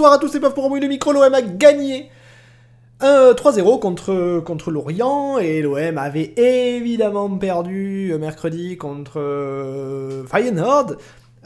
[0.00, 2.08] bonsoir à tous, c'est pas pour embrouiller le micro, l'OM a gagné
[3.02, 10.96] 3-0 contre, contre Lorient et l'OM avait évidemment perdu mercredi contre euh, Feyenoord.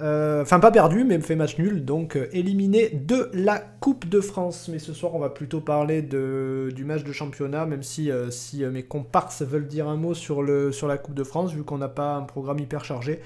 [0.00, 4.20] Euh, enfin, pas perdu, mais fait match nul, donc euh, éliminé de la Coupe de
[4.20, 4.68] France.
[4.70, 8.62] Mais ce soir, on va plutôt parler de, du match de championnat, même si, si
[8.62, 11.78] mes comparses veulent dire un mot sur, le, sur la Coupe de France, vu qu'on
[11.78, 13.20] n'a pas un programme hyper chargé.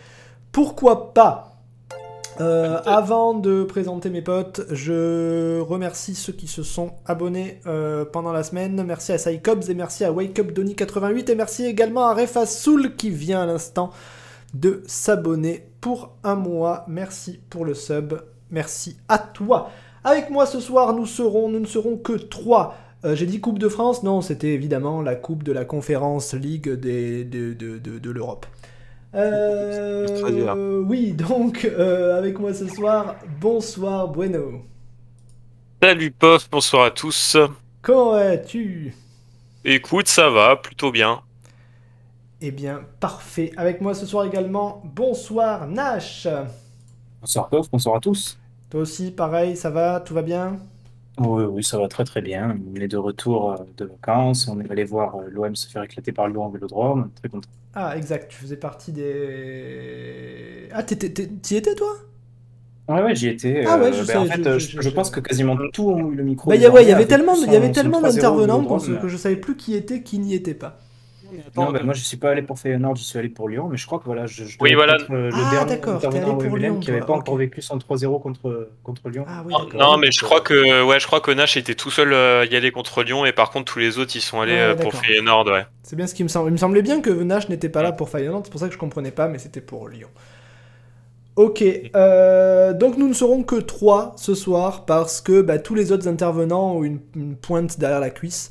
[0.53, 1.58] Pourquoi pas
[2.41, 8.33] euh, avant de présenter mes potes, je remercie ceux qui se sont abonnés euh, pendant
[8.33, 8.83] la semaine.
[8.85, 12.95] Merci à Psycobs et merci à Wake Up 88 et merci également à Refa Soul
[12.97, 13.91] qui vient à l'instant
[14.55, 16.85] de s'abonner pour un mois.
[16.89, 18.15] Merci pour le sub.
[18.51, 19.71] Merci à toi.
[20.05, 22.77] Avec moi ce soir, nous ne serons que trois.
[23.05, 26.75] Euh, j'ai dit Coupe de France, non, c'était évidemment la Coupe de la Conférence de,
[27.25, 28.47] de l'Europe.
[29.15, 34.63] Euh, oui, donc euh, avec moi ce soir, bonsoir Bueno.
[35.83, 37.37] Salut Pof, bonsoir à tous.
[37.81, 38.95] Comment vas-tu?
[39.65, 41.21] Écoute, ça va, plutôt bien.
[42.41, 43.51] Eh bien, parfait.
[43.57, 46.29] Avec moi ce soir également, bonsoir Nash.
[47.21, 48.39] Bonsoir Pof, bonsoir à tous.
[48.69, 50.59] Toi aussi, pareil, ça va, tout va bien?
[51.19, 52.57] Oui, oui, ça va très très bien.
[52.75, 54.47] On est de retour euh, de vacances.
[54.49, 57.11] On est allé voir euh, l'OM se faire éclater par Lyon en vélodrome.
[57.17, 57.49] Très content.
[57.81, 58.29] Ah, exact.
[58.29, 60.69] Tu faisais partie des.
[60.73, 61.95] Ah, t'y étais toi?
[62.89, 63.65] Ouais, ouais, j'y étais.
[63.69, 66.25] Ah ouais, je, euh, ben, en fait, je, pense que quasiment tout ont eu le
[66.25, 66.51] micro.
[66.51, 69.57] Bah, ouais, il y avait tellement, il y avait tellement d'intervenants que je savais plus
[69.57, 70.81] qui était, qui n'y était pas.
[71.57, 73.77] Non, ben, moi je suis pas allé pour Feyenoord, je suis allé pour Lyon, mais
[73.77, 74.97] je crois que voilà, je, oui, voilà.
[75.09, 79.09] le ah, dernier intervenant pour Lyon, qui n'avait pas encore vécu son 3-0 contre, contre
[79.09, 79.25] Lyon.
[79.29, 82.13] Ah, oui, non, mais je crois que ouais, je crois que Nash était tout seul
[82.13, 84.75] euh, y aller contre Lyon et par contre tous les autres ils sont allés euh,
[84.75, 85.67] pour Feyenoord, ouais.
[85.83, 86.49] C'est bien ce qui me semble.
[86.51, 88.75] Il me semblait bien que Nash n'était pas là pour Feyenoord, c'est pour ça que
[88.75, 90.09] je comprenais pas, mais c'était pour Lyon.
[91.37, 91.63] Ok,
[91.95, 96.09] euh, donc nous ne serons que 3 ce soir parce que bah, tous les autres
[96.09, 98.51] intervenants ont une, une pointe derrière la cuisse.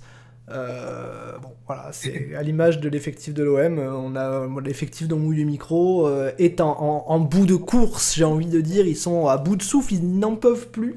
[0.50, 3.80] Euh, bon, voilà, c'est à l'image de l'effectif de l'OM.
[3.80, 8.47] On a l'effectif dont mouille le micro euh, est en, bout de course, j'ai envie
[8.47, 8.85] de dire.
[8.88, 10.96] Ils sont à bout de souffle, ils n'en peuvent plus.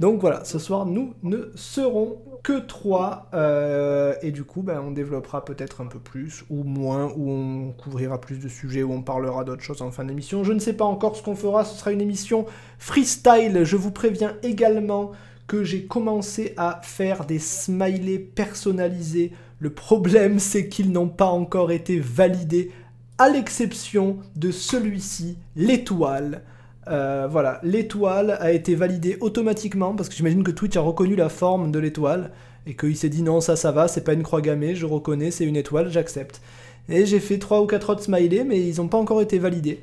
[0.00, 3.28] Donc voilà, ce soir, nous ne serons que trois.
[3.34, 7.72] Euh, et du coup, ben, on développera peut-être un peu plus ou moins, ou on
[7.72, 10.44] couvrira plus de sujets, ou on parlera d'autres choses en fin d'émission.
[10.44, 11.64] Je ne sais pas encore ce qu'on fera.
[11.64, 12.46] Ce sera une émission
[12.78, 13.64] freestyle.
[13.64, 15.12] Je vous préviens également
[15.48, 19.32] que j'ai commencé à faire des smileys personnalisés.
[19.58, 22.70] Le problème, c'est qu'ils n'ont pas encore été validés,
[23.18, 26.42] à l'exception de celui-ci, l'étoile.
[26.86, 31.28] Euh, voilà, l'étoile a été validée automatiquement parce que j'imagine que Twitch a reconnu la
[31.28, 32.30] forme de l'étoile
[32.66, 35.32] et qu'il s'est dit non, ça, ça va, c'est pas une croix gammée, je reconnais,
[35.32, 36.40] c'est une étoile, j'accepte.
[36.88, 39.80] Et j'ai fait 3 ou 4 autres smileys, mais ils n'ont pas encore été validés.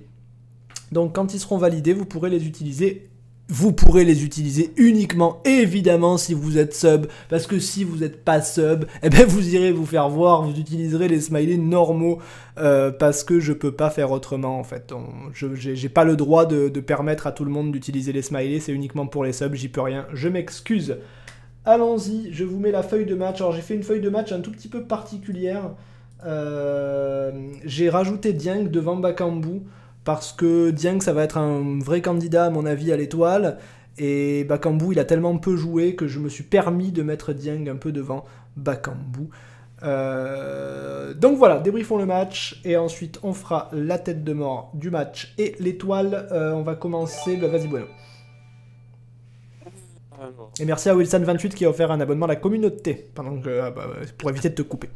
[0.92, 3.10] Donc quand ils seront validés, vous pourrez les utiliser
[3.48, 7.06] vous pourrez les utiliser uniquement, évidemment, si vous êtes sub.
[7.30, 10.58] Parce que si vous n'êtes pas sub, eh ben vous irez vous faire voir, vous
[10.60, 12.20] utiliserez les smileys normaux.
[12.58, 14.94] Euh, parce que je peux pas faire autrement, en fait.
[15.34, 18.72] je j'ai pas le droit de, permettre à tout le monde d'utiliser les smileys, c'est
[18.72, 20.08] uniquement pour les subs, j'y peux rien.
[20.14, 20.98] Je m'excuse.
[21.66, 23.42] Allons-y, je vous mets la feuille de match.
[23.42, 25.72] Alors j'ai fait une feuille de match un tout petit peu particulière.
[26.26, 27.32] Euh,
[27.66, 29.62] j'ai rajouté Dieng devant Bakambu
[30.06, 33.58] parce que Dieng, ça va être un vrai candidat, à mon avis, à l'étoile.
[33.98, 37.68] Et Bakambu, il a tellement peu joué que je me suis permis de mettre Dieng
[37.68, 38.24] un peu devant
[38.56, 39.30] Bakambu.
[39.84, 44.90] Euh, donc voilà, débriefons le match et ensuite on fera la tête de mort du
[44.90, 46.28] match et l'étoile.
[46.32, 47.38] Euh, on va commencer.
[47.38, 47.88] Bah, vas-y, Bueno.
[50.60, 53.72] Et merci à Wilson28 qui a offert un abonnement à la communauté pendant que, ah,
[53.72, 53.88] bah,
[54.18, 54.90] pour éviter de te couper.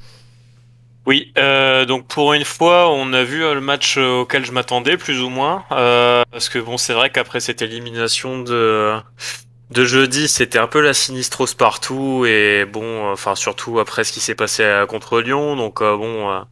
[1.10, 4.52] Oui, euh, donc pour une fois, on a vu euh, le match euh, auquel je
[4.52, 5.64] m'attendais, plus ou moins.
[5.70, 8.96] parce que bon, c'est vrai qu'après cette élimination de,
[9.72, 12.26] de jeudi, c'était un peu la sinistrose partout.
[12.28, 15.56] Et bon, enfin, surtout après ce qui s'est passé contre Lyon.
[15.56, 16.46] Donc bon,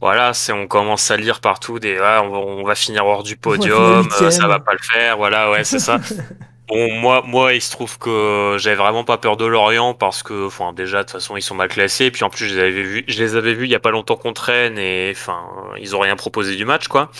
[0.00, 4.08] voilà, c'est on commence à lire partout des ah, on, va, finir hors du podium,
[4.30, 5.16] ça va pas le faire.
[5.16, 5.98] Voilà, ouais, c'est ça.
[6.68, 10.46] Bon, moi, moi, il se trouve que j'avais vraiment pas peur de Lorient parce que,
[10.46, 12.10] enfin, déjà, de toute façon, ils sont mal classés.
[12.10, 13.90] Puis en plus, je les avais vus, je les avais vus il y a pas
[13.90, 15.48] longtemps contre Rennes et, enfin,
[15.80, 17.10] ils ont rien proposé du match, quoi.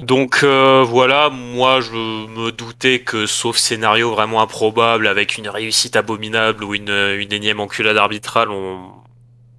[0.00, 5.96] Donc euh, voilà, moi je me doutais que sauf scénario vraiment improbable avec une réussite
[5.96, 8.92] abominable ou une, une énième enculade arbitrale, on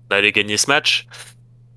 [0.09, 1.07] allait gagner ce match.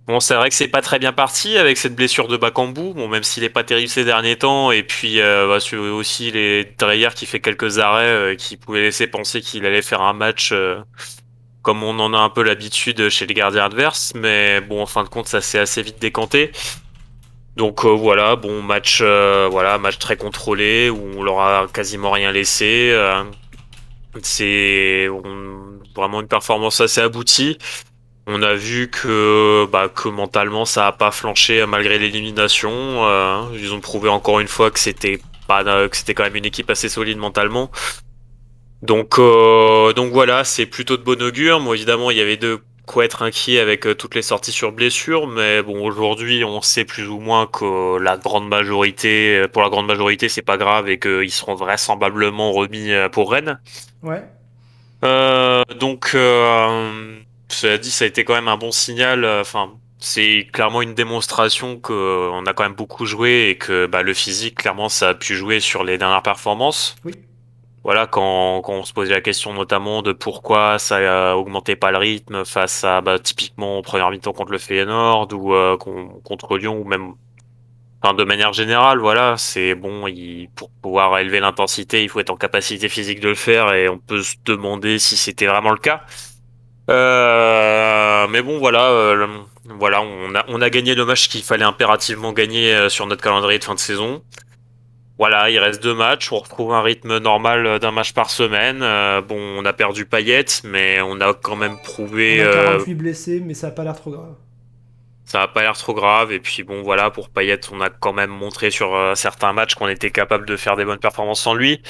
[0.08, 3.06] Bon, c'est vrai que c'est pas très bien parti avec cette blessure de Bakambu, bon,
[3.06, 7.10] même s'il est pas terrible ces derniers temps, et puis euh, bah, aussi les Dreyer
[7.14, 10.80] qui fait quelques arrêts euh, qui pouvaient laisser penser qu'il allait faire un match euh,
[11.62, 15.04] comme on en a un peu l'habitude chez les gardiens adverses, mais bon, en fin
[15.04, 16.50] de compte, ça s'est assez vite décanté.
[17.56, 22.32] Donc euh, voilà, bon match, voilà, match très contrôlé où on leur a quasiment rien
[22.32, 22.92] laissé.
[24.22, 25.08] c'est
[25.94, 27.58] vraiment une performance assez aboutie.
[28.26, 32.70] On a vu que, bah, que mentalement ça a pas flanché malgré l'élimination.
[32.72, 36.44] Euh, ils ont prouvé encore une fois que c'était pas que c'était quand même une
[36.44, 37.70] équipe assez solide mentalement.
[38.82, 41.58] Donc euh, donc voilà, c'est plutôt de bon augure.
[41.58, 44.70] Moi évidemment il y avait de quoi être inquiet avec euh, toutes les sorties sur
[44.70, 49.68] blessure, mais bon aujourd'hui on sait plus ou moins que la grande majorité, pour la
[49.68, 53.58] grande majorité c'est pas grave et qu'ils seront vraisemblablement remis pour Rennes.
[54.04, 54.22] Ouais.
[55.80, 56.14] donc
[57.54, 59.24] cela dit, ça a été quand même un bon signal.
[59.24, 63.86] Euh, enfin, c'est clairement une démonstration qu'on euh, a quand même beaucoup joué et que
[63.86, 66.96] bah, le physique, clairement, ça a pu jouer sur les dernières performances.
[67.04, 67.14] Oui.
[67.84, 71.90] Voilà, quand, quand on se posait la question notamment de pourquoi ça a augmenté pas
[71.90, 76.58] le rythme face à bah, typiquement au premier mi-temps contre le Feyenoord ou euh, contre
[76.58, 77.14] Lyon ou même
[78.00, 82.30] enfin de manière générale voilà c'est bon il, pour pouvoir élever l'intensité il faut être
[82.30, 85.78] en capacité physique de le faire et on peut se demander si c'était vraiment le
[85.78, 86.02] cas
[86.92, 89.26] euh, mais bon, voilà, euh,
[89.64, 93.22] voilà, on a, on a gagné le match qu'il fallait impérativement gagner euh, sur notre
[93.22, 94.22] calendrier de fin de saison.
[95.18, 98.80] Voilà, il reste deux matchs, on retrouve un rythme normal d'un match par semaine.
[99.28, 102.44] bon, on a perdu Payet, mais on a quand même prouvé.
[102.44, 104.34] On a 48 blessés, mais ça a pas l'air trop grave.
[105.24, 108.12] Ça a pas l'air trop grave, et puis bon, voilà, pour Payet, on a quand
[108.12, 111.80] même montré sur certains matchs qu'on était capable de faire des bonnes performances sans lui.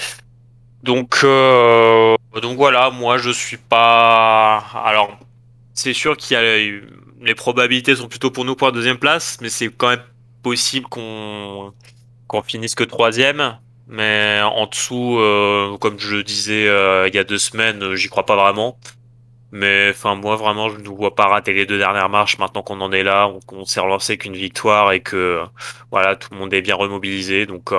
[0.82, 4.64] Donc, euh, donc voilà, moi je suis pas.
[4.74, 5.16] Alors,
[5.74, 6.42] c'est sûr qu'il y a
[7.22, 10.02] les probabilités sont plutôt pour nous pour la deuxième place, mais c'est quand même
[10.42, 11.72] possible qu'on
[12.26, 13.58] qu'on finisse que troisième.
[13.88, 18.08] Mais en dessous, euh, comme je le disais euh, il y a deux semaines, j'y
[18.08, 18.78] crois pas vraiment.
[19.52, 22.80] Mais enfin moi vraiment je ne vois pas rater les deux dernières marches maintenant qu'on
[22.80, 25.42] en est là, qu'on s'est relancé qu'une victoire et que
[25.90, 27.46] voilà tout le monde est bien remobilisé.
[27.46, 27.72] Donc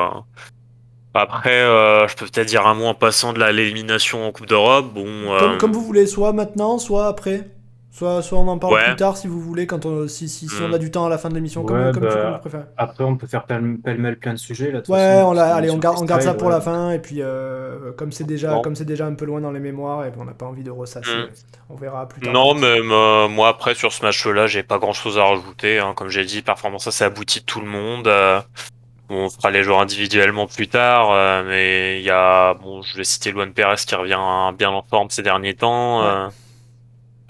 [1.14, 4.94] après, euh, je peux peut-être dire un mot en passant de l'élimination en Coupe d'Europe.
[4.94, 7.48] Bon, euh, comme, vous voulez, soit maintenant, soit après.
[7.92, 10.62] Soit, soit on en parle plus tard si vous voulez, quand on, si, si, si
[10.64, 10.74] on mm.
[10.74, 12.42] a du temps à la fin de l'émission, comme, comme, bah,
[12.76, 14.72] Après, on peut faire pêle-mêle plein de sujets.
[14.72, 16.90] Là, ouais, on allez, on garde, on garde ça pour la fin.
[16.90, 20.08] Et puis, euh, comme c'est déjà, comme c'est déjà un peu loin dans les mémoires,
[20.08, 21.30] et on n'a pas envie de ressasser, mm.
[21.70, 22.34] on verra plus tard.
[22.34, 22.80] Non, mais
[23.30, 25.78] moi, après, sur ce match-là, j'ai pas grand-chose à rajouter.
[25.78, 25.94] Hein.
[25.96, 28.10] Comme j'ai dit, performance assez aboutie de tout le monde
[29.10, 33.04] on fera les joueurs individuellement plus tard, euh, mais il y a, bon, je vais
[33.04, 36.04] citer Luan Perez qui revient bien en forme ces derniers temps.
[36.04, 36.30] Euh,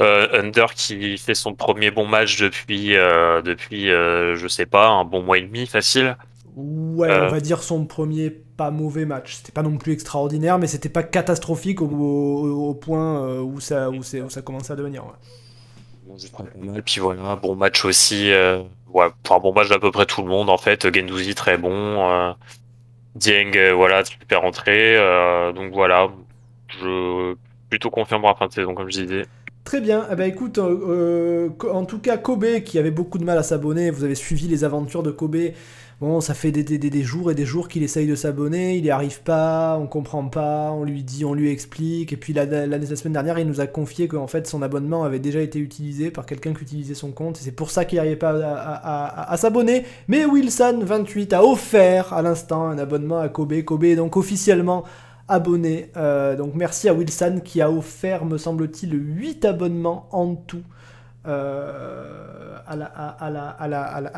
[0.02, 5.24] euh, Under qui fait son premier bon match depuis, depuis je sais pas, un bon
[5.24, 6.18] mois et demi facile.
[6.56, 9.36] Ouais, on va dire son premier pas mauvais match.
[9.36, 14.30] C'était pas non plus extraordinaire, mais c'était pas catastrophique au, point où ça, où, où
[14.30, 15.06] ça commençait à devenir.
[16.38, 18.32] Bon, mal, puis voilà, bon match aussi
[18.94, 20.94] ouais, pour un bon match d'à peu près tout le monde en fait.
[20.94, 22.32] Gendouzi très bon, euh,
[23.16, 26.10] Dieng euh, voilà super rentré, euh, donc voilà,
[26.68, 27.36] je
[27.70, 29.26] plutôt confiant pour la fin de saison comme je disais.
[29.64, 30.06] Très bien.
[30.12, 34.04] Eh ben, écoute, en tout cas, Kobe, qui avait beaucoup de mal à s'abonner, vous
[34.04, 35.38] avez suivi les aventures de Kobe
[36.04, 39.22] Bon, ça fait des, jours et des jours qu'il essaye de s'abonner, il n'y arrive
[39.22, 43.40] pas, on comprend pas, on lui dit, on lui explique, et puis la, semaine dernière,
[43.40, 46.64] il nous a confié qu'en fait son abonnement avait déjà été utilisé par quelqu'un qui
[46.64, 49.86] utilisait son compte, et c'est pour ça qu'il n'arrivait pas à, s'abonner.
[50.10, 53.62] Mais Wilson28 a offert à l'instant un abonnement à Kobe.
[53.62, 54.84] Kobe est donc officiellement
[55.30, 55.90] abonné.
[55.96, 60.64] Euh, donc merci à Wilson qui a offert, me semble-t-il, 8 abonnements en tout.
[61.26, 62.76] À,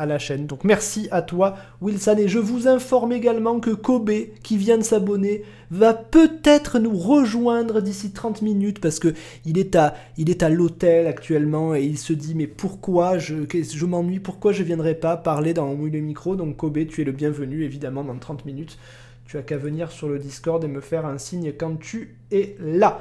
[0.06, 0.46] la, chaîne.
[0.46, 4.10] Donc merci à toi Wilson et je vous informe également que Kobe
[4.42, 9.76] qui vient de s'abonner va peut-être nous rejoindre d'ici 30 minutes parce que il est
[9.76, 14.20] à, il est à l'hôtel actuellement et il se dit mais pourquoi je, je m'ennuie,
[14.20, 16.36] pourquoi je viendrai pas parler dans le micro?
[16.36, 18.78] Donc Kobe tu es le bienvenu évidemment dans 30 minutes.
[19.26, 22.56] Tu as qu'à venir sur le Discord et me faire un signe quand tu es
[22.60, 23.00] là.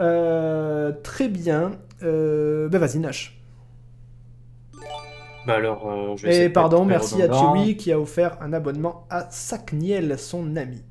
[0.00, 1.72] Euh, très bien.
[2.02, 3.37] Euh, ben vas-y Nash.
[5.48, 10.18] Bah alors, euh, Et pardon, merci à Chewy qui a offert un abonnement à Sacniel,
[10.18, 10.82] son ami.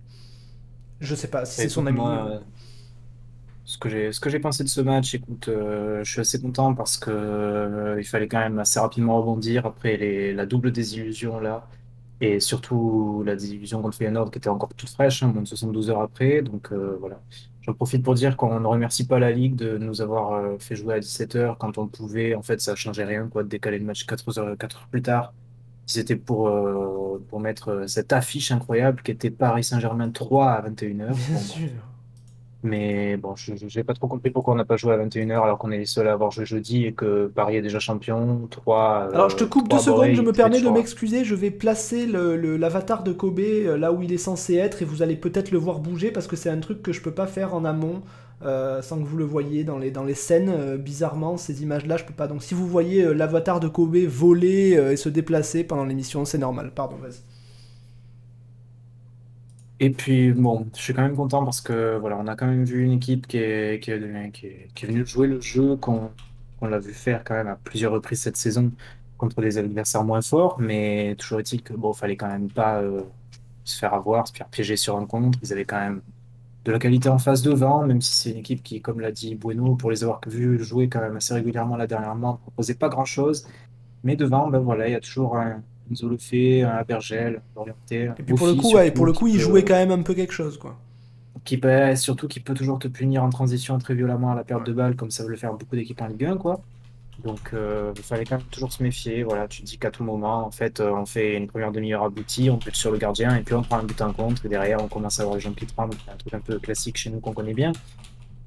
[1.00, 1.98] Je sais pas si c'est son ami.
[1.98, 2.40] moi, euh.
[3.66, 6.42] ce que j'ai, ce que j'ai pensé de ce match, écoute, euh, je suis assez
[6.42, 10.72] content parce que euh, il fallait quand même assez rapidement rebondir après les, la double
[10.72, 11.68] désillusion là.
[12.20, 15.92] Et surtout la désillusion contre Feyenoord qui était encore toute fraîche, hein, moins de 72
[15.92, 16.42] heures après.
[16.42, 17.22] Donc voilà.
[17.68, 20.76] J'en profite pour dire qu'on ne remercie pas la Ligue de nous avoir euh, fait
[20.76, 22.34] jouer à 17 heures quand on pouvait.
[22.34, 25.02] En fait, ça changeait rien quoi, de décaler le match 4 heures, 4 heures plus
[25.02, 25.34] tard.
[25.86, 30.62] C'était pour, euh, pour mettre euh, cette affiche incroyable qui était Paris Saint-Germain 3 à
[30.62, 31.22] 21 heures.
[31.26, 31.97] Bien Bon, sûr.
[32.68, 35.44] Mais bon, je n'ai pas trop compris pourquoi on n'a pas joué à 21 heures
[35.44, 38.48] alors qu'on est les seuls à avoir joué jeudi et que Paris est déjà champion.
[38.52, 42.06] 3, Alors je te coupe deux secondes, je me permets de m'excuser, je vais placer
[42.08, 45.58] l'avatar de Kobe euh, là où il est censé être et vous allez peut-être le
[45.58, 48.02] voir bouger parce que c'est un truc que je peux pas faire en amont
[48.44, 50.50] euh, sans que vous le voyez dans les, dans les scènes.
[50.50, 52.28] euh, bizarrement, ces images-là, je peux pas.
[52.28, 56.26] Donc si vous voyez euh, l'avatar de Kobe voler euh, et se déplacer pendant l'émission,
[56.26, 56.72] c'est normal.
[56.76, 57.22] Pardon, vas-y.
[59.80, 62.64] Et puis bon, je suis quand même content parce que voilà, on a quand même
[62.64, 66.10] vu une équipe qui est, qui est, venue jouer le jeu qu'on
[66.62, 68.72] l'a vu faire quand même à plusieurs reprises cette saison
[69.18, 73.02] contre des adversaires moins forts, mais toujours est-il que bon, fallait quand même pas euh,
[73.64, 75.40] se faire avoir, se faire piéger sur un contre.
[75.44, 76.02] Ils avaient quand même
[76.66, 79.36] de la qualité en face devant, même si c'est une équipe qui, comme l'a dit
[79.36, 82.90] Bueno, pour les avoir vus jouer quand même assez régulièrement là dernièrement, ne proposait pas
[82.90, 83.48] grand-chose.
[84.04, 85.62] Mais devant, ben voilà, il y a toujours un
[86.10, 89.40] Lefebvre, un Abergel, orienté, Et puis pour le coup, ouais, et pour le coup, il
[89.40, 90.78] jouait quand même un peu quelque chose, quoi.
[91.46, 94.62] qui peut, surtout qui peut toujours te punir en transition très violemment à la perte
[94.62, 94.68] Ouais.
[94.68, 96.60] de balle, comme ça veut le faire beaucoup d'équipes en Ligue 1, quoi.
[97.24, 99.24] Donc, euh, il fallait quand même toujours se méfier.
[99.24, 102.04] Voilà, tu te dis qu'à tout moment, en fait, euh, on fait une première demi-heure
[102.04, 104.50] aboutie, on bute sur le gardien, et puis on prend un but en contre, et
[104.50, 105.96] derrière, on commence à avoir les jambes qui tremblent.
[106.06, 107.72] C'est un truc un peu classique chez nous qu'on connaît bien.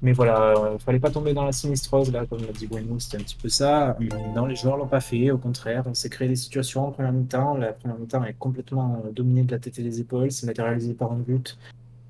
[0.01, 3.17] Mais voilà, euh, fallait pas tomber dans la sinistrose, là, comme l'a dit Bueno, c'était
[3.17, 3.97] un petit peu ça.
[4.35, 7.11] Non, les joueurs l'ont pas fait, au contraire, on s'est créé des situations en première
[7.11, 7.55] mi-temps.
[7.57, 10.93] La première mi-temps est complètement euh, dominée de la tête et des épaules, c'est matérialisé
[10.93, 11.57] par un but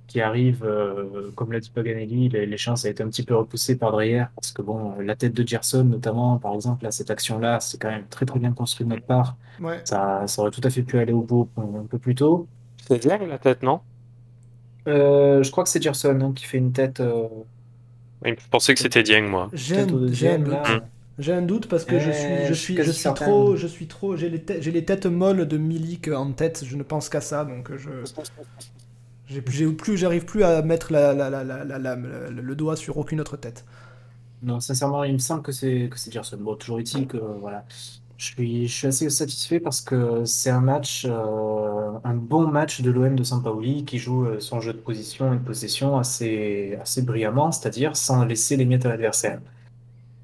[0.08, 3.34] qui arrive, euh, comme l'a dit Paganelli, les, les chances a été un petit peu
[3.34, 7.10] repoussées par derrière, parce que bon, la tête de Gerson, notamment, par exemple, là, cette
[7.10, 9.38] action-là, c'est quand même très très bien construit de notre part.
[9.62, 9.80] Ouais.
[9.86, 12.46] Ça, ça aurait tout à fait pu aller au bout un peu plus tôt.
[12.88, 13.80] C'est Dieng la tête, non?
[14.88, 17.28] Euh, je crois que c'est Gerson hein, qui fait une tête, euh,
[18.24, 19.50] Oui, Je pensais que c'était Dieng, moi.
[19.54, 20.44] J'ai un, j'ai un
[21.38, 23.26] un doute parce que je suis, je je suis, suis je quasi suis certain.
[23.26, 26.64] trop, je suis trop, j'ai les, têtes- j'ai les têtes molles de Milik en tête.
[26.66, 27.90] Je ne pense qu'à ça, donc je,
[29.28, 32.76] j'ai, plus, j'arrive plus à mettre la, la- la- la- la- la- le, le doigt
[32.76, 33.66] sur aucune autre tête.
[34.42, 36.38] Non, sincèrement, il me semble que c'est que c'est Gerson.
[36.40, 37.66] Bon, toujours est-il que voilà,
[38.22, 42.82] je suis je suis assez satisfait parce que c'est un match, euh, un bon match
[42.82, 46.78] de l'OM de Sampaoli qui joue euh, son jeu de position et de possession assez
[46.80, 49.42] assez brillamment, c'est-à-dire sans laisser les miettes à l'adversaire.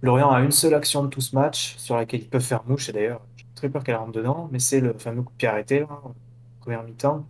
[0.03, 2.87] Lorient a une seule action de tout ce match sur laquelle ils peuvent faire mouche
[2.89, 5.47] et d'ailleurs, j'ai très peur qu'elle rentre dedans, mais c'est le fameux coup de pied
[5.47, 6.13] arrêté là, en
[6.61, 7.25] première mi-temps.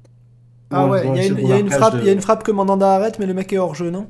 [0.69, 1.59] Ah ouais, il y a
[2.11, 4.07] une frappe que Mandanda arrête, mais le mec est hors jeu, non?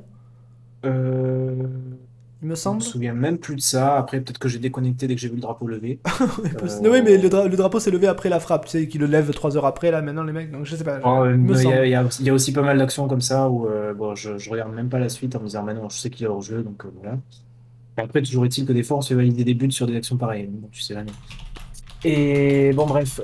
[0.86, 1.56] Euh,
[2.44, 2.78] Il me Je semble.
[2.78, 3.98] me souviens même plus de ça.
[3.98, 6.00] Après, peut-être que j'ai déconnecté dès que j'ai vu le drapeau levé.
[6.62, 9.02] Euh, Oui, mais le, dra- le drapeau s'est levé après la frappe, tu sais, qu'il
[9.02, 10.52] le lève trois heures après là, maintenant les mecs.
[10.52, 11.00] Donc je sais pas.
[11.00, 13.50] je- Oh, il y, a, y a aussi- y a pas mal d'actions comme ça
[13.50, 15.90] où euh, bon, je, je regarde même pas la suite en me disant, mais non,
[15.90, 17.18] je sais qu'il est hors jeu, donc euh, voilà.
[17.98, 20.18] Après, toujours est-il que des fois, on se fait valider des buts sur des actions
[20.18, 20.48] pareilles.
[20.52, 21.10] Bon, tu sais jamais.
[22.04, 23.20] Et bon, bref.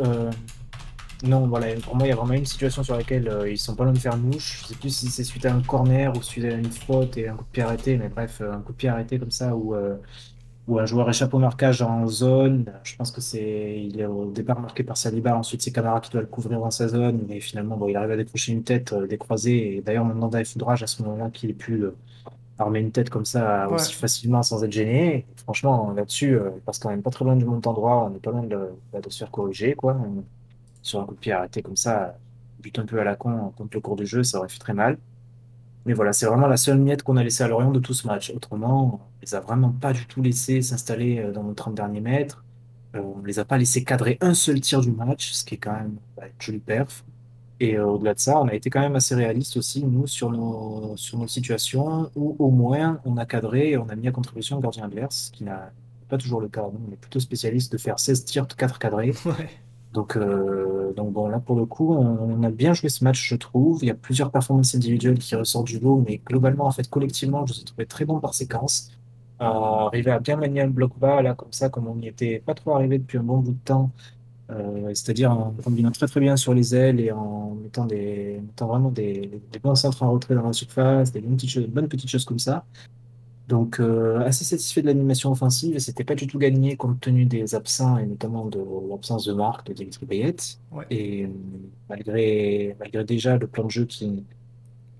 [1.23, 3.75] Non, voilà, pour moi, il y a vraiment une situation sur laquelle euh, ils sont
[3.75, 4.61] pas loin de faire mouche.
[4.63, 7.29] Je sais plus si c'est suite à un corner ou suite à une faute et
[7.29, 9.55] un coup de pied arrêté, mais bref, euh, un coup de pied arrêté comme ça
[9.55, 9.95] où, euh,
[10.67, 12.65] où un joueur échappe au marquage en zone.
[12.83, 16.11] Je pense que c'est, il est au départ marqué par Saliba, ensuite c'est Camara qui
[16.11, 18.93] doit le couvrir dans sa zone, mais finalement, bon, il arrive à décrocher une tête
[18.93, 19.77] euh, décroisée.
[19.77, 21.85] Et d'ailleurs, maintenant, il foudrage à ce moment-là qu'il ait pu
[22.59, 23.75] armer une tête comme ça Ouais.
[23.75, 25.15] aussi facilement sans être gêné.
[25.19, 28.31] Et franchement, là-dessus, passe quand même pas très loin du montant droit, on est pas
[28.31, 29.95] loin de, de se faire corriger, quoi.
[29.99, 30.23] On-
[30.83, 32.15] sur un coup de pied arrêté comme ça,
[32.61, 34.73] but un peu à la con contre le cours du jeu, ça aurait fait très
[34.73, 34.97] mal.
[35.85, 38.07] Mais voilà, c'est vraiment la seule miette qu'on a laissée à Lorient de tout ce
[38.07, 38.31] match.
[38.33, 41.99] Autrement, on les a vraiment pas du tout laissés s'installer euh, dans nos 30 derniers
[41.99, 42.43] mètres.
[42.95, 45.57] Euh, on les a pas laissés cadrer un seul tir du match, ce qui est
[45.57, 47.03] quand même bah, une jolie perf.
[47.59, 50.31] Et euh, au-delà de ça, on a été quand même assez réaliste aussi, nous, sur
[50.31, 54.11] nos, sur nos situations, où au moins on a cadré et on a mis à
[54.11, 55.71] contribution le gardien adverse, ce qui n'a
[56.07, 56.61] pas toujours le cas.
[56.61, 59.13] Nous, on est plutôt spécialiste de faire 16 tirs, 4 cadrés.
[59.93, 63.35] Donc, euh, donc bon, là pour le coup, on, a bien joué ce match, je
[63.35, 63.79] trouve.
[63.83, 67.45] Il y a plusieurs performances individuelles qui ressortent du lot, mais globalement, en fait, collectivement,
[67.45, 68.91] je les ai trouvés très bons par séquence.
[69.41, 72.39] Euh, arriver à bien manier un bloc bas, là, comme ça, comme on n'y était
[72.39, 73.91] pas trop arrivé depuis un bon bout de temps,
[74.51, 78.67] euh, c'est-à-dire en combinant très très bien sur les ailes et en mettant des, mettant
[78.67, 81.87] vraiment des, des bons centres en retrait dans la surface, des bonnes petites choses, bonnes
[81.87, 82.65] petites choses comme ça.
[83.49, 87.25] Donc, euh, assez satisfait de l'animation offensive, et c'était pas du tout gagné compte tenu
[87.25, 88.59] des absents, et notamment de
[88.89, 90.35] l'absence de Marc, de Dimitri Payet.
[90.71, 90.85] Ouais.
[90.89, 91.27] Et euh,
[91.89, 94.23] malgré, malgré déjà le plan de jeu qui,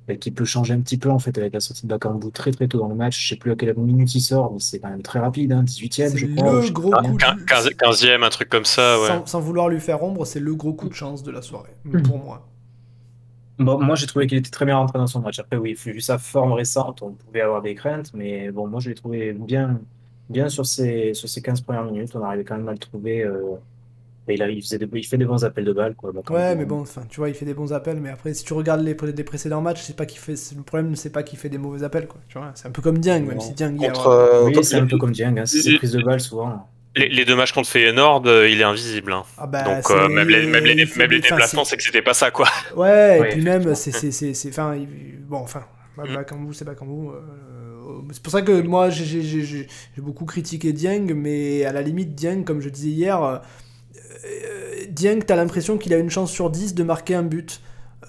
[0.10, 2.52] et qui peut changer un petit peu en fait avec la sortie de Bakambu très
[2.52, 3.18] très tôt dans le match.
[3.24, 5.64] Je sais plus à quelle minute il sort, mais c'est quand même très rapide, hein,
[5.64, 6.62] 18ème C'est je crois.
[6.62, 7.46] le gros coup de...
[7.46, 9.08] 15, 15e, un truc comme ça, ouais.
[9.08, 11.70] sans, sans vouloir lui faire ombre, c'est le gros coup de chance de la soirée,
[11.86, 12.02] Mm.
[12.02, 12.46] pour moi.
[13.60, 15.40] Bon, moi j'ai trouvé qu'il était très bien rentré dans son match.
[15.40, 18.90] Après oui, vu sa forme récente, on pouvait avoir des craintes, mais bon, moi je
[18.90, 19.80] l'ai trouvé bien,
[20.30, 22.16] bien sur ses, sur ses 15 premières minutes.
[22.16, 23.24] On arrivait quand même à le trouver.
[23.24, 23.56] euh,
[24.28, 26.12] et il, a- il faisait des, il fait des bons appels de balles quoi.
[26.14, 26.40] Bakambu.
[26.40, 28.54] Ouais, mais bon, enfin, tu vois, il fait des bons appels, mais après, si tu
[28.54, 31.24] regardes les, pré- les précédents matchs, c'est pas qu'il fait, c'est- le problème, c'est pas
[31.24, 32.22] qu'il fait des mauvais appels, quoi.
[32.30, 34.46] Tu vois, c'est un peu comme Dieng, même si Dieng, il y a- Contre, euh,
[34.46, 36.68] Oui, contre- c'est un peu comme Dieng, hein, c'est ses prises de balles souvent.
[36.96, 39.14] Les, les deux matchs contre Feyenoord, euh, il est invisible.
[39.14, 39.24] hein.
[39.38, 42.32] Ah bah, Donc euh, même les, même les, les déplacements, c'est- que c'était pas ça,
[42.32, 42.48] quoi.
[42.76, 44.78] Ouais, et puis même, c'est, c'est, c'est, c'est- enfin,
[45.28, 45.64] bon, enfin,
[45.96, 46.16] Mm.
[46.16, 47.10] Bakambu, c'est Bakambu.
[47.10, 47.22] euh,
[48.12, 52.62] c'est pour ça que moi, j'ai, beaucoup critiqué Dieng, mais à la limite, Dieng, comme
[52.62, 53.38] je disais hier, euh,
[54.90, 57.62] Dieng, t'as l'impression qu'il a une chance sur 10 de marquer un but.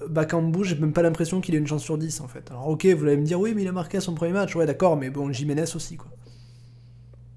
[0.08, 2.50] Bakambu, j'ai même pas l'impression qu'il a une chance sur 10, en fait.
[2.50, 4.54] Alors, ok, vous allez me dire, oui, mais il a marqué à son premier match,
[4.56, 6.08] ouais, d'accord, mais bon, Jiménez aussi, quoi.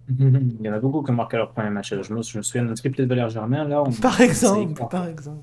[0.10, 1.90] Il y en a beaucoup qui ont marqué leur premier match.
[1.94, 3.84] Je me, je me souviens d'un triplé de Valère Germain là.
[3.84, 5.42] on- Par exemple, par exemple.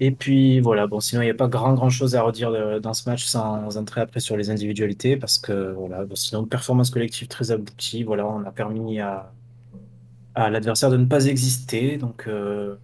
[0.00, 2.80] Et puis voilà, bon, sinon il n'y a pas grand grand chose à redire de-
[2.80, 6.90] dans ce match sans entrer après sur les individualités parce que voilà, bon, sinon performance
[6.90, 8.02] collective très aboutie.
[8.02, 9.30] Voilà, on a permis à,
[10.34, 11.98] à l'adversaire de ne pas exister.
[11.98, 12.74] Donc euh,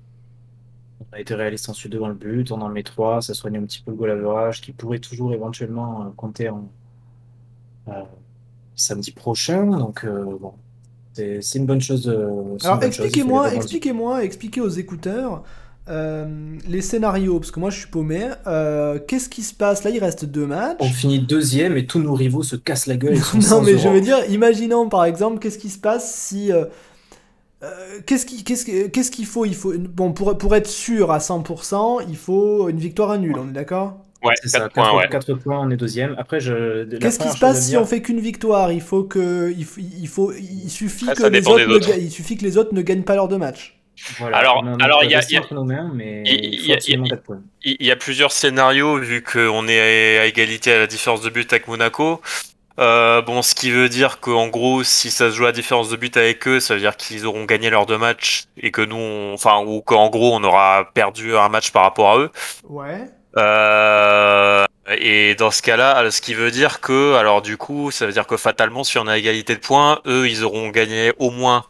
[1.00, 3.62] on a été réaliste ensuite devant le but, on en met trois, ça soigne un
[3.62, 6.68] petit peu le goal average qui pourrait toujours éventuellement euh, compter en
[7.88, 8.02] euh,
[8.78, 9.66] samedi prochain.
[9.66, 10.52] Donc euh, bon,
[11.12, 12.08] c'est une bonne chose.
[12.08, 15.42] euh, Alors expliquez-moi, expliquez-moi, expliquez aux écouteurs
[15.90, 16.26] euh,
[16.68, 18.28] les scénarios, parce que moi je suis paumé.
[18.46, 19.84] Euh, Qu'est-ce qui se passe?
[19.84, 20.76] Là Il reste deux matchs.
[20.80, 23.14] On finit deuxième et tous nos rivaux se cassent la gueule.
[23.50, 26.52] non mais je veux dire, imaginons par exemple, qu'est-ce qui se passe si...
[26.52, 26.66] euh,
[28.06, 29.44] qu'est-ce qu'il faut?
[29.44, 33.36] Il faut bon pour, pour être sûr à 100%, il faut une victoire à nul,
[33.38, 34.04] on est d'accord?
[34.24, 35.08] Ouais, C'est ça, 4 points, 4 ouais.
[35.08, 36.14] quatre points, on est deuxième.
[36.18, 36.84] Après, je.
[36.90, 38.72] la Qu'est-ce qui se passe si dire- on fait qu'une victoire?
[38.72, 41.88] Il faut que il, faut- il faut il suffit que les autres ne autres.
[41.88, 43.78] ga- il suffit que les autres ne gagnent pas leurs deux matchs.
[44.18, 44.62] Voilà, Alors-
[45.04, 45.42] il y a- y a-
[46.66, 46.78] y
[47.84, 51.66] a- a- plusieurs scénarios vu qu'on est à égalité à la différence de but avec
[51.68, 52.20] Monaco.
[52.78, 55.96] Euh, bon, ce qui veut dire qu'en gros, si ça se joue à différence de
[55.96, 58.94] but avec eux, ça veut dire qu'ils auront gagné leurs deux matchs et que nous,
[58.96, 62.30] on- enfin, ou qu'en gros, on aura perdu un match par rapport à eux.
[62.68, 63.08] Ouais.
[63.38, 64.64] Euh,
[64.98, 68.26] et dans ce cas-là, ce qui veut dire que, alors du coup, ça veut dire
[68.26, 71.64] que fatalement, si on a égalité de points, eux, ils auront gagné au moins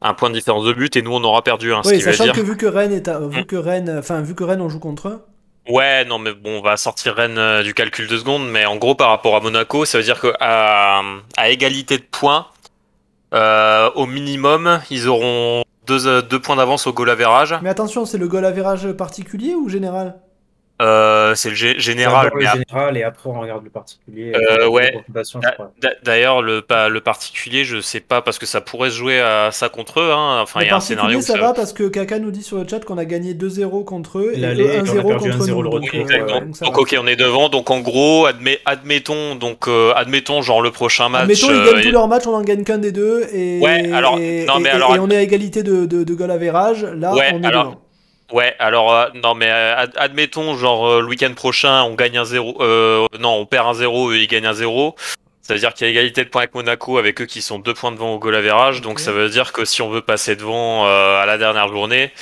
[0.00, 1.82] un point de différence de but et nous, on aura perdu un.
[1.82, 3.44] ce Oui, sachant dire que vu que Rennes est à- vu Mm.
[3.46, 5.24] que Rennes enfin vu que Rennes on joue contre eux.
[5.68, 8.76] Ouais, non, mais bon, on va sortir Rennes euh, du calcul de secondes, mais en
[8.76, 11.02] gros, par rapport à Monaco, ça veut dire que à,
[11.36, 12.46] à égalité de points,
[13.34, 17.54] euh, au minimum, ils auront deux, euh, deux points d'avance au goal average.
[17.60, 20.14] Mais attention, c'est le goal average particulier ou général?
[20.80, 24.32] Euh, c'est le gé- général, mais le général et après on regarde le particulier.
[24.34, 24.94] Euh, La ouais.
[26.04, 29.50] d'ailleurs, le, pa- le particulier, je sais pas, parce que ça pourrait se jouer à
[29.50, 30.10] ça contre eux.
[30.12, 30.40] Hein.
[30.42, 32.58] Enfin, il y a un scénario ça ça- va parce que Kaka nous dit sur
[32.58, 35.08] le chat qu'on a gagné 2-0 contre eux et L'aller, eux et on a 1-0
[35.08, 35.62] perdu contre 1-0 nous.
[35.62, 37.48] le Donc, retour, euh, donc donc, ok, on est devant.
[37.48, 41.22] Donc, en gros, admet- admettons, donc, euh, admettons, genre le prochain match.
[41.22, 43.92] Admettons, ils euh, gagnent tous leurs matchs, on en gagne qu'un des deux et, Ouais,
[43.92, 46.30] alors- et, non, mais et- alors- et on est à égalité de, de, de goal
[46.30, 46.84] average.
[46.84, 47.80] Là, Ouais, on est alors- devant.
[48.30, 52.18] Ouais, alors euh, non mais euh, ad- admettons genre euh, le week-end prochain on gagne
[52.18, 54.94] un 0 euh, non, on perd un 0 et ils gagnent un 0.
[55.40, 57.58] Ça veut dire qu'il y a égalité de points avec Monaco avec eux qui sont
[57.58, 58.82] deux points devant au goal average.
[58.82, 62.12] Donc ça veut dire que si on veut passer devant euh, à la dernière journée,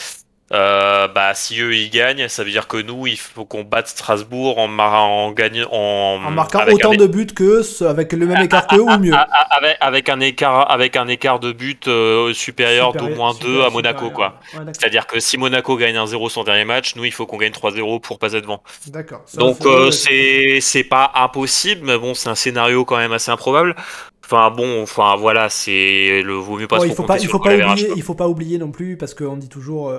[0.53, 3.89] euh, bah si eux ils gagnent, ça veut dire que nous il faut qu'on batte
[3.89, 8.27] Strasbourg en mar- en gagnant en, En marquant autant un- de buts qu'eux, avec le
[8.27, 9.13] même écart qu'eux ou mieux.
[9.13, 13.33] a- a- avec avec un écart avec un écart de but euh, supérieur d'au moins
[13.33, 14.13] supérieur- 2 à Monaco supérieur.
[14.13, 14.61] quoi.
[14.61, 14.73] Ouais.
[14.73, 17.51] C'est-à-dire que si Monaco gagne un 0 son dernier match, nous il faut qu'on gagne
[17.53, 18.63] 3-0 pour passer devant.
[18.87, 19.23] D'accord.
[19.35, 23.75] Donc euh, ouais, c'est pas impossible, mais bon c'est un scénario quand même assez improbable.
[24.25, 27.29] Enfin bon, enfin voilà, c'est le vaut mieux pas Bon, trop il faut pas, il
[27.29, 29.91] faut pas oublier, il faut pas oublier non plus parce qu'on dit toujours.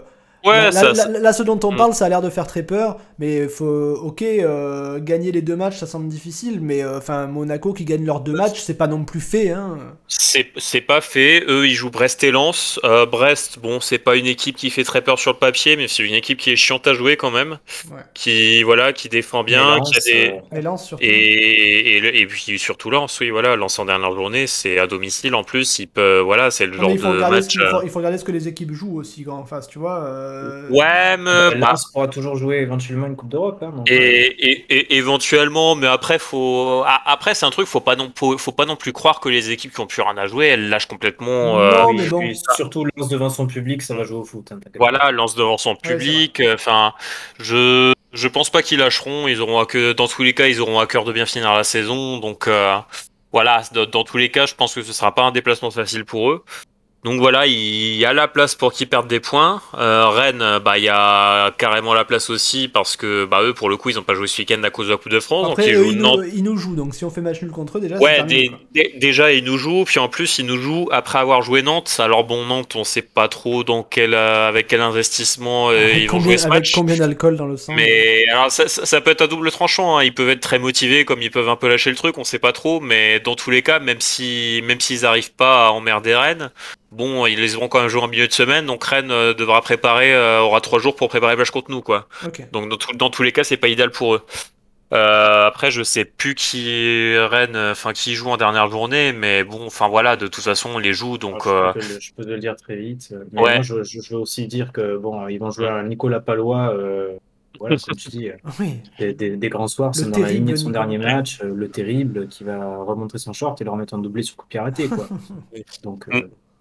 [0.48, 1.76] Ouais, là, ça, là- ça- là- là, ce dont on Mm.
[1.78, 3.66] parle, ça a l'air de faire très peur, mais faut,
[4.02, 8.06] ok, euh, gagner les deux matchs, ça semble difficile, mais euh, enfin Monaco qui gagne
[8.06, 9.78] leurs deux matchs, c'est pas non plus fait, hein.
[10.08, 11.44] c'est c'est pas fait.
[11.48, 12.80] Eux ils jouent Brest et Lens.
[12.84, 15.88] Euh, Brest, bon c'est pas une équipe qui fait très peur sur le papier, mais
[15.88, 17.58] c'est une équipe qui est chiante à jouer quand même,
[17.92, 18.02] Ouais.
[18.14, 21.04] qui voilà, qui défend bien, qui a des Et Lens surtout.
[21.04, 24.88] et, et, le- et puis surtout Lens, oui voilà, Lens en dernière journée, c'est à
[24.88, 27.48] domicile en plus, il peut voilà, c'est le Non, genre il faut, de ce match.
[27.48, 30.00] qu'il faut- il faut regarder ce que les équipes jouent aussi en face, tu vois.
[30.44, 33.62] Euh, Ouais, mais bah, Lens pourra toujours jouer éventuellement une Coupe d'Europe.
[33.64, 37.96] Hein, Et, euh, et, et éventuellement, mais après, faut, après c'est un truc, faut pas
[37.96, 40.28] non, faut, faut pas non plus croire que les équipes qui ont plus rien à
[40.28, 41.60] jouer, elles lâchent complètement.
[41.60, 42.22] euh, Non, mais bon.
[42.56, 44.52] surtout Lens devant son public, ça va jouer au foot.
[44.52, 46.40] hein, voilà, lance devant son public.
[46.40, 46.94] euh, Enfin,
[47.40, 49.28] je, Je pense pas qu'ils lâcheront.
[49.28, 51.54] Ils auront à que dans tous les cas, ils auront à cœur de bien finir
[51.54, 52.18] la saison.
[52.20, 52.76] Donc euh,
[53.32, 56.06] voilà, dans, dans, tous les cas, je pense que ce sera pas un déplacement facile
[56.06, 56.44] pour eux.
[57.04, 59.62] Donc voilà, il y a la place pour qu'ils perdent des points.
[59.78, 63.70] Euh, Rennes, bah il y a carrément la place aussi parce que bah eux pour
[63.70, 65.52] le coup ils n'ont pas joué ce week-end à cause de la Coupe de France.
[65.52, 67.78] Après, donc ils, eux, nous, ils, nous, jouent, donc si on fait match nul contre
[67.78, 67.98] eux déjà.
[67.98, 71.44] Ouais, des, des, déjà ils nous jouent, puis en plus ils nous jouent après avoir
[71.44, 71.96] joué Nantes.
[72.00, 76.20] Alors bon Nantes, on sait pas trop dans quel avec quel investissement euh, ils vont
[76.20, 76.72] jouer ce avec match.
[76.72, 79.98] combien d'alcool dans le sang Mais alors ça, ça, ça, peut être à double tranchant.
[79.98, 80.04] Hein.
[80.04, 82.40] Ils peuvent être très motivés, comme ils peuvent un peu lâcher le truc, on sait
[82.40, 82.80] pas trop.
[82.80, 86.50] Mais dans tous les cas, même si même s'ils arrivent pas à emmerder Rennes.
[86.92, 89.62] Bon, ils les auront quand même joué en milieu de semaine, donc Rennes euh, devra
[89.62, 92.08] préparer, euh, aura trois jours pour préparer le match contre nous, quoi.
[92.26, 92.46] Okay.
[92.54, 94.22] Donc dans, tout, dans, tous les cas, c'est pas idéal pour eux.
[94.94, 99.66] Euh, après, je sais plus qui Rennes, enfin qui joue en dernière journée, mais bon,
[99.66, 101.46] enfin voilà, de toute façon, on les joue, donc.
[101.46, 103.14] Alors, je, peux le, je, peux te le dire très vite.
[103.34, 103.54] Mais ouais.
[103.56, 106.74] moi, je, je, veux aussi dire que bon, ils vont jouer à Nicolas Palois.
[107.60, 108.30] voilà, comme tu dis,
[108.62, 108.80] oui.
[108.98, 112.30] des, des, des, grands soirs, c'est dans la lignée de son dernier match, le terrible,
[112.30, 114.88] qui va remontrer son short et le remettre en doublé sur coup de pied arrêté,
[114.88, 115.10] quoi.
[115.84, 116.08] donc.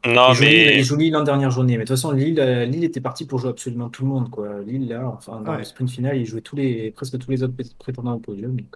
[0.06, 0.12] Mm.
[0.14, 0.64] Non, il, mais...
[0.72, 1.72] joue, il joue Lille en dernière journée.
[1.76, 4.30] Mais de toute façon, Lille, euh, Lille était parti pour jouer absolument tout le monde.
[4.30, 4.48] Quoi.
[4.66, 5.58] Lille, là, enfin, dans Ouais.
[5.58, 8.56] le sprint final, il jouait tous les, presque tous les autres prétendants au podium.
[8.56, 8.66] Donc.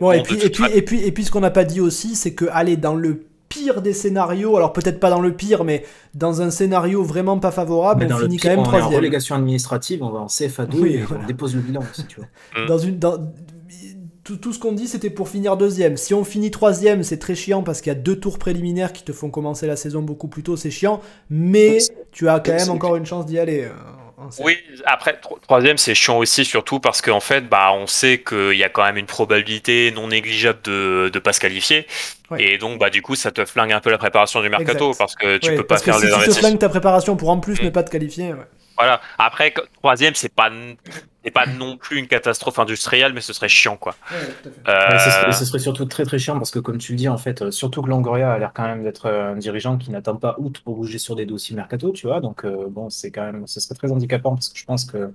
[0.00, 2.14] Bon, et puis, et puis, et puis, et puis, ce qu'on n'a pas dit aussi,
[2.14, 5.84] c'est que, allez, dans le pire des scénarios, alors peut-être pas dans le pire, mais
[6.14, 8.62] dans un scénario vraiment pas favorable, Mais on dans le finit pire, quand même on
[8.62, 8.94] est en troisième.
[8.96, 11.24] relégation administrative, on va en CFA2 Oui, et voilà.
[11.24, 12.66] on dépose le bilan, si tu veux.
[12.66, 13.18] Dans une, dans,
[14.30, 15.96] tout, tout ce qu'on dit, c'était pour finir deuxième.
[15.96, 19.02] Si on finit troisième, c'est très chiant parce qu'il y a deux tours préliminaires qui
[19.02, 21.78] te font commencer la saison beaucoup plus tôt, c'est chiant, mais
[22.12, 23.64] tu as quand même encore une chance d'y aller.
[23.64, 23.70] euh.
[24.44, 28.52] Oui, après, tro- troisième, c'est chiant aussi, surtout parce qu'en fait, bah, on sait qu'il
[28.52, 31.86] y a quand même une probabilité non négligeable de ne pas se qualifier.
[32.30, 32.42] Ouais.
[32.44, 34.98] Et donc, bah, du coup, ça te flingue un peu la préparation du mercato Exact.
[34.98, 36.48] parce que tu Ouais, peux pas que faire si les tu te investissements.
[36.48, 37.64] flingues ta préparation pour en plus Mm.
[37.64, 38.46] ne pas te qualifier, ouais.
[38.76, 39.00] Voilà.
[39.18, 40.50] Après, troisième, c'est pas,
[41.24, 43.98] c'est pas non plus une catastrophe industrielle, mais ce serait chiant, quoi.
[44.10, 44.18] Ouais,
[44.98, 47.08] ce, serait, Euh, ce serait surtout très très chiant parce que, comme tu le dis,
[47.08, 49.90] en fait, euh, surtout que Longoria a l'air quand même d'être euh, un dirigeant qui
[49.90, 52.20] n'attend pas août pour bouger sur des dossiers mercato, tu vois.
[52.20, 55.12] Donc, euh, bon, c'est quand même, ce serait très handicapant parce que je pense que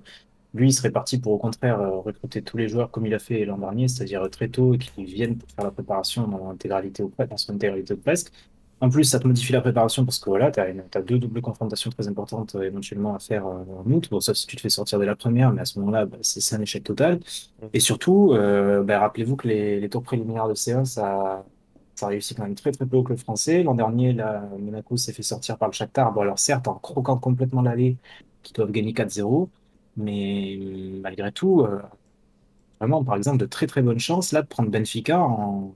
[0.54, 3.44] lui, il serait parti pour au contraire recruter tous les joueurs comme il a fait
[3.44, 7.12] l'an dernier, c'est-à-dire très tôt et qu'ils viennent pour faire la préparation dans l'intégralité ou
[7.18, 8.32] dans son intégralité ou presque.
[8.80, 11.90] En plus, ça te modifie la préparation parce que voilà, tu as, deux doubles confrontations
[11.90, 14.08] très importantes euh, éventuellement à faire euh, en août.
[14.10, 16.18] Bon, sauf si tu te fais sortir dès la première, mais à ce moment-là, bah,
[16.20, 17.20] c'est un échec total.
[17.72, 21.46] Et surtout, euh, bah, rappelez-vous que les, les tours préliminaires de C1, ça,
[21.94, 23.62] ça réussit quand même très très peu au club français.
[23.62, 26.12] L'an dernier, là, Monaco s'est fait sortir par le Shakhtar.
[26.12, 27.96] Bon, alors certes, en croquant complètement l'allée,
[28.42, 29.48] qui doivent gagner 4-0,
[29.96, 30.58] mais
[31.02, 31.66] malgré tout,
[32.80, 35.74] vraiment, par exemple, de très très bonnes chances là de prendre Benfica en.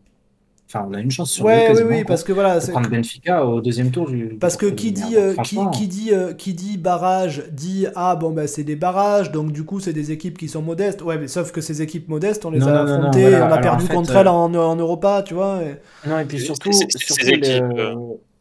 [0.72, 2.61] Enfin, on a une chance sur deux Ouais, oui, quasiment oui, parce que voilà, de
[2.61, 4.37] c'est- prendre Benfica au deuxième tour du.
[4.40, 8.14] Parce que qui dit, euh, qui, franchement, qui dit, euh, qui dit barrage dit ah
[8.14, 11.18] bon bah c'est des barrages donc du coup c'est des équipes qui sont modestes ouais
[11.18, 13.38] mais sauf que ces équipes modestes on les Non, a non, non, non, affrontées voilà.
[13.38, 16.09] on a Alors, perdu en fait, contre euh, elles en, en Europa tu vois et-
[16.09, 17.64] Non, et puis surtout, le, équipes,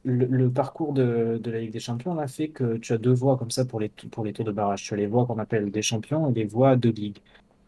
[0.06, 3.13] le, le parcours de, de la Ligue des Champions a fait que tu as deux
[3.13, 4.84] voies comme ça pour les, pour les tours de barrage.
[4.84, 7.18] Tu as les voies qu'on appelle des champions et les voies de ligue.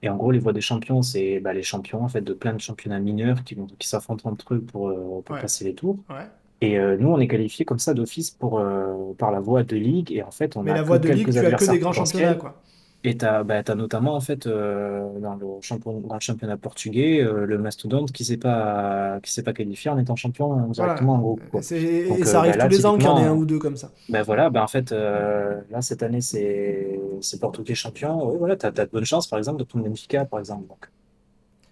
[0.03, 2.53] Et en gros, les voies des champions, c'est bah, les champions en fait, de plein
[2.53, 5.41] de championnats mineurs qui, vont- qui s'affrontent entre eux pour, euh, pour Ouais.
[5.41, 5.97] passer les tours.
[6.09, 6.27] ouais.
[6.63, 9.75] Et euh, nous, on est qualifiés comme ça d'office pour, euh, par la voie de
[9.75, 10.11] ligue.
[10.11, 11.45] Et en fait, on mais a la que voie de ligue quelques tu as que
[11.47, 12.21] adversaires des grands potentiels.
[12.21, 12.61] championnats quoi
[13.03, 16.57] Et tu as, bah, t'as notamment, en fait, euh, dans, le champion, dans le championnat
[16.57, 20.69] portugais, euh, le Mastodonte qui ne s'est pas, qui s'est pas qualifié en étant champion
[20.69, 21.41] euh, directement en groupe.
[21.47, 21.61] et, Quoi.
[21.63, 23.21] c'est- et Donc, ça euh, arrive bah, là, tous les ans qu'il y en ait
[23.21, 26.21] un typiquement, ou deux comme ça Ben voilà, ben en fait, euh, là, cette année,
[26.21, 28.29] c'est c'est Porto qui est champion.
[28.29, 30.67] Oui, voilà, tu as, de bonnes chances, par exemple, de prendre Benfica, par exemple.
[30.67, 30.89] Donc,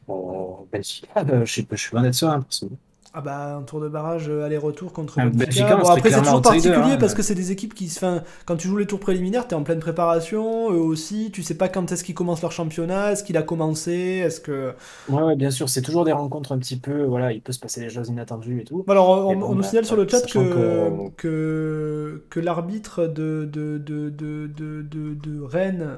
[0.09, 2.69] euh, Benfica, euh, je suis, je suis loin d'être serein, perso.
[3.11, 6.11] Ah bah un tour de barrage euh, aller-retour contre Ah, Benfica, Benfica, on bon après
[6.11, 6.97] c'est toujours particulier hein.
[6.99, 9.63] parce que c'est des équipes qui enfin, quand tu joues les tours préliminaires t'es en
[9.63, 13.35] pleine préparation eux aussi tu sais pas quand est-ce qu'ils commencent leur championnat est-ce qu'il
[13.37, 14.73] a commencé est-ce que
[15.09, 17.59] Ouais, ouais, bien sûr, c'est toujours des rencontres un petit peu, voilà, il peut se
[17.59, 18.83] passer des choses inattendues et tout.
[18.85, 22.23] Bon, Alors, on, Mais bon, on nous bah, signale sur le chat que, que- que,
[22.29, 25.97] que l'arbitre de, de, de, de, de, de, de Rennes.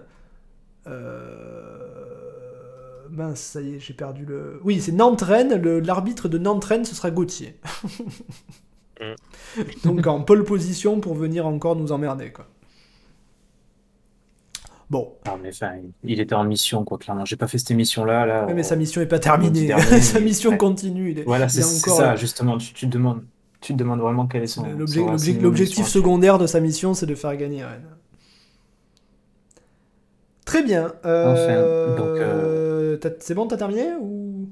[0.88, 2.50] Euh,
[3.12, 4.60] mince, ça y est, j'ai perdu le.
[4.63, 5.62] Oui, c'est Nantes-Rennes.
[5.62, 7.60] le- L'arbitre de Nantes-Rennes, ce sera Gauthier.
[9.84, 12.47] Donc, en pole position pour venir encore nous emmerder, quoi.
[14.89, 15.71] Bon, Non, mais enfin,
[16.04, 17.24] il était en mission, quoi, clairement.
[17.26, 18.45] J'ai pas fait cette émission-là, là.
[18.45, 19.67] Ouais, mais sa mission est pas terminée.
[19.67, 20.58] dernier, sa mission ouais.
[20.58, 21.12] continue.
[21.12, 22.58] Il est, Voilà, il c'est encore ça, justement.
[22.58, 23.24] Tu, tu te demandes,
[23.62, 24.65] tu te demandes vraiment quel est son.
[24.76, 27.88] L'objectif secondaire de sa mission, c'est de faire gagner Rennes.
[30.51, 30.93] Très bien.
[31.05, 31.63] Euh, Enfin,
[31.95, 34.49] donc, euh, t'as- C'est bon, t'as terminé ou...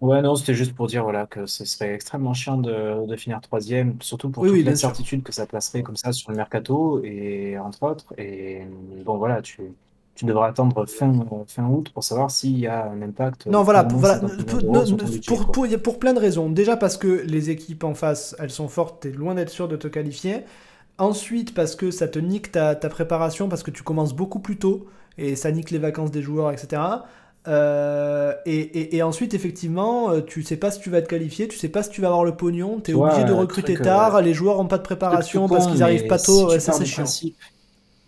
[0.00, 3.40] Ouais, non, c'était juste pour dire voilà, que ce serait extrêmement chiant de, de finir
[3.40, 4.88] troisième, surtout pour Oui, toute oui, bien sûr.
[4.88, 8.12] l'incertitude que ça placerait comme ça sur le mercato, et entre autres.
[8.18, 8.62] Et
[9.04, 9.62] bon, voilà, tu,
[10.16, 11.12] tu devrais attendre fin,
[11.46, 13.46] fin août pour savoir s'il y a un impact.
[13.46, 14.84] Non, voilà, pour, voilà, 50 pour, non,
[15.26, 16.50] pour- pour plein de raisons.
[16.50, 19.76] Déjà parce que les équipes en face, elles sont fortes, t'es loin d'être sûr de
[19.76, 20.40] te qualifier.
[20.98, 24.58] Ensuite, parce que ça te nique ta, ta préparation, parce que tu commences beaucoup plus
[24.58, 24.86] tôt,
[25.18, 27.06] et ça nique les vacances des joueurs, etc.
[27.48, 31.48] Euh, et, et- et ensuite, effectivement, euh, tu sais pas si tu vas être qualifié,
[31.48, 33.80] tu sais pas si tu vas avoir le pognon, t'es Tu vois, obligé de recruter
[33.80, 36.72] tard, euh, les joueurs ont pas de préparation parce qu'ils arrivent pas tôt, ouais, ça
[36.72, 37.18] c'est chiant.
[37.18, 37.36] principe-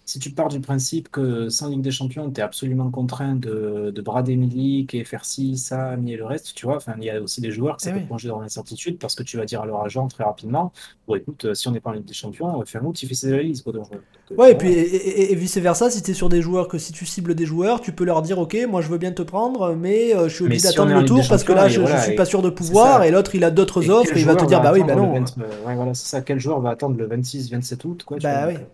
[0.07, 3.91] Si tu pars du principe que sans Ligue des Champions, tu es absolument contraint de,
[3.95, 7.11] de brader Milik et faire ci, ça, et le reste, tu vois, enfin, il y
[7.11, 8.07] a aussi des joueurs que ça Eh peut oui.
[8.07, 10.73] plonger dans l'incertitude parce que tu vas dire à leur agent très rapidement,
[11.07, 13.15] bon écoute, euh, si on n'est pas en Ligue des Champions, euh, août, il fait
[13.15, 13.73] ses analyses, quoi.
[13.73, 13.99] Donc, euh,
[14.31, 16.93] donc, Ouais, et puis et, et- vice versa, si t'es sur des joueurs, que si
[16.93, 19.75] tu cibles des joueurs, tu peux leur dire ok, moi je veux bien te prendre,
[19.77, 22.13] mais euh, je suis obligé d'attendre le tour parce que là je, je voilà, suis
[22.13, 24.45] et pas sûr de pouvoir, et l'autre il a d'autres offres, et il va te
[24.45, 25.07] dire bah oui, bah non.
[25.13, 26.21] le 20 euh, ouais, voilà, c'est ça.
[26.23, 28.55] Quel joueur va attendre le 26, 27 août, quoi, tu Bah vois, oui.
[28.59, 28.69] donc,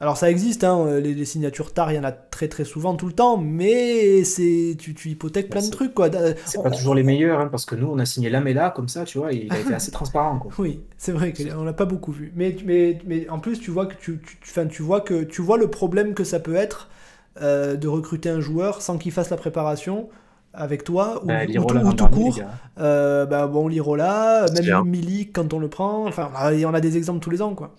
[0.00, 2.64] Alors ça existe, hein, euh, les, les signatures tard, il y en a très très
[2.64, 6.08] souvent tout le temps, mais c'est tu, tu hypothèques plein de trucs quoi.
[6.44, 9.04] C'est pas toujours les meilleurs, hein, parce que nous, on a signé Lamela comme ça,
[9.04, 10.52] tu vois, et il a été assez transparent, quoi.
[10.58, 12.32] Oui, c'est vrai qu'on l'a pas beaucoup vu.
[12.34, 15.58] Mais, mais, mais en plus, tu vois que tu, tu, tu- vois que tu vois
[15.58, 16.88] le problème que ça peut être
[17.40, 20.08] euh, de recruter un joueur sans qu'il fasse la préparation
[20.52, 22.36] avec toi ou, Bah, ou tout, ou court.
[22.38, 22.50] gars.
[22.78, 24.82] Euh, bah bon, Lirola, même bien.
[24.82, 26.06] Milik quand on le prend.
[26.06, 27.74] Enfin, on a des exemples tous les ans, quoi.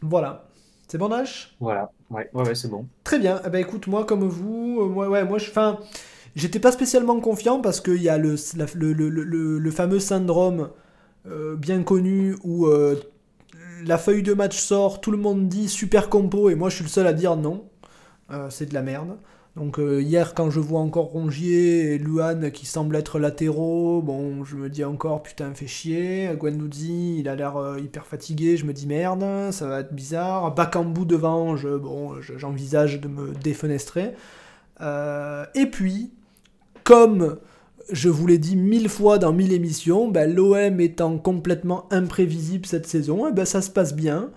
[0.00, 0.48] Voilà.
[0.88, 1.56] C'est bon, Nash?
[1.60, 2.88] Voilà, ouais, ouais, ouais, c'est bon.
[3.04, 3.40] Très bien.
[3.46, 5.78] Eh ben, écoute, moi, comme vous, euh, moi, ouais, moi, je, enfin,
[6.36, 10.00] j'étais pas spécialement confiant parce qu'il y a le, la- le, le- le- le fameux
[10.00, 10.70] syndrome
[11.26, 12.96] euh, bien connu où euh,
[13.84, 16.84] la feuille de match sort, tout le monde dit super compo et moi, je suis
[16.84, 17.68] le seul à dire non.
[18.50, 19.18] C'est de la merde.
[19.58, 24.44] Donc euh, hier, quand je vois encore Rongier et Luan qui semblent être latéraux, bon,
[24.44, 26.30] je me dis encore putain, fait chier.
[26.38, 30.54] Guendouzi, il a l'air euh, hyper fatigué, je me dis merde, ça va être bizarre.
[30.54, 34.14] Bakambu devant, je, bon, je- j'envisage de me défenestrer.
[34.80, 36.12] Euh, et puis,
[36.84, 37.38] comme
[37.90, 42.86] je vous l'ai dit mille fois dans mille émissions, ben, l'OM étant complètement imprévisible cette
[42.86, 44.30] saison, eh ben, ça se passe bien.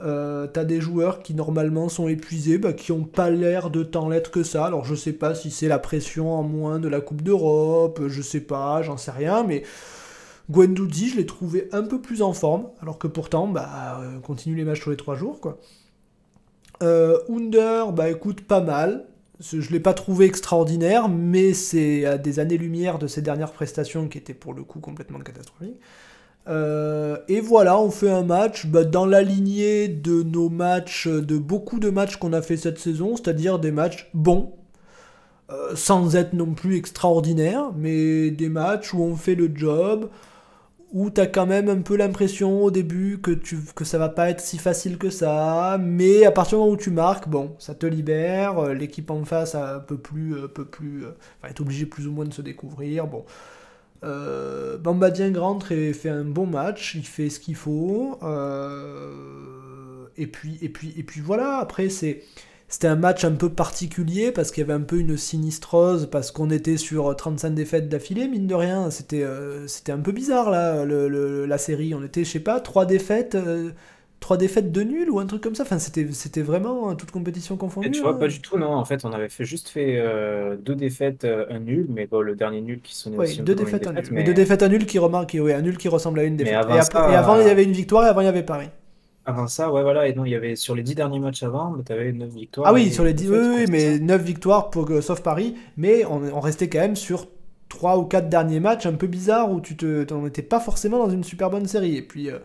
[0.00, 4.08] Euh, T'as des joueurs qui normalement sont épuisés, bah, qui ont pas l'air de tant
[4.08, 4.64] l'être que ça.
[4.64, 8.22] Alors je sais pas si c'est la pression en moins de la Coupe d'Europe, je
[8.22, 9.62] sais pas, j'en sais rien, mais
[10.50, 14.56] Guendouzi, je l'ai trouvé un peu plus en forme, alors que pourtant, bah, euh, continue
[14.56, 15.58] les matchs tous les trois jours, quoi.
[16.82, 19.06] Euh, Under, bah écoute, pas mal.
[19.40, 24.18] Je l'ai pas trouvé extraordinaire, mais c'est à des années-lumière de ses dernières prestations qui
[24.18, 25.80] étaient pour le coup complètement catastrophiques.
[26.48, 31.38] Euh, et voilà, on fait un match bah, dans la lignée de nos matchs, de
[31.38, 34.52] beaucoup de matchs qu'on a fait cette saison, c'est-à-dire des matchs bons,
[35.50, 40.08] euh, sans être non plus extraordinaires, mais des matchs où on fait le job,
[40.92, 44.28] où t'as quand même un peu l'impression au début que, tu, que ça va pas
[44.30, 47.74] être si facile que ça, mais à partir du moment où tu marques, bon, ça
[47.74, 51.60] te libère, euh, l'équipe en face a un peu plus, un peu plus, enfin, est
[51.60, 53.24] obligée plus ou moins de se découvrir, bon.
[54.04, 60.58] Euh, Bamba et fait un bon match, il fait ce qu'il faut, euh, et puis,
[60.60, 61.88] et puis, et puis voilà, après.
[62.72, 66.30] C'était un match un peu particulier parce qu'il y avait un peu une sinistrose, parce
[66.30, 68.90] qu'on était sur 35 défaites d'affilée, mine de rien.
[68.90, 71.94] C'était euh, c'était un peu bizarre là, la série.
[71.94, 73.72] On était, je sais pas, trois défaites, euh,
[74.22, 75.64] trois défaites de nul ou un truc comme ça.
[75.64, 77.88] Enfin, c'était c'était vraiment euh, toute compétition confondue.
[77.88, 78.18] Et tu vois, hein.
[78.18, 78.72] pas du tout, non.
[78.74, 82.20] En fait, on avait fait, juste fait euh, deux défaites, euh, un nul, mais bon,
[82.20, 84.02] le dernier nul qui sonnait Oui, aussi deux défaites, un nul.
[84.02, 86.24] défaite, Mais mais deux défaites, un nul qui remarque, oui, un nul qui ressemble à
[86.24, 86.54] une défaite.
[86.54, 88.24] avant et, après- ça, et avant, il y euh, avait une victoire et avant, il
[88.24, 88.68] y avait Paris.
[89.24, 90.08] avant ça, ouais, voilà.
[90.08, 92.68] Et non, il y avait sur les dix derniers matchs avant, tu avais neuf victoires.
[92.68, 93.98] Ah oui, sur les une 10, défaite, oui, oui, mais.
[93.98, 97.26] 9 victoires pour, que- sauf Paris, mais on, on restait quand même sur
[97.68, 100.98] 3 ou 4 derniers matchs un peu bizarres où tu te, on n'était pas forcément
[100.98, 101.96] dans une super bonne série.
[101.96, 102.38] Et puis, euh,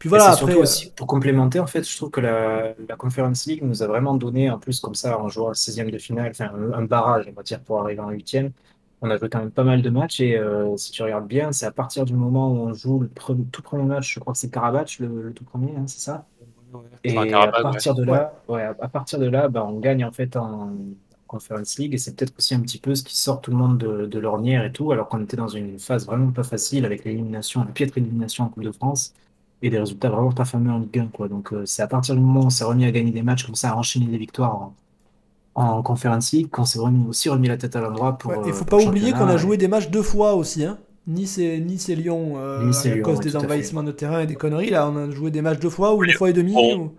[0.00, 0.52] puis voilà, c'est après.
[0.52, 3.82] surtout euh, aussi, pour complémenter, en fait, je trouve que la, la Conference League nous
[3.84, 6.72] a vraiment donné, en plus, comme ça, en jouant le 16e de finale, enfin, un,
[6.72, 8.52] un barrage, on va dire, pour arriver en 8e.
[9.02, 11.52] On a joué quand même pas mal de matchs et euh, si tu regardes bien,
[11.52, 14.32] c'est à partir du moment où on joue le pre- tout premier match, je crois
[14.34, 16.26] que c'est Karabach, le, le tout premier, hein, c'est ça?
[17.04, 17.62] Et Enfin, à ouais.
[17.62, 20.76] partir de là, ouais, à à partir de là, bah, on gagne en fait en
[21.26, 23.78] Conference League et c'est peut-être aussi un petit peu ce qui sort tout le monde
[23.78, 27.04] de, de l'ornière et tout, alors qu'on était dans une phase vraiment pas facile avec
[27.04, 29.14] l'élimination, la piètre élimination en Coupe de France
[29.62, 31.28] et des résultats vraiment pas fameux en Ligue 1, quoi.
[31.28, 33.44] Donc euh, c'est à partir du moment où on s'est remis à gagner des matchs
[33.44, 34.74] comme ça, à enchaîner des victoires en,
[35.54, 38.30] en Conference League, qu'on s'est remis, aussi remis la tête à l'endroit pour.
[38.32, 40.34] ouais, euh, il faut pour pas oublier qu'on a et- joué des matchs deux fois
[40.34, 40.64] aussi.
[40.64, 40.78] Hein.
[41.06, 43.90] Nice et, nice et Lyon, euh, Nice et à Lyon, cause ouais, des envahissements de
[43.90, 44.70] terrain et des conneries.
[44.70, 46.52] Là, on a joué des matchs deux fois ou une fois et demi.
[46.52, 46.76] Bon.
[46.76, 46.92] ou-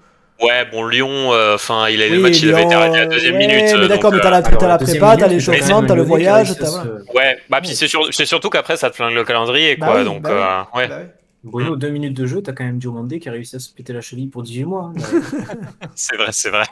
[0.43, 2.97] Ouais, bon, Lyon, euh, enfin, il a Oui, le match, il avait été Lyon, arrêté
[2.97, 3.55] à la deuxième ouais, minute.
[3.63, 5.95] mais euh, d'accord, mais t'as euh, la, Alors, t'as la deuxième prépa, t'as l'échauffement, t'as
[5.95, 6.83] le voyage, voilà.
[6.83, 9.85] se- Ouais, bah puis c'est sur- c'est surtout qu'après ça te flingue le calendrier, Bah
[9.85, 9.99] quoi.
[9.99, 10.81] oui, donc, bah oui.
[10.81, 11.11] euh, ouais.
[11.43, 11.49] Oui.
[11.51, 13.93] Bruno, deux minutes de jeu, t'as quand même Diomandé qui a réussi à se péter
[13.93, 14.91] la cheville pour 18 mois.
[14.95, 15.21] hein.
[15.95, 16.65] C'est vrai, c'est vrai.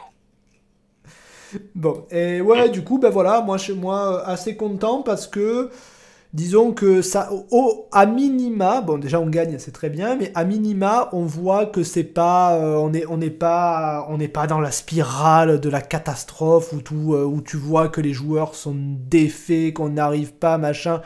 [1.74, 5.72] Bon, et ouais, du coup, ben voilà, moi, chez moi, assez content parce que,
[6.34, 10.44] disons que ça, au, à minima, bon, déjà on gagne, c'est très bien, mais à
[10.44, 14.46] minima, on voit que c'est pas, euh, on est, on n'est pas, on n'est pas
[14.48, 18.54] dans la spirale de la catastrophe où tout, euh, où tu vois que les joueurs
[18.56, 21.02] sont défaits, qu'on n'arrive pas, machin.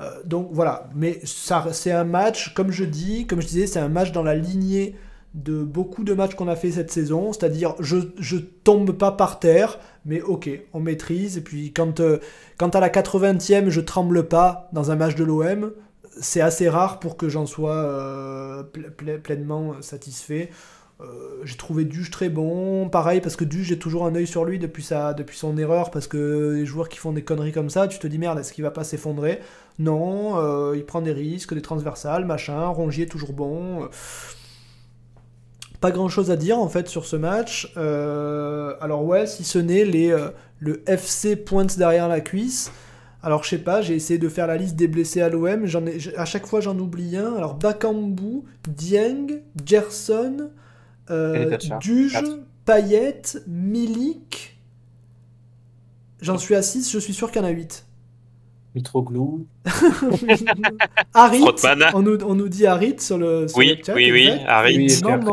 [0.00, 3.88] Euh, donc voilà, mais c'est un match, comme je dis, comme je disais, c'est un
[3.88, 4.94] match dans la lignée
[5.34, 9.40] de beaucoup de matchs qu'on a fait cette saison, c'est-à-dire je, je tombe pas par
[9.40, 12.18] terre, mais ok, on maîtrise, et puis quand, euh,
[12.58, 15.72] quand à la 80e je tremble pas dans un match de l'OM,
[16.20, 20.50] c'est assez rare pour que j'en sois euh, ple- ple- pleinement satisfait.
[21.00, 24.44] Euh, j'ai trouvé Duge très bon, pareil parce que Duge j'ai toujours un œil sur
[24.44, 27.70] lui depuis, sa, depuis son erreur, parce que les joueurs qui font des conneries comme
[27.70, 29.38] ça, tu te dis merde, est-ce qu'il va pas s'effondrer?
[29.78, 33.84] Non, euh, il prend des risques, des transversales, machin, Rongier toujours bon.
[33.84, 33.86] euh,
[35.80, 37.72] pas grand chose à dire en fait sur ce match.
[37.76, 40.12] Alors ouais, si ce n'est les,
[40.58, 42.72] le FC pointe derrière la cuisse.
[43.22, 45.66] Alors je sais pas, j'ai essayé de faire la liste des blessés à l'OM.
[46.16, 47.34] À chaque fois j'en oublie un.
[47.34, 50.50] Alors Bakambu, Dieng, Gerson,
[51.10, 51.56] euh.
[51.80, 52.38] Duge, Quatre.
[52.64, 54.56] Payet, Milik.
[56.20, 57.84] J'en suis à 6, je suis sûr qu'il y en a 8.
[58.74, 59.46] Mitroglou.
[61.14, 61.42] Harit,
[61.94, 63.94] on nous, on nous dit Harit sur le, sur Oui, le chat.
[63.94, 64.30] oui, oui.
[64.46, 64.76] Harit.
[64.76, 64.86] Oui,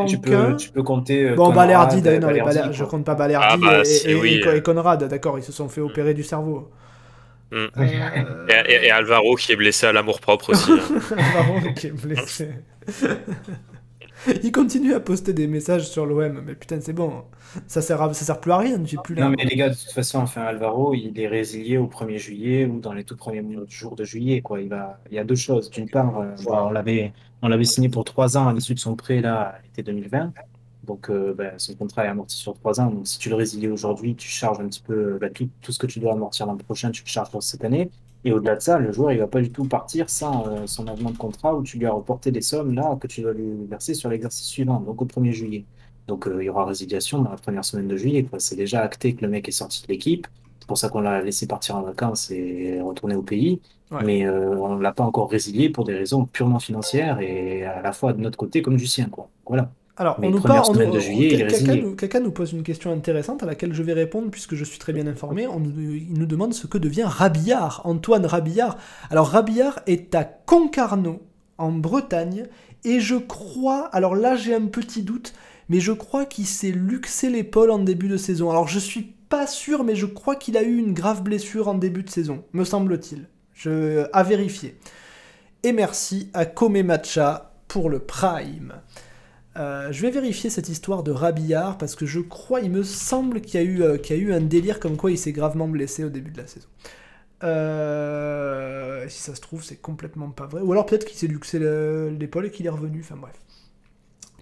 [0.08, 1.30] tu peux, tu peux compter.
[1.30, 4.12] euh, Bon, Conrad, Balerdi, d'ailleurs, non, Balerdi, Baler- je compte pas Balerdi Ah bah, et,
[4.12, 4.56] et- oui, et- euh.
[4.58, 6.72] et Conrad, d'accord, ils se sont fait opérer du cerveau.
[7.52, 7.56] Mm.
[7.56, 7.68] Euh,
[8.48, 10.72] Et, et- et Alvaro qui est blessé à l'amour propre aussi.
[10.72, 10.80] hein.
[11.34, 12.50] Varane qui est blessé.
[14.44, 17.24] Il continue à poster des messages sur l'OM, mais putain, c'est bon.
[17.68, 19.26] Ça sert, à- ça sert plus à rien, j'ai plus là.
[19.26, 22.66] Non, mais les gars, de toute façon, enfin, Alvaro, il est résilié au 1er juillet
[22.66, 24.62] ou dans les tout premiers jours de juillet, quoi.
[24.62, 25.00] Il va...
[25.10, 25.70] il y a deux choses.
[25.70, 28.96] D'une part, euh, on l'avait, on l'avait signé pour trois ans à l'issue de son
[28.96, 30.34] prêt, là, à l'été 2020.
[30.84, 32.90] Donc, euh, ben, son contrat est amorti sur trois ans.
[32.92, 35.80] Donc, si tu le résilies aujourd'hui, tu charges un petit peu ben, tout, tout ce
[35.80, 37.90] que tu dois amortir l'an prochain, tu le charges pour cette année.
[38.26, 40.88] Et au-delà de ça, le joueur, il va pas du tout partir sans euh, son
[40.88, 43.68] avenant de contrat où tu lui as reporté des sommes là que tu dois lui
[43.70, 45.66] verser sur l'exercice suivant, donc au 1er juillet.
[46.08, 48.28] Donc, euh, il y aura résiliation dans la première semaine de juillet.
[48.40, 50.26] C'est déjà acté que le mec est sorti de l'équipe.
[50.60, 53.62] C'est pour ça qu'on l'a laissé partir en vacances et retourner au pays.
[53.92, 54.04] Ouais.
[54.04, 57.84] Mais euh, on ne l'a pas encore résilié pour des raisons purement financières et à
[57.84, 59.08] la fois de notre côté comme du sien.
[59.10, 59.30] Quoi.
[59.46, 59.72] Voilà.
[59.98, 60.66] Alors, Mais on nous parle.
[60.68, 61.48] on de juillet,
[62.22, 65.08] nous, pose une question intéressante à laquelle je vais répondre puisque je suis très bien
[65.08, 65.48] informé.
[65.48, 68.78] On il nous demande ce que devient Rabillard, Antoine Rabillard.
[69.10, 71.22] Alors, Rabillard est à Concarneau,
[71.58, 72.48] en Bretagne,
[72.84, 73.86] et je crois.
[73.94, 75.34] Alors là, j'ai un petit doute,
[75.70, 78.50] mais je crois qu'il s'est luxé l'épaule en début de saison.
[78.50, 81.76] Alors, je suis pas sûr, mais je crois qu'il a eu une grave blessure en
[81.76, 83.28] début de saison, me semble-t-il.
[83.54, 84.08] Je...
[84.12, 84.78] À vérifier.
[85.64, 88.74] Et merci à Kome Matcha pour le Prime.
[89.58, 93.40] Euh, je vais vérifier cette histoire de Rabillard parce que je crois, il me semble
[93.42, 95.32] qu'il y, a eu, euh, qu'il y a eu un délire comme quoi il s'est
[95.32, 96.68] gravement blessé au début de la saison.
[97.44, 100.62] Euh, si ça se trouve, c'est complètement pas vrai.
[100.62, 103.00] Ou alors peut-être qu'il s'est luxé le- l'épaule et qu'il est revenu.
[103.04, 103.36] Enfin bref.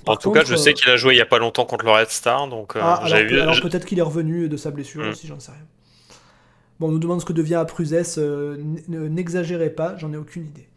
[0.05, 1.91] En tout cas, je sais qu'il a joué il y a pas longtemps contre le
[1.91, 3.61] Red Star, donc euh, ah, alors, vu.
[3.61, 5.09] peut-être qu'il est revenu de sa blessure Mm.
[5.09, 5.61] aussi, j'en sais rien.
[6.79, 8.17] Bon, on nous demande ce que devient Apruzès.
[8.17, 8.57] euh,
[8.89, 10.67] N'exagérez pas, j'en ai aucune idée.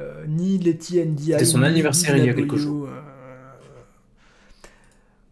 [0.00, 1.32] Euh, ni Letty NDI.
[1.32, 2.88] C'était son ni anniversaire il y a quelques jours.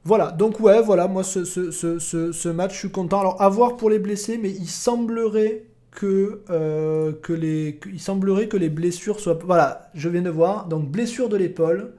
[0.05, 1.99] Voilà, donc ouais, voilà, moi ce, ce, ce,
[2.33, 3.21] ce, match, je suis content.
[3.21, 8.49] Alors, à voir pour les blessés, mais il semblerait que, euh, que les, il semblerait
[8.49, 9.39] que les blessures soient...
[9.45, 11.95] Voilà, je viens de voir, donc blessure de l'épaule,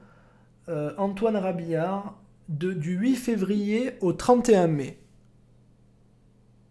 [0.68, 2.14] euh, Antoine Rabillard,
[2.48, 4.98] de, du 8 février au 31 mai.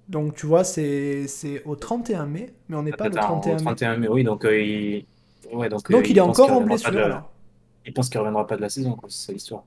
[0.07, 1.25] Donc tu vois, c'est
[1.65, 3.63] au 31 mai, mais on n'est pas le Peut-être en- 31 au mai.
[3.63, 5.05] 31 mai, oui, donc euh, il...
[5.51, 7.23] Ouais, donc, Donc il est encore en blessure.
[7.85, 9.63] Il pense qu'il reviendra pas de la saison, c'est l'histoire.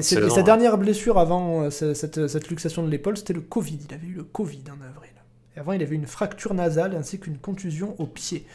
[0.00, 0.42] C'est sa hein.
[0.42, 3.78] dernière blessure avant euh, ce- cette, cette luxation de l'épaule, c'était le Covid.
[3.88, 5.10] Il avait eu le Covid en avril.
[5.56, 8.46] Et avant, il avait une fracture nasale ainsi qu'une contusion au pied.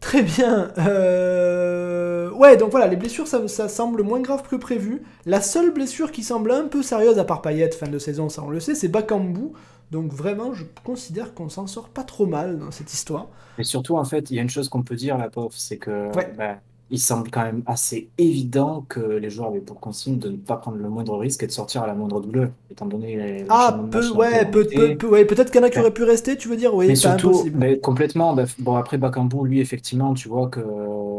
[0.00, 0.70] Très bien.
[0.78, 5.02] euh, Ouais, donc voilà, les blessures, ça, ça semble moins grave que prévu.
[5.24, 8.42] La seule blessure qui semble un peu sérieuse, à part Payet, fin de saison, ça
[8.42, 9.52] on le sait, c'est Bakambu.
[9.90, 13.28] Donc vraiment, je considère qu'on s'en sort pas trop mal dans cette histoire.
[13.58, 15.76] Mais surtout, en fait, il y a une chose qu'on peut dire, la pauvre, c'est
[15.78, 16.32] que Ouais.
[16.36, 16.56] bah,
[16.90, 20.56] il semble quand même assez évident que les joueurs avaient pour consigne de ne pas
[20.56, 23.88] prendre le moindre risque et de sortir à la moindre douleur, étant donné les Ah,
[23.90, 26.36] peu, ouais, peu, peu, peu- ouais, peut-être qu'il y en a qui auraient pu rester,
[26.36, 27.58] tu veux dire Oui, Mais surtout, impossible.
[27.58, 28.34] mais complètement.
[28.34, 30.60] bah, bon, après Bakambu, lui, effectivement, tu vois que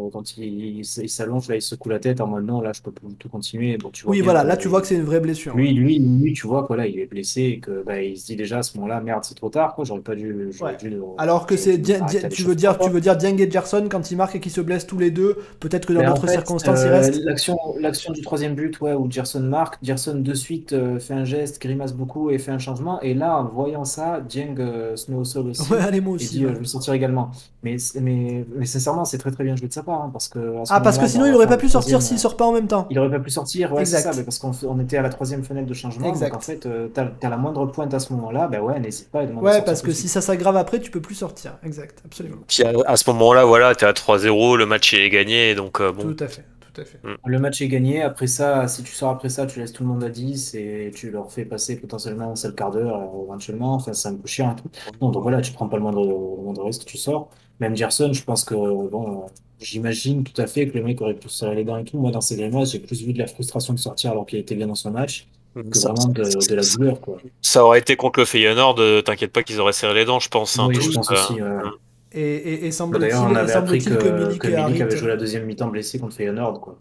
[0.10, 2.92] quand il, il s'allonge, là, il secoue la tête en mode non, là, je peux
[2.92, 3.78] plus tout continuer.
[3.78, 5.56] Bon, tu vois Oui, voilà, que là tu vois que c'est une vraie blessure.
[5.56, 8.26] lui, lui, lui, tu vois, quoi, là, il est blessé et que bah, il se
[8.26, 10.48] dit déjà à ce moment-là, merde, c'est trop tard, quoi, j'aurais pas dû.
[10.52, 10.78] j'aurais Ouais.
[10.78, 11.82] dû le- Alors que c'est
[12.30, 14.62] tu veux dire tu veux dire Dieng et Gerson quand ils marquent et qu'ils se
[14.62, 17.24] blessent tous les deux, peut-être que dans Mais en d'autres fait, circonstances ils euh, restent.
[17.24, 21.24] L'action, l'action du troisième but, ouais, où Gerson marque, Gerson de suite euh, fait un
[21.26, 23.00] geste, grimace beaucoup et fait un changement.
[23.02, 26.16] Et là, en voyant ça, Dieng euh, se met au sol aussi Ouais, allez moi
[26.20, 26.28] et aussi.
[26.28, 26.56] dit euh, ouais.
[26.56, 27.32] je me sortir également.
[27.64, 30.56] Mais, mais, mais sincèrement, c'est très très bien joué de sa part, hein, parce que
[30.70, 32.68] Ah parce que sinon dans il aurait pas pu sortir s'il sort pas en même
[32.68, 32.88] temps.
[32.90, 34.12] Il aurait pas pu sortir, ouais, c'est Exact.
[34.14, 36.08] ça, mais parce qu'on était à la troisième fenêtre de changement.
[36.10, 36.30] Exact.
[36.32, 39.10] Donc en fait, euh, t'as, t'as la moindre pointe à ce moment-là, ben ouais, n'hésite
[39.12, 41.58] pas à demander à Ouais parce que si ça s'aggrave après tu peux plus sortir.
[41.64, 42.38] Exact, absolument.
[42.48, 45.92] Puis à, à ce moment-là, voilà, t'es à 3-0, le match est gagné, donc euh,
[45.92, 46.04] bon.
[46.04, 46.44] Tout à fait,
[46.74, 47.00] tout à fait.
[47.26, 48.02] Le match est gagné.
[48.02, 50.92] Après ça, si tu sors après ça, tu laisses tout le monde à 10 et
[50.94, 53.76] tu leur fais passer potentiellement un seul quart d'heure euh, éventuellement.
[53.76, 54.70] Enfin, c'est un peu chiant et tout.
[55.02, 57.30] Non, donc voilà, tu prends pas le moindre, le moindre risque, tu sors.
[57.60, 59.28] Même Gerson, je pense que, bon, euh,
[59.60, 61.98] j'imagine tout à fait que le mec aurait pu se serrer les dents et tout.
[61.98, 64.56] Moi, dans ces grimaces, j'ai plus vu de la frustration de sortir alors qu'il était
[64.56, 67.18] bien dans son match que Ça, vraiment de, de la douleur, quoi.
[67.42, 70.28] ça aurait été contre le Feyenoord, euh, t'inquiète pas qu'ils auraient serré les dents, je
[70.28, 70.60] pense.
[70.60, 71.42] hein, Oui, je pense euh, aussi.
[71.42, 71.50] ouais.
[72.12, 73.90] Et, et, et semble-t-il on avait appris que,
[74.38, 76.78] que Milik que avait joué la deuxième mi-temps blessé contre Feyenoord, quoi.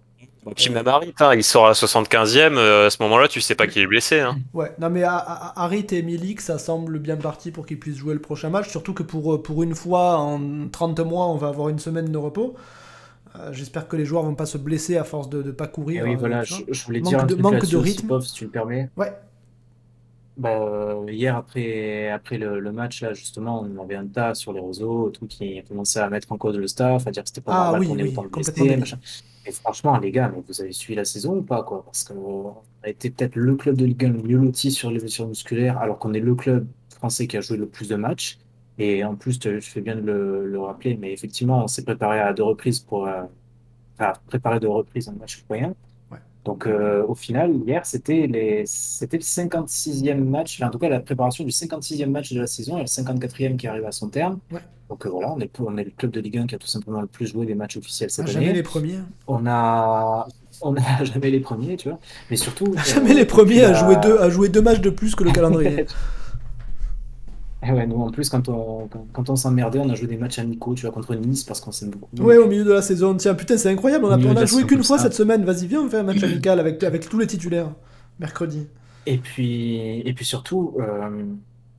[0.51, 3.41] Et puis même Harit, hein, il sort à la 75e, euh, à ce moment-là, tu
[3.41, 4.21] sais pas qu'il est blessé.
[4.21, 4.39] Hein.
[4.53, 8.21] Ouais, non mais Harit et Milik, ça semble bien parti pour qu'ils puissent jouer le
[8.21, 11.79] prochain match, surtout que pour, pour une fois, en 30 mois, on va avoir une
[11.79, 12.55] semaine de repos.
[13.37, 15.71] Euh, J'espère que les joueurs vont pas se blesser à force de ne pas Et
[15.71, 16.05] courir.
[16.05, 18.21] oui, euh, voilà, je, voulais Manque dire un de- truc manque de rythme.
[18.21, 18.91] Si tu le permets.
[18.97, 19.13] Ouais,
[20.37, 24.53] Bah, euh, hier, après, après le, le match, là, justement, on avait un tas sur
[24.53, 27.41] les réseaux, tout qui commençait à mettre en cause le staff, à dire que c'était
[27.41, 28.85] pas Ah normal oui, qu'on ait oui, autant de
[29.47, 31.85] Et franchement, les gars, mais vous avez suivi la saison ou pas, quoi?
[31.85, 34.99] Parce qu'on a été peut-être le club de Ligue 1 le mieux loti sur les
[34.99, 38.39] blessures musculaires, alors qu'on est le club français qui a joué le plus de matchs.
[38.79, 42.21] Et en plus, tu fais bien de le, le rappeler, mais effectivement, on s'est préparé
[42.21, 43.23] à deux reprises pour, euh,
[43.99, 45.75] enfin, préparé deux reprises un match citoyen.
[46.45, 48.65] Donc euh, au final, hier, c'était les...
[48.67, 52.47] c'était le 56e match, enfin, en tout cas la préparation du 56e match de la
[52.47, 54.39] saison et le 54e qui arrive à son terme.
[54.53, 54.61] Ouais.
[54.91, 56.67] Donc euh, voilà, on est, on est le club de Ligue 1 qui a tout
[56.67, 58.55] simplement le plus joué des matchs officiels cette jamais année.
[58.57, 58.99] les premiers.
[59.27, 60.29] On a...
[60.61, 61.99] on n'a jamais les premiers, tu vois.
[62.31, 62.75] Mais surtout...
[62.85, 65.31] Jamais euh, les premiers à jouer, deux, à jouer deux matchs de plus que le
[65.33, 65.87] calendrier.
[67.67, 70.17] Et ouais, nous en plus, quand on, quand, quand on s'emmerdait, on a joué des
[70.17, 72.09] matchs amicaux, tu vois, contre Nice parce qu'on s'aime beaucoup.
[72.23, 73.15] ouais, au milieu de la saison.
[73.17, 75.05] Tiens, putain, c'est incroyable, on a, on a joué qu'une fois ça.
[75.05, 75.45] cette semaine.
[75.45, 77.71] Vas-y, viens, on fait un match amical avec, avec tous les titulaires.
[78.21, 78.67] Mercredi.
[79.07, 81.25] Et puis, et puis surtout, euh,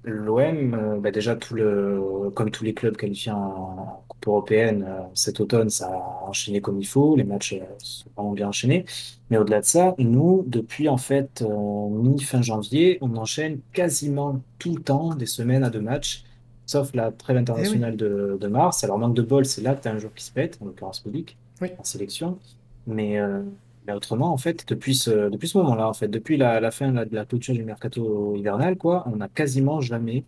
[0.06, 5.02] l'OM, euh, bah déjà, tout le, comme tous les clubs qualifiés en Coupe européenne, euh,
[5.14, 7.16] cet automne, ça a enchaîné comme il faut.
[7.16, 8.86] Les matchs euh, sont vraiment bien enchaînés.
[9.30, 14.76] Mais au-delà de ça, nous, depuis en fait euh, mi-fin janvier, on enchaîne quasiment tout
[14.76, 16.24] le temps des semaines à deux matchs,
[16.66, 18.84] sauf la trêve internationale de, de mars.
[18.84, 20.66] Alors, manque de bol, c'est là que tu as un jour qui se pète, en
[20.66, 21.70] l'occurrence Public, Oui.
[21.80, 22.40] en sélection.
[22.88, 23.42] Mais, euh,
[23.88, 26.92] mais autrement, en fait, depuis ce, depuis ce moment-là, en fait, depuis la, la fin
[26.92, 30.24] là, de la clôture du mercato hivernal, quoi, on n'a quasiment jamais,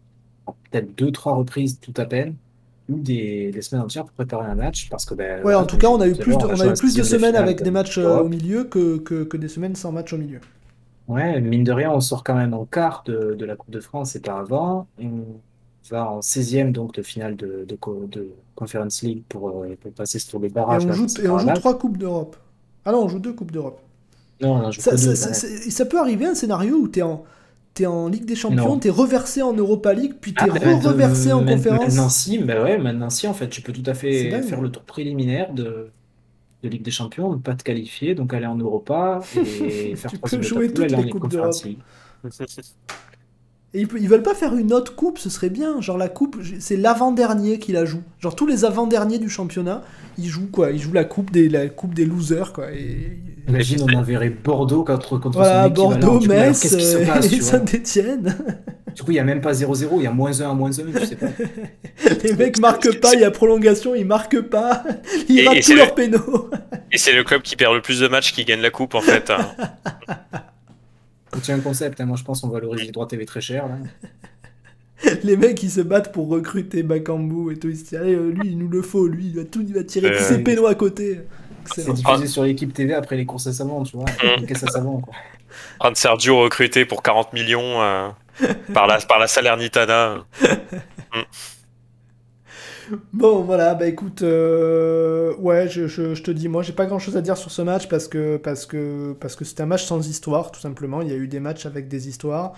[0.72, 2.36] peut-être deux, trois reprises tout à peine,
[2.89, 5.78] eu des, des semaines entières pour préparer un match, parce que ben, Ouais, en tout
[5.78, 7.97] cas, on a eu plus de, on a eu plus de semaines avec des matchs
[7.97, 10.39] euh, au milieu que, que, que des semaines sans match au milieu.
[11.08, 13.80] Ouais, mine de rien, on sort quand même en quart de, de la Coupe de
[13.80, 14.88] France et pas avant.
[15.01, 15.24] On
[15.89, 17.78] va en 16e, donc de finale de, de,
[18.08, 20.86] de Conference League pour, euh, pour passer sur les Et barrages.
[20.86, 22.36] on joue, et on joue trois Coupes d'Europe.
[22.88, 23.81] Ah non, on joue deux Coupes d'Europe.
[24.39, 27.01] Non, on en joue Ça, ça, deux, ça- ça peut arriver un scénario où t'es
[27.01, 27.25] en,
[27.73, 28.79] t'es en Ligue des Champions, Non.
[28.79, 31.79] t'es reversé en Europa League, puis t'es Ah, bah, de- re-reversé en maintenant- conférence.
[31.88, 34.69] Maintenant, si, bah ouais, maintenant, si, en fait, tu peux tout à fait faire le
[34.71, 35.89] tour préliminaire de,
[36.63, 40.17] de Ligue des Champions, ne pas te qualifier, donc aller en Europa et faire Tu
[40.38, 41.53] peux jouer toutes les en Coupes d'Europe.
[43.74, 45.82] Et ils, ils veulent pas faire une autre coupe, ce serait bien.
[45.82, 48.01] Genre la coupe, c'est l'avant-dernier qui la joue.
[48.20, 49.84] Genre tous les avant-derniers du championnat,
[50.18, 52.72] ils jouent quoi Ils jouent la coupe des, la coupe des losers quoi.
[52.72, 53.20] Et...
[53.49, 55.70] Imagine, on enverrait Bordeaux contre, contre Voilà, son.
[55.70, 58.36] Bordeaux, coup, alors, Metz qui se euh, passe, et Saint-Etienne.
[58.93, 60.70] Du coup, il n'y a même pas 0-0, il y a moins 1 à moins
[60.70, 61.28] 1, tu sais pas.
[62.24, 64.84] Les mecs marquent pas, il y a prolongation, ils marquent pas.
[65.30, 66.49] Ils Et- ratent et tous leurs le- pénaux.
[66.91, 69.01] Et c'est le club qui perd le plus de matchs qui gagne la coupe en
[69.01, 69.30] fait.
[69.30, 69.47] hein.
[71.41, 73.67] Tient un concept, hein, moi je pense qu'on valorise les droits TV très cher.
[73.67, 73.78] Là.
[75.23, 77.69] Les mecs ils se battent pour recruter Bakambu et tout.
[77.69, 79.73] Ils se disent, allez, euh, lui il nous le faut, lui il va tout, il
[79.73, 81.21] va tirer tous Euh, ses pénaux à côté.
[81.75, 84.05] C'est diffusé sur l'équipe TV après les courses à savon, tu vois.
[84.39, 85.13] Les caisses à savon, quoi.
[85.82, 88.09] Un de Sergio recruté pour 40 millions euh,
[88.73, 90.25] par, la, par la Salernitana.
[93.13, 97.21] Bon, voilà, bah écoute, euh, ouais, je, te dis, moi, j'ai pas grand chose à
[97.21, 98.39] dire sur ce match parce que
[99.41, 101.01] c'était un match sans histoire, tout simplement.
[101.01, 102.53] Il y a eu des matchs avec des histoires.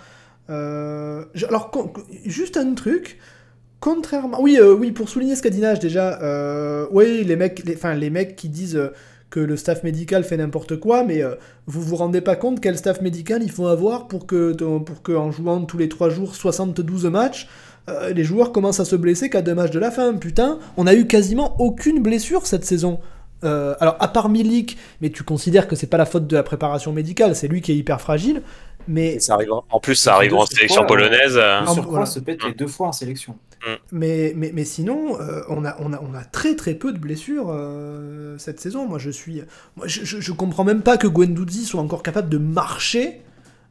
[0.48, 1.70] Euh, alors,
[2.24, 3.18] juste un truc,
[3.82, 4.42] Contrairement.
[4.42, 6.18] Oui, euh, oui, pour souligner ce qu'a dit déjà,
[6.92, 8.78] oui, les mecs, enfin, les mecs qui disent
[9.30, 11.22] que le staff médical fait n'importe quoi, mais
[11.64, 15.12] vous vous rendez pas compte quel staff médical il faut avoir pour que, pour que
[15.12, 17.48] en jouant tous les 3 jours 72 matchs,
[17.90, 20.14] euh, les joueurs commencent à se blesser qu'à deux matchs de la fin.
[20.14, 23.00] Putain, on a eu quasiment aucune blessure cette saison.
[23.42, 26.42] Euh, alors, à part Milik, mais tu considères que c'est pas la faute de la
[26.42, 28.42] préparation médicale, c'est lui qui est hyper fragile.
[28.88, 29.64] Mais, ça arrive en...
[29.70, 31.36] en plus, ça arrive en sélection euh, polonaise.
[31.36, 32.06] euh, Le Ah, surcroît voilà.
[32.06, 33.36] se pète les deux fois en sélection.
[33.92, 36.98] mais, mais, mais sinon, euh, on, a, on, a, on a très très peu de
[36.98, 38.86] blessures euh, cette saison.
[38.88, 39.42] Moi, je suis.
[39.76, 43.20] Moi, je, je, je comprends même pas que Guendouzi soit encore capable de marcher.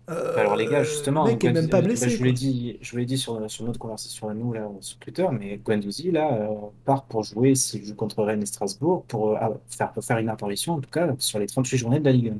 [0.09, 2.05] Euh, Alors les gars, justement, le mec est même pas euh, blessé.
[2.05, 2.27] bah, je vous quoi.
[2.27, 5.27] l'ai dit, je vous l'ai dit sur, sur notre conversation à nous là sur Twitter,
[5.31, 6.47] mais Guendouzi là euh,
[6.85, 10.17] part pour jouer s'il joue contre Rennes et Strasbourg pour euh, ah, faire pour faire
[10.17, 12.33] une apparition en tout cas sur les 38 journées de la Ligue.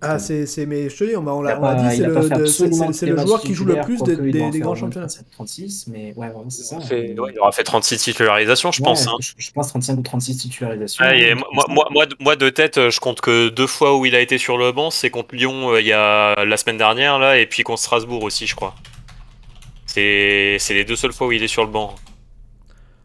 [0.00, 1.96] Ah, c'est, c'est, mais je te dis, on, m'a- on l'a on l'a pas- dit,
[1.96, 5.06] c'est le, de- c'est, le joueur qui joue le plus des, grands championnats.
[5.06, 6.80] 37, 36, mais ouais, voilà, c'est ça.
[6.80, 9.06] fait- ouais, il aura fait 36 titularisations, je Ouais, pense.
[9.06, 9.12] hein.
[9.20, 11.04] je, je pense 35 ou 36 titularisations.
[11.04, 14.20] Et moi, de- moi, de tête, euh, je compte que deux fois où il a
[14.20, 17.38] été sur le banc, c'est contre Lyon euh, il y a la semaine dernière là,
[17.38, 18.74] et puis contre Strasbourg aussi, je crois.
[19.86, 21.94] C'est c'est les deux seules fois où il est sur le banc.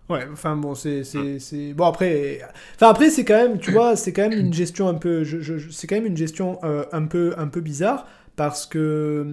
[0.09, 1.73] Ouais, enfin bon, c'est, c'est.
[1.73, 2.39] Bon, après...
[2.75, 5.23] Enfin, après, c'est quand même, tu vois, c'est quand même une gestion un peu...
[5.25, 9.25] Je, je- c'est quand même une gestion euh, un, peu, un peu bizarre, parce que...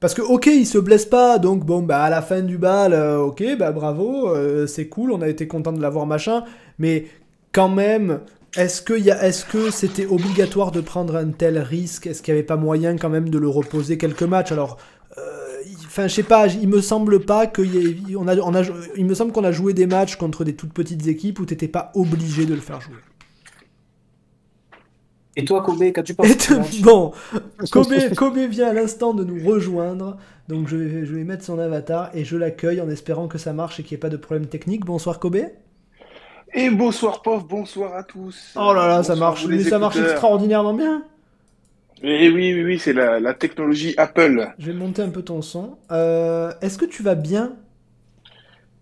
[0.00, 2.92] Parce que, ok, il se blesse pas, donc bon, bah, à la fin du bal,
[2.92, 6.44] euh, ok, bah, bravo, euh, c'est cool, on a été content de l'avoir, machin,
[6.78, 7.06] mais
[7.52, 8.20] quand même...
[8.56, 12.06] Est-ce que, y a, est-ce que c'était obligatoire de prendre un tel risque?
[12.06, 14.52] Est-ce qu'il n'y avait pas moyen quand même de le reposer quelques matchs?
[14.52, 14.78] Alors,
[15.18, 15.47] euh,
[15.88, 17.78] Enfin, je sais pas, il me semble pas que y
[18.12, 18.62] ait- on a, on a,
[18.96, 21.68] il me semble qu'on a joué des matchs contre des toutes petites équipes où t'étais
[21.68, 23.02] pas obligé de le faire jouer.
[25.36, 27.12] Et toi, Kobe, qu'as-tu pensé de bon,
[27.70, 30.16] Kobe, Kobe vient à l'instant de nous rejoindre,
[30.48, 33.52] donc je vais, je vais mettre son avatar et je l'accueille en espérant que ça
[33.52, 34.84] marche et qu'il n'y ait pas de problème technique.
[34.84, 35.38] Bonsoir Kobe.
[36.54, 38.52] Et bonsoir Pof, bonsoir à tous.
[38.56, 41.04] Oh là là, ça marche, mais ça marche extraordinairement bien.
[42.02, 44.52] Et oui, oui, oui, c'est la, la technologie Apple.
[44.58, 45.78] Je vais monter un peu ton son.
[45.90, 47.56] Euh, Est-ce que tu vas bien?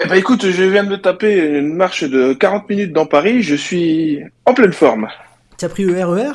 [0.05, 3.43] Eh ben écoute, je viens de me taper une marche de 40 minutes dans Paris,
[3.43, 5.09] je suis en pleine forme.
[5.59, 6.33] Tu as pris le RER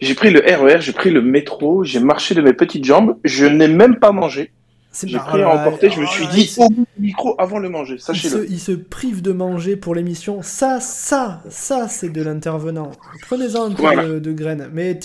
[0.00, 3.46] J'ai pris le RER, j'ai pris le métro, j'ai marché de mes petites jambes, je
[3.46, 4.52] n'ai même pas mangé.
[4.90, 7.58] C'est J'ai pris à emporter, je me oh suis dit au bout du micro avant
[7.58, 8.46] le manger, sachez-le.
[8.50, 10.40] il se prive de manger pour l'émission.
[10.42, 12.90] Ça, ça, ça, c'est de l'intervenant.
[13.28, 14.08] Prenez-en un peu Voilà.
[14.08, 14.70] de, de graines.
[14.72, 14.98] Mais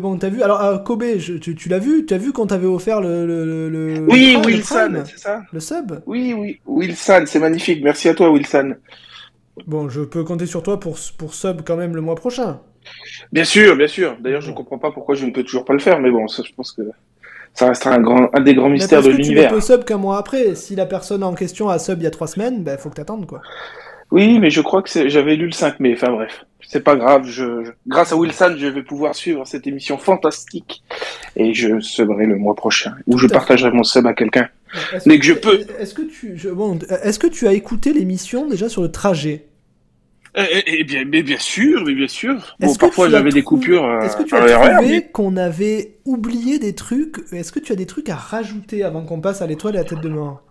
[0.00, 2.46] bon, t'as vu Alors, euh, Kobe, je- tu, tu l'as vu Tu as vu qu'on
[2.46, 5.42] t'avait offert le, le, le- Oui, le Prime, le Wilson, c'est ça?
[5.52, 5.92] Le sub?
[6.06, 7.84] Oui, oui, Wilson, c'est magnifique.
[7.84, 8.74] Merci à toi, Wilson.
[9.66, 12.60] Bon, je peux compter sur toi pour, pour sub quand même le mois prochain.
[13.32, 14.16] Bien sûr, bien sûr.
[14.20, 16.26] D'ailleurs, je ne comprends pas pourquoi je ne peux toujours pas le faire, mais bon,
[16.26, 16.82] ça, je pense que
[17.56, 19.50] ça restera un, grand, un des grands mystères de que tu ne l'univers.
[19.50, 20.54] peux sub qu'un mois après.
[20.54, 22.94] Si la personne en question a sub il y a trois semaines, ben faut que
[22.96, 23.40] t'attendes quoi.
[24.12, 25.94] Oui, mais je crois que j'avais lu le 5 mai.
[25.94, 27.24] Enfin bref, c'est pas grave.
[27.26, 30.84] Je, je- grâce à Wilson, je vais pouvoir suivre cette émission fantastique
[31.34, 34.48] et je subrai le mois prochain ou je partagerai mon sub à quelqu'un.
[35.06, 35.60] Dès que je peux.
[35.80, 39.46] Est-ce que tu, je- bon, est-ce que tu as écouté l'émission déjà sur le trajet?
[40.38, 42.34] Eh, eh, eh bien, mais bien sûr, mais bien sûr.
[42.60, 43.84] Bon, parfois j'avais des coupures.
[43.84, 47.72] euh, Est-ce que tu as trouvé mais- qu'on avait oublié des trucs Est-ce que tu
[47.72, 50.08] as des trucs à rajouter avant qu'on passe à l'étoile et à la tête de
[50.10, 50.42] mort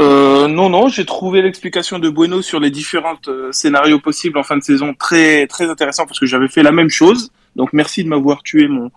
[0.00, 4.42] Euh, non, non, j'ai trouvé l'explication de Bueno sur les différents euh, scénarios possibles en
[4.42, 7.30] fin de saison très très intéressant parce que j'avais fait la même chose.
[7.54, 8.90] Donc merci de m'avoir tué mon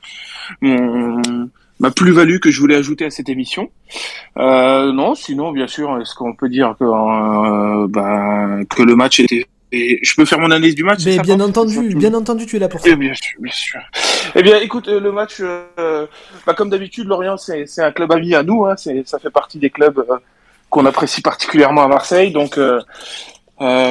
[0.61, 1.21] mon
[1.79, 3.69] ma plus-value que je voulais ajouter à cette émission.
[4.39, 9.19] Euh, non, sinon bien sûr, est-ce qu'on peut dire que euh, ben, que le match
[9.19, 12.55] était et je peux faire mon analyse du match Mais bien entendu, bien entendu, tu
[12.55, 12.89] es là pour ça.
[12.89, 13.79] eh bien sûr, bien sûr.
[14.35, 16.07] Eh bien, écoute, euh, le match, euh,
[16.45, 18.65] bah, comme d'habitude, Lorient, c'est c'est un club ami à nous.
[18.65, 20.17] Hein, c'est- ça fait partie des clubs euh,
[20.69, 22.31] qu'on apprécie particulièrement à Marseille.
[22.31, 22.79] Donc, euh,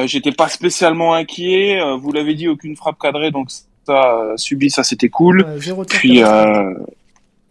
[0.05, 1.79] j'étais pas spécialement inquiet.
[1.99, 3.49] Vous l'avez dit, aucune frappe cadrée, donc
[3.85, 5.45] ça subi, ça c'était cool.
[5.57, 6.57] Zéro tir Puis cadré.
[6.57, 6.73] euh,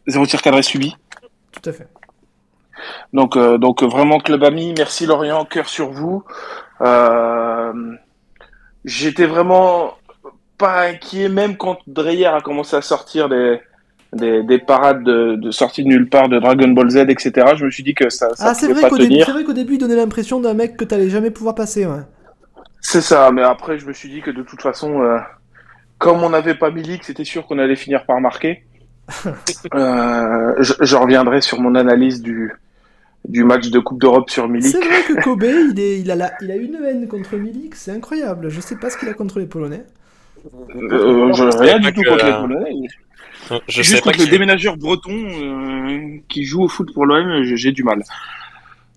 [0.06, 0.94] zéro tir cadré subi.
[1.52, 1.86] Tout à fait.
[3.12, 4.74] Donc, euh, donc vraiment club ami.
[4.76, 6.24] Merci Lorient, cœur sur vous.
[6.82, 7.72] Euh,
[8.86, 9.94] J'étais vraiment
[10.58, 13.60] pas inquiet, même quand Dreyer a commencé à sortir des,
[14.12, 17.32] des, des parades de, de sortie de nulle part de Dragon Ball Z, etc.
[17.56, 19.44] Je me suis dit que ça, ça Ah, c'est vrai pas qu'au début, c'est vrai
[19.44, 21.84] qu'au début, il donnait l'impression d'un mec que t'allais jamais pouvoir passer.
[21.84, 22.02] Ouais.
[22.80, 25.18] C'est ça, mais après, je me suis dit que de toute façon, euh,
[25.98, 28.64] comme on n'avait pas Milik, c'était sûr qu'on allait finir par marquer.
[29.74, 32.52] euh, je, je reviendrai sur mon analyse du,
[33.28, 34.70] du match de Coupe d'Europe sur Milik.
[34.70, 37.74] C'est vrai que Kobe, il, est, il, a la- il a une haine contre Milik,
[37.74, 38.48] c'est incroyable.
[38.48, 39.84] Je sais pas ce qu'il a contre les Polonais.
[40.76, 42.74] Euh, je Je rien du tout contre les Polonais.
[43.68, 47.42] Je sais Juste pas contre le déménageur breton euh, qui joue au foot pour l'OM,
[47.44, 48.00] j'ai du mal.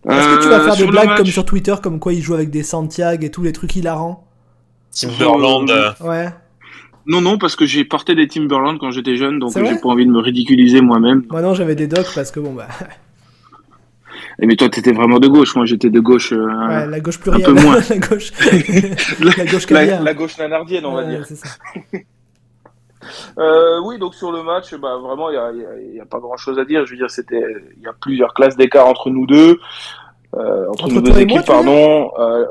[0.07, 2.21] Est-ce que tu vas Euh, faire des blagues match- comme sur Twitter, comme quoi il
[2.21, 4.25] joue avec des Santiago et tous les trucs hilarants?
[4.91, 5.69] Timberland.
[5.69, 6.29] euh, Ouais.
[7.05, 9.89] Non, non, parce que j'ai porté des Timberland quand j'étais jeune, donc euh, j'ai pas
[9.89, 11.23] envie de me ridiculiser moi-même.
[11.29, 12.67] Moi non, j'avais des docs parce que bon bah.
[14.41, 16.31] Et mais toi, t'étais vraiment de gauche, moi j'étais de gauche.
[16.31, 17.43] euh, Ouais, la gauche plurielle.
[17.43, 17.75] peu moins.
[17.89, 18.31] la gauche.
[19.19, 20.03] la, gauche la- caviar.
[20.03, 21.25] la gauche nanardienne, on va dire.
[21.25, 21.49] c'est ça.
[23.37, 26.85] Euh, oui, donc sur le match, bah, vraiment, il n'y a, pas grand-chose à dire.
[26.85, 27.41] Je veux dire, c'était,
[27.77, 29.59] il y a plusieurs classes d'écart entre nous deux,
[30.35, 32.11] euh, entre, Entre nous toi deux moi, équipes, pardon.
[32.19, 32.45] Euh,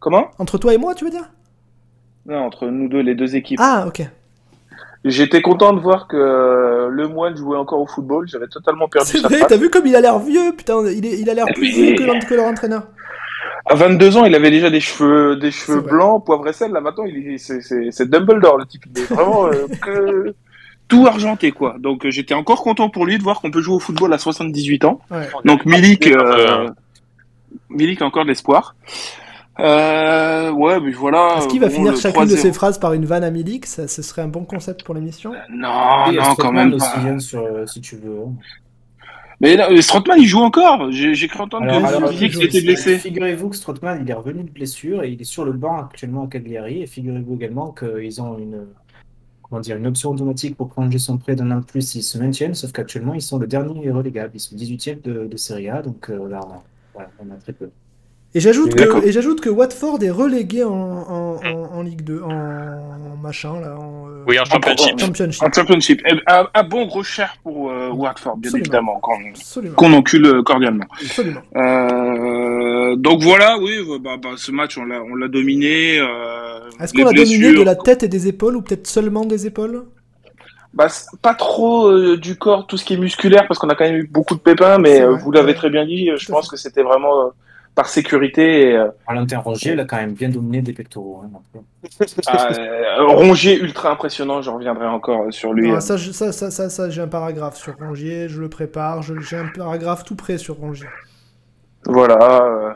[0.00, 0.30] comment?
[0.38, 1.28] Entre toi et moi, tu veux dire?
[2.26, 3.60] Non, entre nous deux, les deux équipes.
[3.62, 4.02] Ah, ok.
[5.04, 8.28] J'étais content de voir que euh, le moine jouait encore au football.
[8.28, 11.04] J'avais totalement perdu C'est sa vrai, t'as vu comme il a l'air vieux Putain, il,
[11.04, 12.84] est, il a l'air plus vieux que, leur entraîneur.
[13.66, 16.70] À 22 ans, il avait déjà des cheveux, des cheveux blancs, poivre et sel.
[16.70, 18.84] Là, maintenant, il est, c'est, c'est, c'est Dumbledore, le type.
[18.94, 20.34] Il est vraiment euh, que
[20.86, 21.76] tout argenté, quoi.
[21.78, 24.18] Donc, euh, j'étais encore content pour lui de voir qu'on peut jouer au football à
[24.18, 25.00] 78 ans.
[25.10, 25.28] Ouais.
[25.44, 26.68] Donc, Milik, euh,
[27.70, 28.76] Milik a encore de l'espoir.
[29.60, 31.36] Euh, ouais, mais voilà.
[31.38, 32.38] Est-ce qu'il va bon, finir chacune de 3-0.
[32.38, 35.32] ses phrases par une vanne à Milik ça, Ce serait un bon concept pour l'émission.
[35.50, 37.18] Non, Et non, quand même pas.
[37.18, 38.24] sur, euh, si tu veux.
[39.40, 40.90] Mais là, euh, Strootman, il joue encore.
[40.92, 42.96] J'ai, cru entendre Alors, que alors, vous qu'il était blessé.
[42.96, 46.24] Figurez-vous que Strootman, il est revenu de blessure et il est sur le banc actuellement
[46.24, 46.82] à Cagliari.
[46.82, 48.66] Et figurez-vous également qu'ils ont une,
[49.42, 52.18] comment dire, une option automatique pour prolonger son prêt d'un an de plus s'ils se
[52.18, 52.54] maintiennent.
[52.54, 54.30] Sauf qu'actuellement, ils sont le dernier relégable.
[54.34, 55.82] Ils sont 18e de, de Serie A.
[55.82, 56.62] Donc euh, là, on a,
[56.94, 57.68] voilà, on a très peu.
[58.34, 62.22] Et j'ajoute que, et j'ajoute que Watford est relégué en, en, en, en Ligue 2,
[62.22, 64.98] en machin, là, en euh, Oui, en championship.
[64.98, 65.42] championship.
[65.42, 66.02] En championship.
[66.26, 69.00] Un, un bon gros cher pour euh, Watford, bien Absolument.
[69.00, 69.00] évidemment,
[69.76, 70.86] qu'on, encule euh, cordialement.
[71.00, 71.40] Absolument.
[71.56, 73.72] Euh, donc voilà, oui,
[74.02, 75.98] bah, bah, ce match, on l'a, on l'a dominé.
[75.98, 79.46] Euh, Est-ce qu'on l'a dominé de la tête et des épaules, ou peut-être seulement des
[79.46, 79.84] épaules?
[80.72, 80.86] Bah,
[81.20, 83.96] pas trop euh, du corps, tout ce qui est musculaire, parce qu'on a quand même
[83.96, 86.82] eu beaucoup de pépins, mais euh, vous l'avez très bien dit, je pense que c'était
[86.82, 87.28] vraiment euh,
[87.74, 88.68] par sécurité.
[88.68, 91.22] Et, euh, Valentin Rongier, il a quand même bien dominé des pectoraux.
[91.24, 91.64] hein, donc,
[92.58, 95.68] euh, Rongier ultra impressionnant, je reviendrai encore euh, sur lui.
[95.68, 95.80] Non, euh.
[95.80, 99.18] ça, je- ça, ça, ça, ça, j'ai un paragraphe sur Rongier, je le prépare, je-
[99.20, 100.88] j'ai un paragraphe tout prêt sur Rongier.
[101.86, 102.44] Voilà.
[102.44, 102.72] Euh,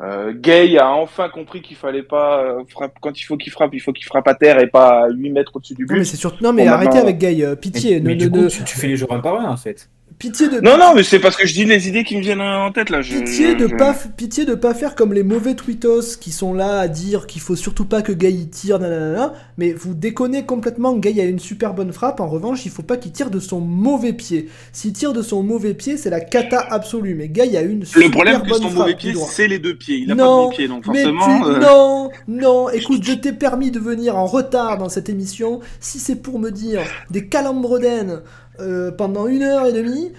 [0.00, 3.74] euh, Gay a enfin compris qu'il fallait pas euh, frappe quand il faut qu'il frappe,
[3.74, 5.98] il faut qu'il frappe à terre et pas à 8 mètres au-dessus du Non mais
[6.00, 6.04] but.
[6.06, 8.38] surtout non mais arrêtez maintenant- avec Gay, euh, pitié, Mais, ne, mais ne- du coup,
[8.42, 9.90] ne- tu, tu fais les joueurs un par un, en fait.
[10.18, 12.40] Pitié de Non, non, mais c'est parce que je dis les idées qui me viennent
[12.40, 13.02] en tête là.
[13.02, 16.52] Je, Pitié de je- pas, pitié de pas faire comme les mauvais tweetos qui sont
[16.54, 20.44] là à dire qu'il faut surtout pas que Gay y tire, nanana, mais vous déconnez
[20.44, 20.94] complètement.
[20.94, 22.20] Gay a une super bonne frappe.
[22.20, 24.48] En revanche, il faut pas qu'il tire de son mauvais pied.
[24.72, 27.14] S'il tire de son mauvais pied, c'est la cata absolue.
[27.14, 29.58] Mais Gay a une super Le problème, que bonne son frappe mauvais pied, c'est les
[29.58, 29.98] deux pieds.
[29.98, 31.40] Il a Non, pas de pied, donc Mais forcément.
[31.44, 31.50] tu...
[31.50, 35.60] euh, Non, non, écoute, je t'ai permis de venir en retard dans cette émission.
[35.80, 38.20] Si c'est pour me dire des calembredaines
[38.60, 40.12] euh, pendant une heure et demie,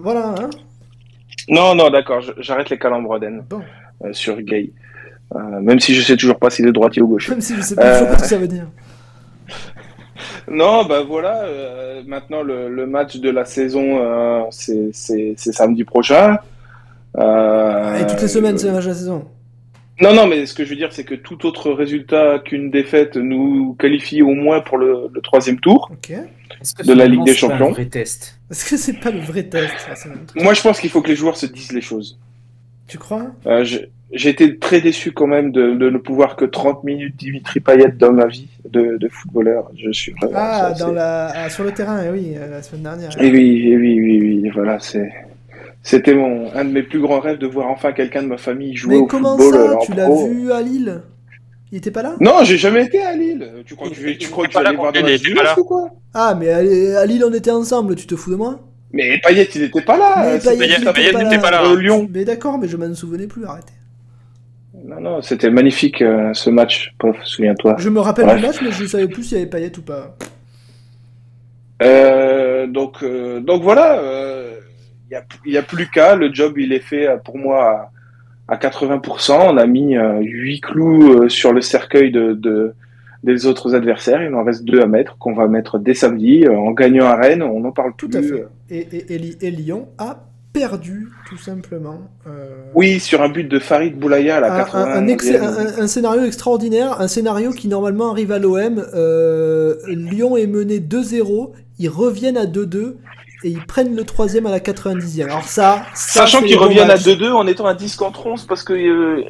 [0.00, 0.50] voilà, hein.
[1.48, 3.60] Non, non, d'accord, j'arrête les calembredaines Bon,
[4.04, 4.70] euh, sur Gay.
[5.34, 7.30] Euh, même si je sais toujours pas s'il est droitier ou gaucher.
[7.30, 8.66] même si je sais pas toujours ce que ça veut dire.
[10.50, 11.44] Non, bah voilà.
[12.06, 14.92] maintenant, le, le match de la saison, c'est
[15.36, 16.38] samedi prochain.
[17.18, 19.24] Euh, Et toutes les semaines, c'est le match de la saison.
[20.00, 23.16] Non, non, mais ce que je veux dire, c'est que tout autre résultat qu'une défaite
[23.16, 25.90] nous qualifie au moins pour le, le troisième tour.
[25.92, 26.12] Ok.
[26.60, 27.74] Est-ce que De la Ligue des c'est pas Champions.
[28.50, 29.72] Est-ce que c'est pas le vrai test
[30.36, 32.18] Moi, je pense qu'il faut que les joueurs se disent les choses.
[32.86, 33.26] Tu crois?
[33.46, 33.64] Euh,
[34.12, 37.92] J'ai été très déçu quand même de, de ne pouvoir que 30 minutes Dimitri Payet
[37.96, 39.70] dans ma vie de, de footballeur.
[39.76, 41.26] Je suis vraiment- Ah, ça, dans la...
[41.28, 43.10] ah, sur le terrain, eh oui, euh, la semaine dernière.
[43.20, 45.08] Eh oui, eh oui, oui, oui, voilà, c'est.
[45.82, 48.76] C'était mon un de mes plus grands rêves de voir enfin quelqu'un de ma famille
[48.76, 51.00] jouer Mais au comment football ça en Tu l'as vu à Lille?
[51.72, 52.16] Il était pas là?
[52.20, 53.62] Non, j'ai jamais été à Lille.
[53.64, 54.92] Tu crois que tu, tu crois que tu pas vas là aller voir
[55.36, 55.58] pas là.
[55.58, 55.90] ou quoi?
[56.12, 58.58] Ah, mais à à Lille, on était ensemble, tu te fous de moi?
[58.92, 60.14] Mais Payet, il était pas là.
[60.18, 61.58] Mais euh, Payet, Payet- il juste Payet était n'était pas là.
[61.62, 62.08] contre Lyon.
[62.12, 63.72] Mais d'accord, mais je m'en souvenais plus, arrêtez.
[64.84, 66.92] Non, non, c'était magnifique euh, ce match.
[66.98, 67.76] Pof, souviens-toi.
[67.78, 70.16] Je me rappelle du match, mais je savais plus s'il y avait Payet ou pas.
[71.82, 74.02] Euh, donc, euh, donc voilà,
[75.08, 76.16] il y, a, y a plus qu'à.
[76.16, 77.90] Le job, il est fait euh, pour moi
[78.50, 79.32] à, à 80%.
[79.52, 82.74] On a mis euh, 8 clous euh, sur le cercueil de, de,
[83.24, 84.22] des autres adversaires.
[84.22, 86.44] Il en reste deux à mettre, qu'on va mettre dès samedi.
[86.44, 88.18] Euh, en gagnant à Rennes, on n'en parle Tout plus.
[88.18, 88.46] à fait.
[88.70, 89.14] Et,
[89.46, 92.00] et, Lyon a perdu, tout simplement.
[92.26, 95.66] euh, Oui, sur un but de Farid Boulaya à la un, 80 un- un un-
[95.78, 98.84] un- un scénario extraordinaire, un scénario qui normalement arrive à l'OM.
[98.94, 102.96] euh, Lyon est mené 2-0, ils reviennent à 2-2,
[103.42, 105.24] et ils prennent le troisième à la 90e.
[105.24, 107.04] Alors ça, ça Sachant qu'ils reviennent à matchs.
[107.04, 108.80] 2-2 en étant à 10 contre 11 parce qu'il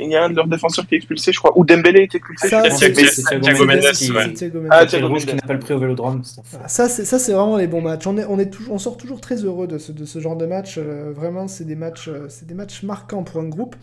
[0.01, 1.53] y a un de leurs défenseurs qui est expulsé, je crois.
[1.57, 2.49] Ou Dembélé est expulsé.
[2.49, 3.81] Ça, c'est- Thiago Mendes,
[4.35, 4.69] Thiago Mendes.
[4.71, 5.37] Ah, Thiago rouge qui Mendes.
[5.43, 6.23] n'a pas le prix au vélodrome.
[6.67, 8.07] Ça, c'est ça, c'est vraiment les bons matchs.
[8.07, 10.37] On est, on est toujours, on sort toujours très heureux de ce, de ce genre
[10.37, 10.77] de match.
[10.79, 13.77] Euh, vraiment, c'est des matchs, euh, c'est des matchs marquants pour un groupe.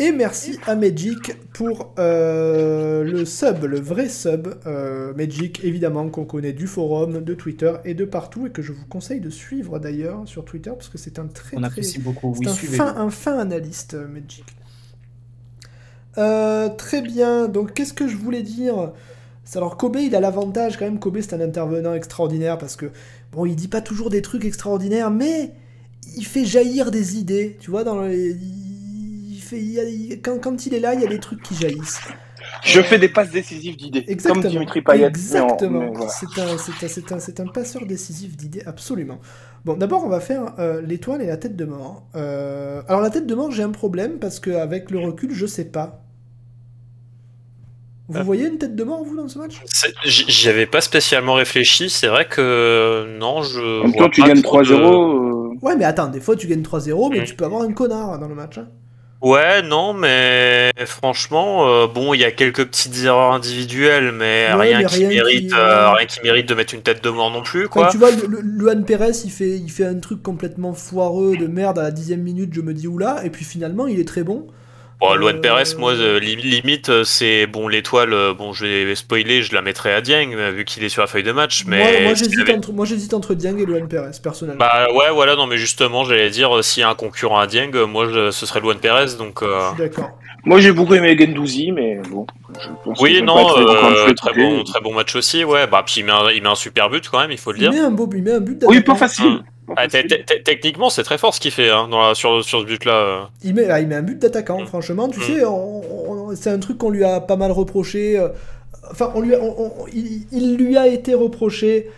[0.00, 4.48] Et merci à Magic pour euh, le sub, le vrai sub.
[4.66, 8.72] Euh, Magic, évidemment, qu'on connaît du forum, de Twitter et de partout, et que je
[8.72, 12.00] vous conseille de suivre d'ailleurs sur Twitter, parce que c'est un très On très, apprécie
[12.00, 12.34] beaucoup.
[12.36, 14.44] c'est Oui, un fin, un fin analyste, euh, Magic.
[16.18, 18.92] Euh, très bien, donc qu'est-ce que je voulais dire?
[19.54, 22.86] Alors Kobe, il a l'avantage quand même, Kobe c'est un intervenant extraordinaire parce que,
[23.32, 25.52] bon, il dit pas toujours des trucs extraordinaires, mais
[26.16, 28.34] il fait jaillir des idées, tu vois, dans les-
[29.44, 31.42] fait, il y a- il- quand, quand il est là, il y a des trucs
[31.42, 32.00] qui jaillissent.
[32.62, 34.04] Je fais des passes décisives d'idées.
[34.08, 34.42] Exactement.
[34.42, 35.06] Comme Dimitri Payet.
[35.06, 35.90] Exactement.
[35.92, 36.10] voilà.
[36.10, 39.18] C'est un, passeur décisif d'idées, absolument.
[39.64, 42.06] Bon, d'abord, on va faire euh, l'étoile et la tête de mort.
[42.16, 45.64] Euh, alors, la tête de mort, j'ai un problème parce qu'avec le recul, je sais
[45.64, 46.00] pas.
[48.08, 48.22] Vous Ah.
[48.22, 49.62] voyez une tête de mort, vous, dans ce match?
[50.04, 53.80] J'y avais pas spécialement réfléchi, c'est vrai que non, je.
[53.80, 55.52] En même temps, tu gagnes trop de- 3-0.
[55.52, 57.24] euh, Ouais, mais attends, des fois, tu gagnes 3-0, mais Mm.
[57.24, 58.58] tu peux avoir un connard dans le match.
[58.58, 58.68] hein.
[59.24, 64.60] Ouais, non, mais franchement, euh, bon, il y a quelques petites erreurs individuelles, mais Ouais,
[64.68, 67.08] rien mais qui rien qui- mérite, euh, rien qui mérite de mettre une tête de
[67.08, 67.88] mort non plus, Quand quoi.
[67.90, 71.78] tu vois, le, Luan Perez, il fait, il fait un truc complètement foireux de merde
[71.78, 74.46] à la dixième minute, je me dis oula, et puis finalement, il est très bon.
[75.00, 78.94] Bon, Euh, Luan Perez, moi, li- limite, euh, c'est bon, l'étoile, euh, bon, je vais
[78.94, 81.64] spoiler, je la mettrai à Dieng, euh, vu qu'il est sur la feuille de match,
[81.66, 82.04] mais.
[82.04, 84.60] moi, j'hésite avait- entre, moi, j'hésite entre Dieng et Luan Perez, personnellement.
[84.64, 87.70] Bah ouais, voilà, non, mais justement, j'allais dire, s'il y a un concurrent à Dieng,
[87.86, 89.42] moi, je- ce serait Luan Perez, donc.
[89.42, 90.10] euh, Je suis d'accord.
[90.46, 92.26] Moi, j'ai beaucoup aimé Gendouzi, mais bon.
[92.60, 95.66] Je pense Oui, non, pas euh, très bon, très bon match aussi, ouais.
[95.66, 97.56] Bah, puis il met un, il met un super but quand même, il faut le
[97.58, 97.72] Il dire.
[97.72, 99.24] met un beau, il met un but Oui, pas facile.
[99.24, 99.44] Pas
[99.76, 103.30] Ah, techniquement, c'est très fort ce qu'il fait hein, dans la- sur, sur ce but-là.
[103.42, 104.66] Il met, il met un but d'attaquant, Mm.
[104.66, 105.08] franchement.
[105.08, 105.22] Tu Mm.
[105.22, 105.42] sais,
[106.36, 108.18] c'est un truc qu'on lui a pas mal reproché.
[108.18, 108.28] euh,
[108.90, 111.88] Enfin, on lui a- on- on- il, il lui a été reproché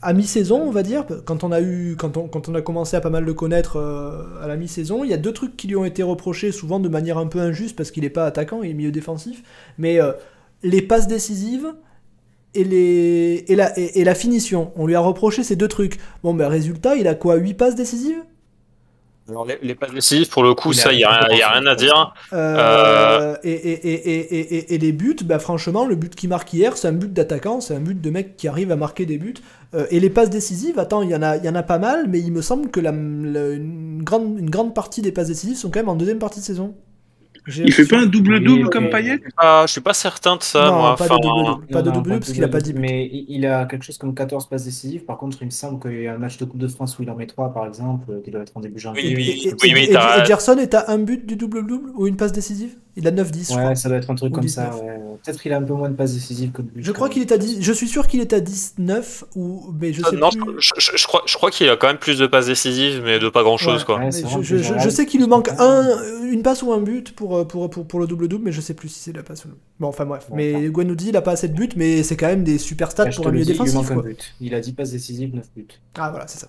[0.00, 2.96] à mi-saison, on va dire, quand on a eu, quand on, quand on a commencé
[2.96, 5.04] à pas mal le connaître euh, à la mi-saison.
[5.04, 7.40] Il y a deux trucs qui lui ont été reprochés, souvent de manière un peu
[7.40, 9.42] injuste parce qu'il est pas attaquant, il est milieu défensif.
[9.76, 10.12] Mais euh,
[10.62, 11.66] les passes décisives
[12.54, 14.72] et, les, et, la, et, et la finition.
[14.76, 15.98] On lui a reproché ces deux trucs.
[16.22, 18.22] Bon, ben résultat, il a quoi 8 passes décisives?
[19.28, 21.50] Alors, les, les passes décisives, pour le coup, Il ça, il n'y a, y a
[21.50, 22.12] rien à dire.
[22.32, 26.26] Euh, et, et, et, et, et, et- et les buts, bah franchement, le but qui
[26.26, 29.06] marque hier, c'est un but d'attaquant, c'est un but de mec qui arrive à marquer
[29.06, 29.34] des buts.
[29.74, 31.78] Euh, et les passes décisives, attends, il y, en a- il y en a pas
[31.78, 35.28] mal, mais il me semble que la, la- une, grande, une grande partie des passes
[35.28, 36.74] décisives sont quand même en deuxième partie de saison.
[37.58, 40.66] Il fait pas un double-double comme mais- Payet Ah, je suis pas certain de ça,
[40.66, 40.96] Non, moi.
[40.96, 42.80] pas Enfin, de double-double, pas de double parce qu'il a pas 10 buts.
[42.80, 45.04] Mais il a quelque chose comme 14 passes décisives.
[45.04, 47.02] Par contre, il me semble qu'il y a un match de Coupe de France où
[47.02, 49.02] il en met 3, par exemple, euh, qui doit être en début janvier.
[49.08, 51.36] Oui, oui, Et- et- oui, oui, et- t'as- et Gerson est à un but du
[51.36, 52.76] double-double ou une passe décisive?
[52.96, 53.68] Il a 9-10, je crois.
[53.68, 54.70] Ouais, ça doit être un truc Ou comme 19.
[54.72, 54.76] ça.
[54.82, 54.98] ouais.
[55.24, 56.80] Peut-être qu'il a un peu moins de passes décisives que de buts.
[56.82, 59.72] Je crois quand qu'il est à 10, je suis sûr qu'il est à 19 ou
[59.80, 60.40] mais je Ah, sais non, plus.
[60.58, 63.18] je, je- je crois, je crois qu'il a quand même plus de passes décisives, mais
[63.18, 63.84] de pas grand-chose, Ouais.
[63.86, 63.98] quoi.
[63.98, 65.88] Ouais, je, sais qu'il lui manque un,
[66.24, 68.74] une passe ou un but pour, euh, pour, pour, pour le double-double, mais je sais
[68.74, 69.54] plus si c'est la passe ou le...
[69.78, 70.26] Bon, enfin bref.
[70.34, 72.58] Mais Gwen nous dit il a pas assez de buts, mais c'est quand même des
[72.58, 73.90] super stats pour un milieu il lui défensif.
[73.90, 74.34] un but.
[74.40, 75.66] Il a 10 passes décisives, 9 buts.
[75.98, 76.48] Ah voilà, c'est ça.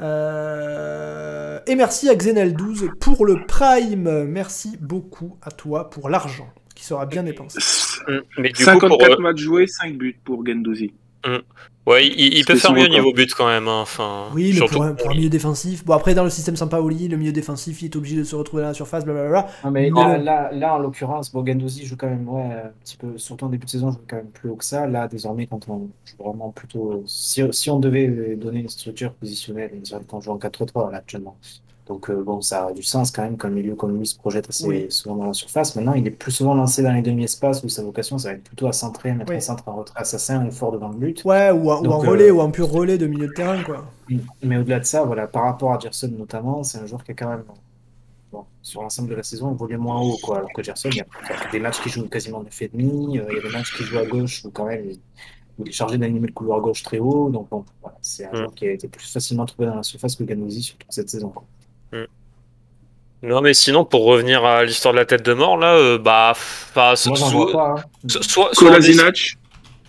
[0.00, 4.24] Euh, Et merci à Xenel12 pour le Prime.
[4.24, 7.58] Merci beaucoup à toi pour l'argent qui sera bien dépensé.
[8.08, 8.18] Mm.
[8.38, 10.92] Mais du coup, 54 pour, euh, matchs joués, 5 buts pour Gendouzi.
[11.86, 12.94] Ouais, il, il peut faire mieux record.
[12.96, 13.68] niveau but quand même.
[13.68, 15.84] hein, Enfin, Oui, mais surtout pour un, pour un milieu défensif.
[15.84, 18.62] Bon, après, dans le système Sampaoli, le milieu défensif, il est obligé de se retrouver
[18.62, 19.46] dans la surface, blablabla.
[19.62, 20.00] Non, mais Non.
[20.00, 23.44] là, là, là, en l'occurrence, bon, Guendouzi joue quand même, ouais, un petit peu, surtout
[23.46, 24.86] en début de saison, joue quand même plus haut que ça.
[24.86, 27.02] Là, désormais, quand on joue vraiment plutôt.
[27.06, 29.80] Si, si on devait donner une structure positionnelle,
[30.12, 31.36] on joue en 4-3 là actuellement.
[31.86, 34.48] Donc, euh, bon, ça a du sens quand même qu'un milieu comme lui se projette
[34.48, 34.86] assez Oui.
[34.90, 35.76] souvent dans la surface.
[35.76, 38.44] Maintenant, il est plus souvent lancé dans les demi-espaces où sa vocation, ça va être
[38.44, 39.36] plutôt à centrer, mettre Oui.
[39.36, 41.22] un centre en retrait assassin ou fort devant le but.
[41.24, 43.32] Ouais, ou, un- ou Donc, un euh, relais, ou un pur relais de milieu de
[43.34, 43.84] terrain, quoi.
[44.42, 47.14] Mais au-delà de ça, voilà, par rapport à Gerson notamment, c'est un joueur qui est
[47.14, 47.44] quand même,
[48.32, 50.38] bon, sur l'ensemble de la saison, évolué moins haut, quoi.
[50.38, 53.36] Alors que Gerson, il y a, a des matchs qui jouent quasiment 9,5, euh, il
[53.36, 55.00] y a des matchs qui jouent à gauche où quand même il,
[55.58, 57.30] il est chargé d'animer le couloir gauche très haut.
[57.30, 58.36] Donc bon, voilà, c'est un Mm.
[58.36, 61.10] joueur qui a été plus facilement trouvé dans la surface que Ganouzi sur toute cette
[61.10, 61.30] saison.
[61.30, 61.46] quoi.
[63.22, 66.34] Non, mais sinon, pour revenir à l'histoire de la tête de mort, là, euh, bah,
[66.94, 67.18] so- Moi,
[67.52, 67.74] pas.
[67.78, 67.82] hein.
[68.06, 68.70] so- soit, soit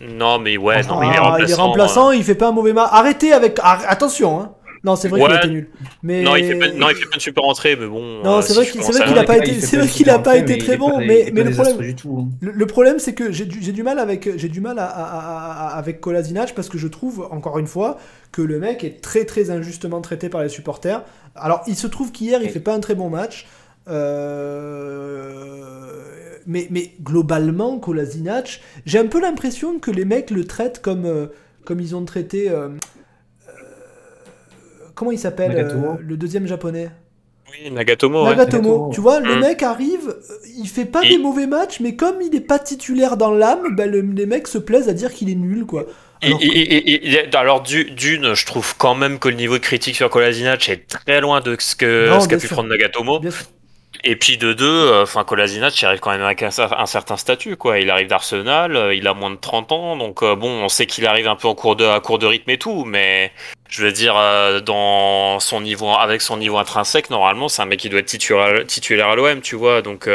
[0.01, 1.45] Non, mais ouais, non, mais il est Ah, remplaçant.
[1.47, 2.89] il est remplaçant, il fait pas un mauvais match.
[2.91, 3.59] Arrêtez avec.
[3.61, 4.51] ar- Attention, hein.
[4.85, 5.27] Non, c'est vrai Ouais.
[5.27, 5.67] qu'il était nul.
[6.03, 6.21] Mais...
[6.21, 8.21] Non, il fait pas, non, il fait pas une super entrée, mais bon.
[8.23, 9.87] Non, euh, c'est vrai qu'il- commence c'est vrai à- qu'il a pas été- c'est vrai
[9.87, 12.17] qu'il a pas été très bon, mais- le problème- désastreux du tout.
[12.21, 12.29] hein.
[12.39, 15.67] Le, le problème, c'est que j'ai du, mal avec j'ai du mal à, à- à-
[15.69, 17.97] à- avec Kolasinac parce que je trouve encore une fois
[18.31, 21.03] que le mec est très très injustement traité par les supporters.
[21.35, 23.47] Alors, il se trouve qu'hier, il fait pas un très bon match.
[23.87, 25.61] Euh,
[26.47, 31.25] Mais, mais globalement, Kolasinac, j'ai un peu l'impression que les mecs le traitent comme, euh,
[31.63, 32.49] comme ils ont traité.
[32.51, 32.69] euh,
[34.95, 36.89] comment il s'appelle euh, Le deuxième japonais
[37.51, 38.29] Oui, Nagatomo, ouais.
[38.35, 39.39] Nagatomo, tu vois, le Mm.
[39.39, 42.59] mec arrive, euh, il fait pas Et- des mauvais matchs, mais comme il est pas
[42.59, 45.85] titulaire dans l'âme, ben le- les mecs se plaisent à dire qu'il est nul, quoi.
[46.21, 49.35] Et- Alors et- et- et- et- alors du- d'une, je trouve quand même que le
[49.35, 52.47] niveau de critique sur Kolasinac est très loin de ce que Non, ce qu'a pu
[52.47, 52.55] sûr.
[52.55, 53.19] prendre Nagatomo.
[54.03, 57.17] Et puis de deux, euh, enfin Kolasinac, arrive quand même avec un, cer- un certain
[57.17, 57.79] statut, quoi.
[57.79, 60.85] Il arrive d'Arsenal, euh, il a moins de 30 ans, donc euh, bon, on sait
[60.85, 63.31] qu'il arrive un peu en cours de, à court de rythme et tout, mais
[63.69, 64.15] je veux dire,
[64.63, 68.65] dans son niveau, avec son niveau intrinsèque, normalement, c'est un mec qui doit être titulaire,
[68.67, 69.81] titulaire à l'OM, tu vois.
[69.81, 70.07] Donc,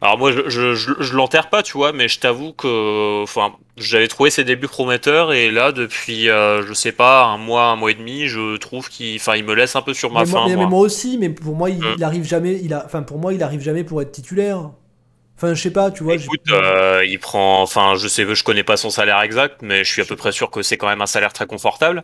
[0.00, 3.54] alors moi, je, je, je, je l'enterre pas, tu vois, mais je t'avoue que, enfin,
[3.76, 7.76] j'avais trouvé ses débuts prometteurs et là, depuis, euh, je sais pas, un mois, un
[7.76, 10.30] mois et demi, je trouve qu'il, enfin, il me laisse un peu sur ma mais,
[10.30, 10.64] moi, mais- moi.
[10.64, 11.94] mais moi aussi, mais pour moi, il, Mm.
[11.96, 14.70] il arrive jamais, il a, enfin pour moi, il arrive jamais pour être titulaire.
[15.36, 16.14] Enfin, je sais pas, tu vois.
[16.14, 19.90] Écoute, euh, il prend, enfin, je sais, je connais pas son salaire exact, mais je
[19.92, 22.02] suis à peu près sûr que c'est quand même un salaire très confortable.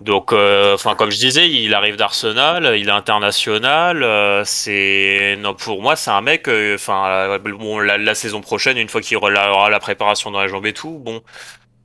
[0.00, 4.02] Donc, euh, enfin, comme je disais, il arrive d'Arsenal, il est international.
[4.02, 6.48] euh, c'est, non, pour moi, c'est un mec.
[6.48, 10.30] euh, Enfin, euh, bon, la, la saison prochaine, une fois qu'il aura la, la préparation
[10.30, 11.20] dans les jambes et tout, bon,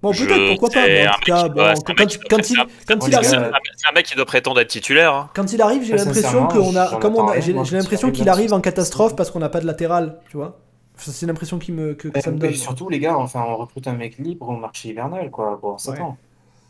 [0.02, 0.86] Bon, je- peut-être, pourquoi pas.
[0.86, 1.50] c'est mais un en tout mec cas,
[1.86, 2.58] quand, mec qui doit quand il,
[2.88, 3.30] quand arrive,
[3.78, 5.14] c'est un, mec qui doit prétendre être titulaire.
[5.14, 5.30] hein.
[5.36, 8.62] quand il arrive, j'ai l'impression qu'on a, comme on a, j'ai l'impression qu'il arrive en
[8.62, 10.58] catastrophe parce qu'on n'a pas de latéral, tu vois.
[10.98, 12.54] C'est l'impression qui me, que, que ça me Et donne.
[12.56, 15.94] surtout, les gars, enfin, on recrute un mec libre au marché hivernal, quoi, pour 7
[15.96, 16.02] Ouais.
[16.02, 16.18] ans.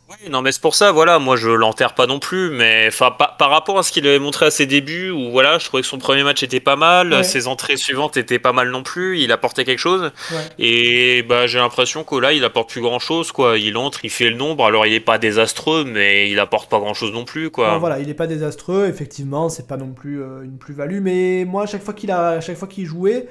[0.09, 3.11] Oui, non, mais c'est pour ça, voilà, moi je l'enterre pas non plus, mais enfin
[3.11, 5.81] par, par rapport à ce qu'il avait montré à ses débuts, où voilà, je trouvais
[5.83, 7.23] que son premier match était pas mal, Ouais.
[7.23, 10.37] ses entrées suivantes étaient pas mal non plus, il apportait quelque chose, Ouais.
[10.57, 13.59] et bah j'ai l'impression que là il apporte plus grand chose, quoi.
[13.59, 16.79] Il entre, il fait le nombre, alors il est pas désastreux, mais il apporte pas
[16.79, 17.69] grand chose non plus, quoi.
[17.73, 21.45] Non, voilà, il est pas désastreux, effectivement, c'est pas non plus euh, une plus-value, mais
[21.47, 23.27] moi, à chaque fois qu'il a, à chaque fois qu'il jouait,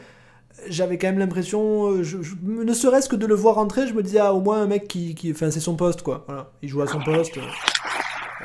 [0.68, 3.94] j'avais quand même l'impression, euh, je- je- ne serait-ce que de le voir rentrer, je
[3.94, 6.24] me disais, ah, au moins un mec qui, qui enfin, c'est son poste, quoi.
[6.26, 7.36] Voilà, il joue à son poste.
[7.38, 7.42] euh.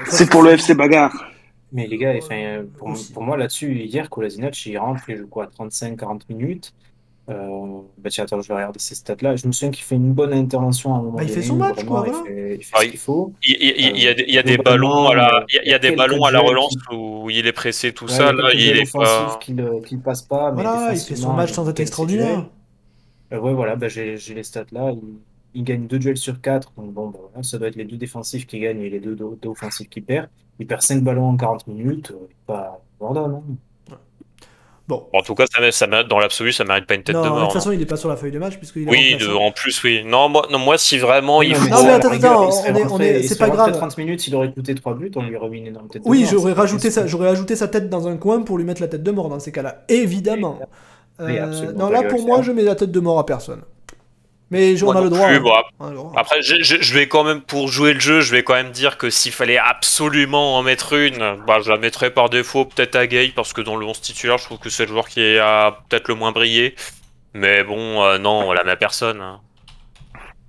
[0.09, 1.14] C'est pour le FC Bagarre.
[1.72, 5.28] Mais les gars, enfin, euh, pour, pour moi, là-dessus, hier, Kolasinac, il rentre, il joue
[5.28, 6.74] quoi, 35-40 minutes.
[7.30, 9.38] Euh, bah tiens, attends, je vais regarder ces stats-là.
[9.38, 11.55] Je me souviens qu'il fait une bonne intervention à un moment Bah, il fait son
[11.55, 13.34] match, vraiment, quoi, il fait, il fait Ah, ce il- qu'il faut.
[13.47, 15.69] Il, il- y a, des- il y a des Globalement, ballons à la, euh, il
[15.69, 18.34] y a, des ballons à la relance qui- où il est pressé, tout Ouais, ça,
[18.34, 19.38] là, il est pas.
[19.41, 22.49] qu'il euh, qu'il passe pas, mais Voilà, il fait son match sans être extraordinaire.
[23.32, 24.91] Euh, ouais, voilà, bah, j'ai les stats là.
[24.91, 25.01] Il,
[25.55, 26.74] il gagne deux duels sur quatre.
[26.76, 29.15] Donc, bon, bah, voilà, ça doit être les deux défensifs qui gagnent et les deux,
[29.15, 30.30] deux, deux offensifs qui perdent.
[30.59, 32.11] Il perd 5 ballons en 40 minutes.
[32.11, 33.55] euh, Pas Gordon, hein.
[34.88, 35.07] Bon.
[35.13, 37.29] En tout cas, ça, ça dans l'absolu, ça mérite pas une tête Non, de de
[37.31, 37.39] mort.
[37.43, 37.53] toute non.
[37.53, 39.81] façon, il est pas sur la feuille de match, puisqu'il est Oui, de- en plus,
[39.84, 40.03] oui.
[40.05, 41.69] Non, moi, non, moi si vraiment il faut.
[41.69, 43.71] Non, ça, mais attends, attends, c'est fait pas grave.
[43.71, 46.09] 30 minutes, il aurait coûté 3 buts, on lui aurait mis une énorme tête de
[46.09, 47.03] Oui, mort, j'aurais rajouté, possible.
[47.05, 49.29] ça, j'aurais ajouté sa tête dans un coin pour lui mettre la tête de mort
[49.29, 49.84] dans ces cas-là.
[49.88, 50.59] Évidemment.
[51.19, 53.61] Oui, Euh, non, là, pour moi, je mets la tête de mort à personne.
[54.53, 55.27] Mais on Moi a non le droit.
[55.27, 55.63] plus, hein.
[55.79, 56.13] On a le droit.
[56.15, 58.71] Après, je, je- je vais quand même, pour jouer le jeu, je vais quand même
[58.71, 62.95] dire que s'il fallait absolument en mettre une, bah, je la mettrais par défaut peut-être
[62.95, 65.37] à Gay, parce que dans le 11 titulaire, je trouve que c'est le joueur qui
[65.37, 66.75] a peut-être le moins brillé.
[67.33, 69.19] Mais bon, euh, non, on la met à personne.
[69.21, 69.39] hein.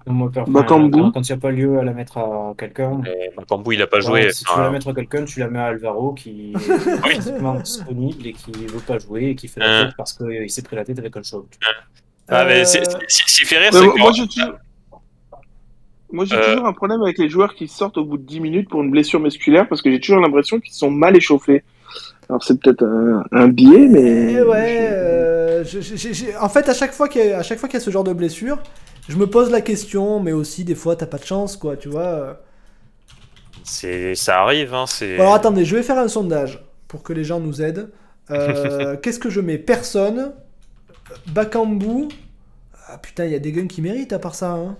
[0.07, 0.91] Moi, per- Bakambu.
[1.15, 3.01] quand- il n'y a pas lieu à la mettre à quelqu'un,
[3.39, 4.33] Bakambu, il a pas ouais, joué.
[4.33, 6.53] si tu veux la mettre à quelqu'un, tu la mets à Alvaro qui
[7.09, 9.85] est disponible et qui veut pas jouer et qui fait la Euh.
[9.87, 11.47] tête parce qu'il s'est pris la tête avec un choc.
[12.29, 14.01] Ah, mais Euh, c'est- c'est- ce qui fait rire, Ouais, c'est moi, que.
[14.01, 14.55] moi, j'ai toujours...
[16.39, 16.53] Euh.
[16.55, 18.91] toujours un problème avec les joueurs qui sortent au bout de 10 minutes pour une
[18.91, 21.65] blessure musculaire parce que j'ai toujours l'impression qu'ils sont mal échauffés.
[22.29, 24.33] Alors, c'est peut-être un, un biais, mais.
[24.35, 27.39] Eh ouais, euh, je- je- je- je- en fait, à chaque fois qu'il y, a-
[27.39, 28.59] à chaque fois qu'il y a ce genre de blessure,
[29.09, 31.89] je me pose la question, mais aussi des fois, t'as pas de chance, quoi, tu
[31.89, 32.41] vois.
[33.63, 34.85] c'est- Ça arrive, hein.
[34.87, 35.15] C'est.
[35.19, 37.91] Alors attendez, je vais faire un sondage pour que les gens nous aident.
[38.31, 39.59] Euh, Qu'est-ce que je mets?
[39.59, 40.33] Personne.
[41.27, 42.09] Bakambu.
[42.89, 44.53] Ah putain, il y a des guns qui méritent à part ça.
[44.53, 44.77] Hein.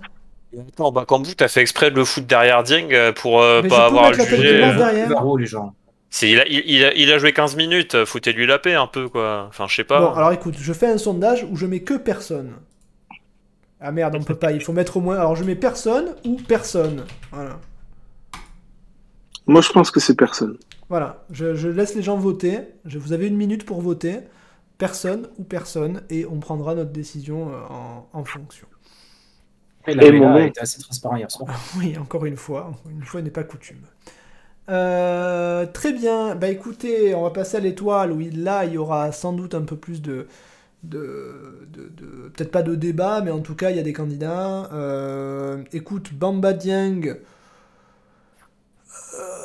[0.69, 3.85] Attends, Bakambu, t'as fait exprès de le foutre derrière Dieng euh, pour euh, je pas
[3.87, 4.63] avoir à le juger.
[4.63, 5.37] euh.
[5.37, 5.73] les gens.
[6.21, 9.09] Il, a, il, il a, il a joué 15 minutes, foutez-lui la paix un peu,
[9.09, 9.47] quoi.
[9.49, 9.99] Enfin, je sais pas.
[9.99, 12.53] Bon, alors écoute, je fais un sondage où je mets que personne.
[13.81, 15.17] Ah merde, on peut pas, il faut mettre au moins.
[15.17, 17.03] Alors je mets personne ou personne.
[17.31, 17.59] Voilà.
[19.47, 20.57] Moi, je pense que c'est personne.
[20.89, 22.59] Voilà, je, je laisse les gens voter.
[22.85, 24.19] Je, vous avez une minute pour voter.
[24.77, 26.03] Personne ou personne.
[26.09, 28.67] Et on prendra notre décision euh, en, en fonction.
[29.87, 31.49] Et la mon été assez transparent hier soir.
[31.77, 32.67] Oui, encore une fois.
[32.67, 33.81] Encore une fois n'est pas coutume.
[34.69, 36.35] Euh, très bien.
[36.35, 39.55] Bah écoutez, on va passer à l'étoile où il- là il y aura sans doute
[39.55, 40.27] un peu plus de.
[40.83, 43.93] de, de- de- Peut-être pas de débat, mais en tout cas il y a des
[43.93, 44.69] candidats.
[44.73, 47.01] Euh, écoute, Bamba Dieng.
[47.13, 47.17] euh,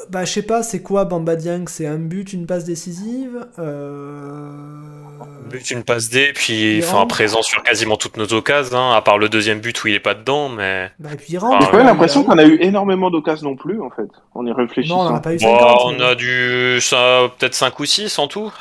[0.08, 1.66] bah je sais pas, c'est quoi Bamba Dieng?
[1.68, 3.46] C'est un but, une passe décisive?
[3.58, 5.02] Euh...
[5.50, 9.00] But, une passe D, puis Il enfin présent sur quasiment toutes nos occasions, hein, à
[9.02, 11.40] part le deuxième but où il est pas dedans, mais Bah, et puis il Ah,
[11.40, 11.60] rentre.
[11.66, 11.82] J'ai pas ouais.
[11.82, 15.04] eu l'impression qu'on a eu énormément d'occasions non plus, en fait, en y réfléchissant.
[15.04, 15.78] Non, on a pas eu Bon, 50.
[15.84, 18.52] on mais- a dû ça peut-être 5 ou 6 en tout.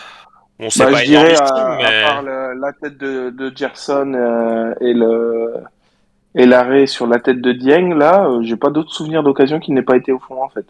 [0.59, 3.55] Bon, c'est Bah, pas je dirais, à, mais à part le- la tête de, de
[3.55, 5.53] Gerson euh, et le
[6.35, 9.71] et l'arrêt sur la tête de Dieng, là, euh, j'ai pas d'autres souvenirs d'occasion qui
[9.71, 10.65] n'aient pas été au fond, en fait.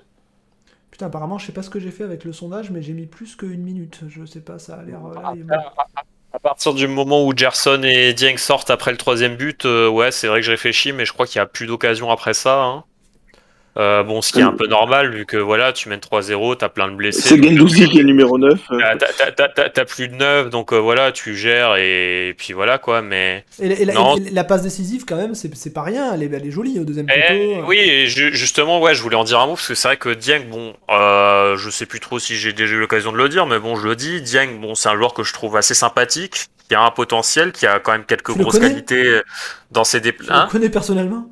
[0.99, 3.05] Putain, apparemment, je sais pas ce que j'ai fait avec le sondage, mais j'ai mis
[3.07, 4.01] plus qu'une minute.
[4.09, 5.05] Je sais pas, ça a l'air.
[5.05, 5.45] euh, là, il est-
[6.33, 10.11] à partir du moment où Gerson et Dieng sortent après le troisième but, euh, ouais,
[10.11, 12.63] c'est vrai que je réfléchis, mais je crois qu'il y a plus d'occasion après ça.
[12.63, 12.85] hein.
[13.77, 16.69] Euh, bon, ce qui est un peu normal, vu que voilà, tu mènes 3-0, t'as
[16.69, 17.21] plein de blessés.
[17.21, 18.59] C'est donc Gendouzi qui est numéro 9.
[18.71, 18.77] euh,
[19.73, 23.45] t'as- plus de 9, donc euh, voilà, tu gères et, puis voilà quoi, mais.
[23.61, 24.17] Et, la- et la, Non.
[24.17, 26.13] et la passe décisive, quand même, c'est pas rien.
[26.13, 27.67] Elle est, elle est jolie au deuxième Eh, poteau.
[27.69, 29.97] oui, et ju- justement, ouais, je voulais en dire un mot parce que c'est vrai
[29.97, 33.29] que Dieng, bon, euh, je sais plus trop si j'ai déjà eu l'occasion de le
[33.29, 35.73] dire, mais bon, je le dis, Dieng, bon, c'est un joueur que je trouve assez
[35.75, 39.21] sympathique, qui a un potentiel, qui a quand même quelques Tu grosses qualités
[39.71, 40.43] dans ses Je déplacements.
[40.45, 41.29] le connais personnellement?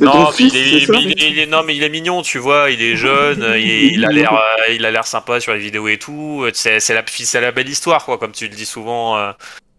[0.00, 4.72] Non, mais il est, mignon, tu vois, il est jeune, il, il a l'air, euh,
[4.72, 6.46] il a l'air sympa sur les vidéos et tout.
[6.54, 9.16] C'est, c'est la, c'est la belle histoire, quoi, comme tu le dis souvent.
[9.18, 9.32] euh.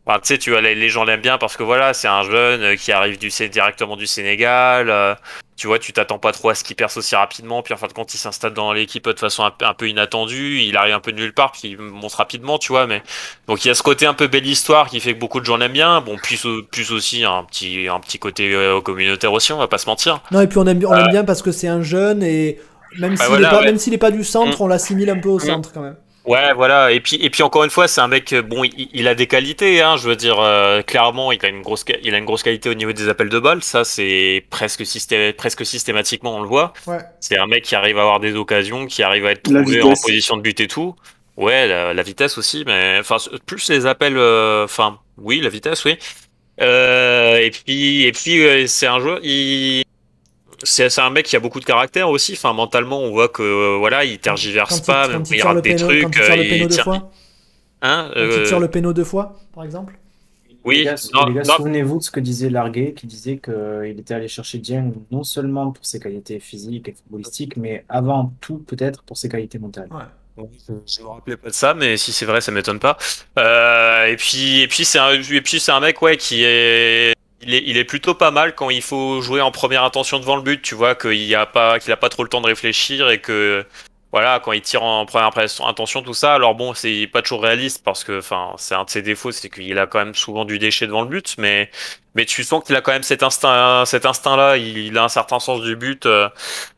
[0.05, 2.61] Enfin, tu sais, tu vois, les, gens l'aiment bien parce que voilà, c'est un jeune
[2.63, 4.89] euh, qui arrive du, directement du Sénégal.
[4.89, 5.13] euh,
[5.57, 7.61] tu vois, tu t'attends pas trop à ce qu'il perce aussi rapidement.
[7.61, 9.87] Puis en fin de compte, il s'installe dans l'équipe de façon un, peu- un peu
[9.87, 10.57] inattendue.
[10.61, 12.87] Il arrive un peu de nulle part, puis il monte rapidement, tu vois.
[12.87, 13.03] Mais
[13.47, 15.45] donc il y a ce côté un peu belle histoire qui fait que beaucoup de
[15.45, 16.01] gens l'aiment bien.
[16.01, 19.67] Bon, plus, au- plus aussi un petit, un petit côté euh, communautaire aussi, on va
[19.67, 20.19] pas se mentir.
[20.31, 22.59] Non, et puis on aime, on bien parce que c'est un jeune et
[22.97, 23.65] même Bah s'il voilà, est, pas- ouais.
[23.65, 24.63] même s'il est pas du centre, Mm.
[24.63, 25.41] on l'assimile un peu au Mm.
[25.41, 25.95] centre quand même.
[26.25, 26.91] Ouais, voilà.
[26.91, 28.31] Et puis, et puis encore une fois, c'est un mec.
[28.33, 29.81] euh, Bon, il, il a des qualités.
[29.81, 32.69] Hein, je veux dire, euh, clairement, il a une grosse, il a une grosse qualité
[32.69, 33.63] au niveau des appels de balles.
[33.63, 36.73] Ça, c'est presque systé- presque systématiquement, on le voit.
[36.85, 36.99] Ouais.
[37.19, 39.93] C'est un mec qui arrive à avoir des occasions, qui arrive à être trouvé en
[39.93, 40.95] position de but et tout.
[41.37, 43.17] Ouais, la, la vitesse aussi, mais enfin
[43.47, 44.17] plus les appels.
[44.17, 45.97] euh, Enfin, oui, la vitesse, oui.
[46.61, 49.19] Euh, et puis, et puis, euh, c'est un joueur.
[49.23, 49.83] Il
[50.63, 52.33] c'est un mec qui a beaucoup de caractère aussi.
[52.33, 55.35] Enfin, mentalement, on voit que euh, voilà, il tergiverse Quand pas, il, même quand quand
[55.35, 56.01] il rate des péno, trucs.
[56.01, 57.11] quand il tire le euh, péno deux tient- fois.
[57.83, 59.97] Hein, Quand il euh, tire le péno deux fois, par exemple.
[60.63, 60.87] Oui,
[61.43, 65.71] souvenez-vous de ce que disait Larguet, qui disait qu'il était allé chercher Dieng non seulement
[65.71, 69.89] pour ses qualités physiques et footballistiques, mais avant tout peut-être pour ses qualités mentales.
[69.91, 70.45] Ouais.
[70.87, 72.97] Je me rappelais pas de ça, mais si c'est vrai, ça m'étonne pas.
[73.39, 77.13] Euh, et puis, et puis c'est un, et puis c'est un mec ouais qui est,
[77.43, 80.35] il est, il est plutôt pas mal quand il faut jouer en première intention devant
[80.35, 80.61] le but.
[80.61, 83.19] Tu vois qu'il y a pas, qu'il a pas trop le temps de réfléchir et
[83.19, 83.65] que
[84.11, 85.31] voilà quand il tire en première
[85.65, 86.33] intention tout ça.
[86.35, 89.49] Alors bon, c'est pas toujours réaliste parce que enfin c'est un de ses défauts, c'est
[89.49, 91.69] qu'il a quand même souvent du déchet devant le but, mais
[92.15, 94.57] mais tu sens qu'il a quand même cet instinct, cet instinct là.
[94.57, 96.05] Il, il a un certain sens du but.
[96.05, 96.27] euh,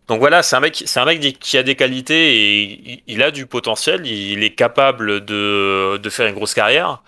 [0.07, 3.23] donc voilà, c'est un mec, c'est un mec qui a des qualités et il, il
[3.23, 4.05] a du potentiel.
[4.05, 7.01] Il est capable de, de faire une grosse carrière.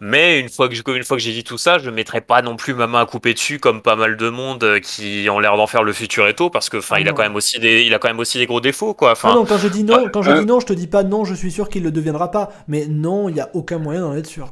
[0.00, 2.20] Mais une fois que, je- une fois que j'ai dit tout ça, je ne mettrai
[2.22, 5.28] pas non plus ma main à couper dessus comme pas mal de monde euh, qui
[5.30, 7.36] ont l'air d'en faire le futur éto parce que enfin Ah il a quand même
[7.36, 9.14] aussi des il a quand même aussi des gros défauts quoi.
[9.22, 11.02] Ah non, quand je dis non, quand je euh, dis non, je te dis pas
[11.02, 12.50] non, je suis sûr qu'il le deviendra pas.
[12.66, 14.50] Mais non, il y a aucun moyen d'en être sûr.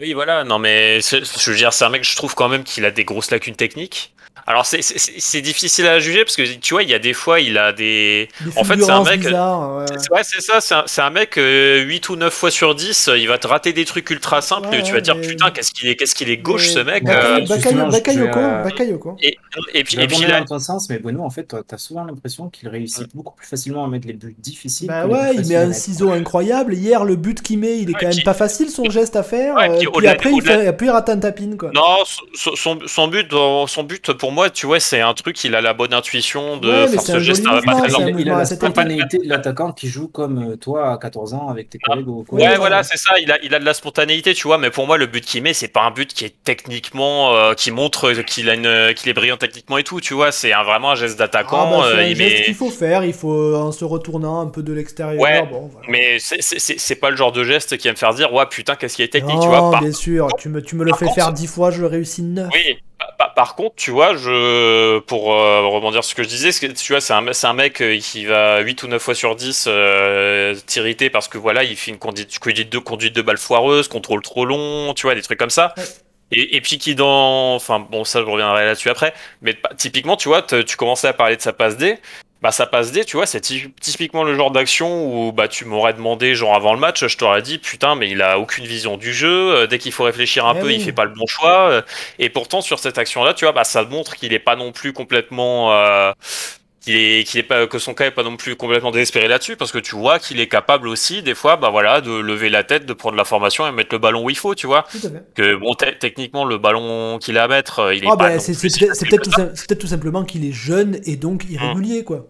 [0.00, 2.64] oui voilà non mais c'est- je veux dire c'est un mec je trouve quand même
[2.64, 4.14] qu'il a des grosses lacunes techniques.
[4.50, 6.98] Alors c'est c'est- c'est c'est difficile à juger parce que tu vois il y a
[6.98, 9.84] des fois il a des Des En fait, c'est un mec- bizarres, ouais.
[9.98, 12.74] C'est- Ouais, c'est ça, c'est un, c'est un mec, euh, 8 ou 9 fois sur
[12.74, 15.04] 10, euh, il va te rater des trucs ultra simples, Ouais, et tu vas te
[15.04, 17.04] dire, mais- putain, qu'est-ce qu'il est, qu'est-ce qu'il est gauche, Mais- ce mec.
[17.04, 19.16] Baka- euh, Baka- Bakayoko, euh, Bakayoko.
[19.22, 19.36] et,
[19.74, 22.04] et puis, et puis là, dans ton sens, mais Bruno, en fait, toi, t'as souvent
[22.04, 24.86] l'impression qu'il réussit beaucoup plus facilement à mettre les buts difficiles.
[24.88, 26.72] Bah ouais, il met un ciseau incroyable.
[26.74, 29.22] Hier, le but qu'il met, il est Ouais, quand même pas facile son geste à
[29.22, 29.58] faire.
[29.58, 31.70] Euh, puis après, il, fait, il rate un tapine, quoi.
[31.74, 31.82] non,
[32.34, 33.26] son, but,
[33.66, 36.68] son but, pour moi, tu vois, c'est un truc, il a la bonne intuition de
[36.68, 37.60] Ouais, faire c'est ce un geste à
[38.24, 42.08] la spontanéité de l'attaquant qui joue comme euh, toi à 14 ans avec tes collègues
[42.08, 42.56] au Ouais, collège.
[42.58, 43.18] voilà, c'est ça.
[43.20, 44.58] Il a, il a de la spontanéité, tu vois.
[44.58, 47.54] Mais pour moi, le but qu'il met, c'est pas un but qui est techniquement, euh,
[47.54, 50.32] qui montre qu'il a une, qu'il est brillant techniquement et tout, tu vois.
[50.32, 51.70] C'est un, vraiment un geste Ah, d'attaquant.
[51.80, 53.04] bah, c'est euh, un geste met- qu'il faut faire.
[53.04, 55.20] Il faut, euh, en se retournant un peu de l'extérieur.
[55.20, 55.86] Ouais, bon, voilà.
[55.88, 58.32] Mais c'est- c'est c'est- c'est pas le genre de geste qui va me faire dire,
[58.32, 59.70] ouais, putain, qu'est-ce qui est technique, non, tu vois.
[59.70, 61.86] Par, bien sûr, tu me, tu me le fais contre- faire dix fois, je le
[61.86, 62.48] réussis neuf.
[62.52, 66.28] oui, par- par, par contre, tu vois, je, pour euh, rebondir sur ce que je
[66.28, 69.36] disais, tu vois, c'est un, un mec euh, qui va 8 ou 9 fois sur
[69.36, 73.38] 10 euh, t'irriter parce que voilà, il fait une conduite, conduite de, conduite de balle
[73.38, 75.74] foireuse, contrôle trop long, tu vois, des trucs comme ça.
[75.76, 75.84] Ouais.
[76.30, 80.16] Et, et puis qui dans, enfin bon, ça je reviendrai là-dessus après, mais bah, typiquement,
[80.16, 81.98] tu vois, tu commençais à parler de sa passe D,
[82.42, 85.64] bah ça passe D, tu vois, c'est ty- typiquement le genre d'action où bah tu
[85.64, 88.96] m'aurais demandé genre avant le match, je t'aurais dit putain mais il a aucune vision
[88.96, 90.76] du jeu, euh, dès qu'il faut réfléchir un Eh peu, oui.
[90.76, 91.82] il fait pas le bon choix euh,
[92.20, 94.92] et pourtant sur cette action-là, tu vois, bah ça montre qu'il est pas non plus
[94.92, 96.12] complètement euh,
[96.88, 99.56] qu'il est qu'il est pas que son cas est pas non plus complètement désespéré là-dessus
[99.56, 102.64] parce que tu vois qu'il est capable aussi des fois bah voilà de lever la
[102.64, 104.84] tête, de prendre la formation et mettre le ballon où il faut, tu vois.
[105.34, 108.28] Que bon te- techniquement le ballon qu'il a à mettre, euh, il est Ah, pas
[108.30, 111.52] bah, c'est peut-être tout, simplement qu'il est jeune et donc Mmh.
[111.52, 112.26] irrégulier, quoi.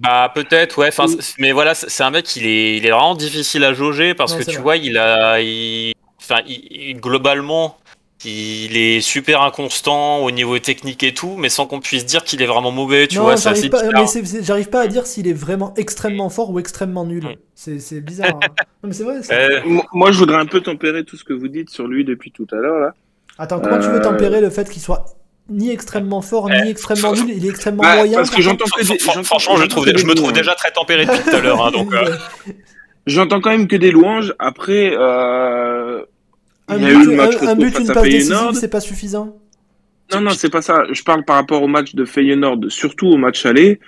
[0.00, 1.06] Bah peut-être ouais enfin
[1.38, 4.42] mais voilà c'est un mec il est il est vraiment difficile à jauger parce que
[4.42, 4.62] tu vrai.
[4.62, 7.76] vois il a il enfin il- globalement
[8.24, 12.40] il est super inconstant au niveau technique et tout mais sans qu'on puisse dire qu'il
[12.42, 13.82] est vraiment mauvais tu non, vois j'arrive pas,
[14.42, 17.24] j'arrive pas à dire s'il est vraiment extrêmement fort ou extrêmement nul.
[17.24, 17.34] Mm.
[17.54, 18.28] C'est c'est bizarre.
[18.34, 18.40] hein.
[18.82, 19.22] Non, mais c'est vrai.
[19.22, 21.86] c'est- Euh, Mo- Moi, je voudrais un peu tempérer tout ce que vous dites sur
[21.86, 22.94] lui depuis tout à l'heure là.
[23.38, 25.04] Attends, comment tu veux Euh, tempérer le fait qu'il soit
[25.48, 28.18] ni extrêmement fort, ni Eh, extrêmement nul Il est extrêmement Bah, moyen.
[28.18, 30.06] parce que j'entends contre que des, fran- j'entends- franchement je j'entends trouve que des je
[30.06, 32.04] me trouve déjà très tempéré depuis tout à l'heure hein, donc euh,
[33.06, 34.32] J'entends quand même que des louanges.
[34.38, 36.04] Après, euh,
[36.72, 38.34] Un il y a but, eu le match un- un retour but, une passe décisive,
[38.34, 38.54] Feyenoord.
[38.56, 39.36] c'est pas suffisant.
[40.12, 40.84] Non, non, c'est pas ça.
[40.92, 43.80] Je parle par rapport au match de Feyenoord, surtout au match aller,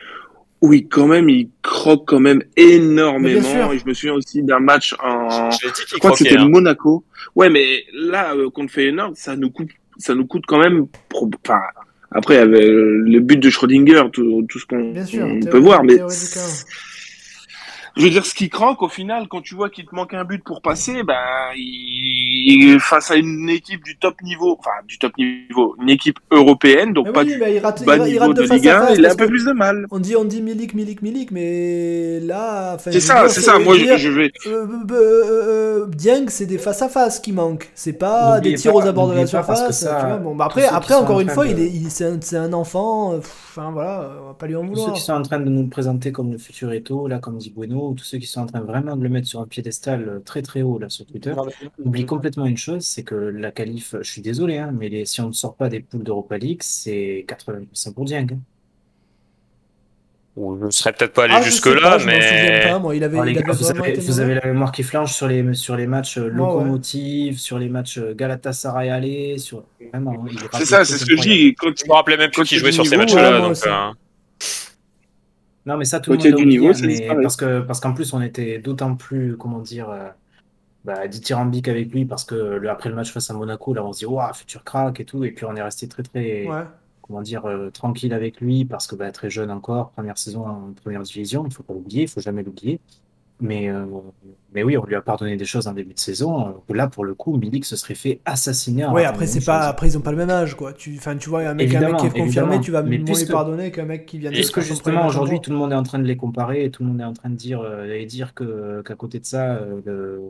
[0.63, 3.73] où il, quand même, il croque quand même énormément.
[3.73, 6.49] Et je me souviens aussi d'un match en, je crois que c'était hein.
[6.49, 7.05] Monaco.
[7.37, 9.69] Ouais, mais là, euh, contre Feyenoord, ça nous coûte,
[9.99, 11.61] ça nous coûte quand même, pro- enfin,
[12.11, 14.95] après, il y avait le but de Schrödinger, tout, tout ce qu'on
[15.51, 15.99] peut voir, mais.
[17.97, 20.25] Je veux dire, ce qui croque au final, quand tu vois qu'il te manque un
[20.25, 21.15] but pour passer, ben,
[21.57, 26.93] il, face à une équipe du top niveau, enfin, du top niveau, une équipe européenne,
[26.93, 28.57] donc Mais pas oui, du il rate, il bas il niveau rate de de face
[28.57, 28.99] Ligue à 1, face.
[28.99, 29.87] il a un peu plus de mal.
[29.91, 32.73] On dit, on dit Milik, Milik, Milik, mais là.
[32.75, 33.59] enfin, C'est ça, c'est ça.
[33.59, 37.21] Moi, je dire, je, je vais, Euh, euh, euh, Dieng, c'est des face à face
[37.21, 37.71] qui manquent.
[37.75, 39.71] C'est pas des tirs pas- aux abords de la surface.
[39.79, 40.17] ça, tu vois.
[40.17, 42.37] Bon, bah après, après encore en une fois, de- il est, il- c'est un, c'est
[42.37, 43.13] un enfant.
[43.15, 43.19] euh,
[43.57, 44.93] Enfin voilà, on va pas lui en Tous ceux vouloir.
[44.95, 47.53] qui sont en train de nous le présenter comme le futur Eto, là, comme dit
[47.91, 50.19] Ou tous ceux qui sont en train vraiment de le mettre sur un piédestal euh,
[50.21, 51.35] très très haut là sur Twitter,
[51.85, 55.21] oublie complètement une chose, c'est que la qualif, je suis désolé, hein, mais les- si
[55.21, 58.39] on ne sort pas des poules d'Europa League, c'est 80% pour Dieng.
[60.37, 62.29] Ou je serais peut-être pas allé Ah, je jusque sais là pas, je m'en souviens
[62.43, 64.73] mais pas, moi, il avait, Alors, les il gars, avait vous avez, vous la mémoire
[64.73, 66.31] qui flanche sur les, sur les matchs euh, ouais.
[66.31, 69.63] Locomotive, sur les matchs euh, Galatasaray aller, sur
[69.93, 70.25] vraiment,
[70.55, 71.55] c'est ça, c'est ce que je dis.
[71.55, 73.57] Quand, je me rappelais même plus Quand qui tu jouait sur ces matchs-là ouais, donc
[73.65, 73.93] euh,
[75.67, 78.13] Non, mais ça, tout le monde du niveau, oublié, mais parce que, parce qu'en plus,
[78.13, 80.11] on était d'autant plus, comment dire, euh,
[80.85, 83.93] bah, dithyrambique avec lui, parce que le, après le match face à Monaco, là, on
[83.93, 86.65] se dit, waouh, futur crack et tout, et puis on est resté très, très, Ouais.
[87.03, 90.73] comment dire, euh, tranquille avec lui, parce que bah, très jeune encore, première saison en
[90.75, 92.81] première division, il faut pas l'oublier, il faut jamais l'oublier.
[93.41, 93.85] Mais, euh,
[94.55, 96.49] mais oui, on lui a pardonné des choses en début de saison.
[96.71, 99.71] euh, Là, pour le coup, Milik se serait fait assassiner ratant après c'est pas, chose.
[99.71, 100.73] après ils ont pas le même âge quoi.
[100.73, 103.19] Tu, enfin, tu vois, un mec, un mec qui est confirmé, tu vas Mais moins
[103.19, 104.37] lui pardonner qu'un mec qui vient de.
[104.37, 106.91] Puisque justement aujourd'hui tout le monde est en train de les comparer et tout le
[106.91, 109.81] monde est en train de dire euh, et dire que qu'à côté de ça euh,
[109.85, 110.23] le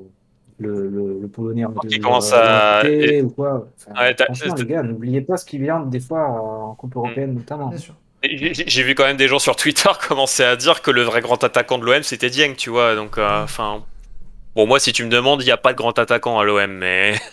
[0.58, 2.82] le, le, le polonais en il commence à-
[3.24, 3.68] ou quoi.
[3.76, 7.34] Enfin, Ouais, franchement les gars, n'oubliez pas ce qui vient des fois en coupe européenne
[7.34, 7.68] notamment.
[7.68, 7.94] Bien sûr.
[8.28, 11.42] J'ai vu quand même des gens sur Twitter commencer à dire que le vrai grand
[11.44, 12.94] attaquant de l'OM c'était Dieng, tu vois.
[12.94, 13.84] Donc, euh, enfin.
[14.54, 16.70] bon, moi, si tu me demandes, il n'y a pas de grand attaquant à l'OM,
[16.72, 17.14] mais.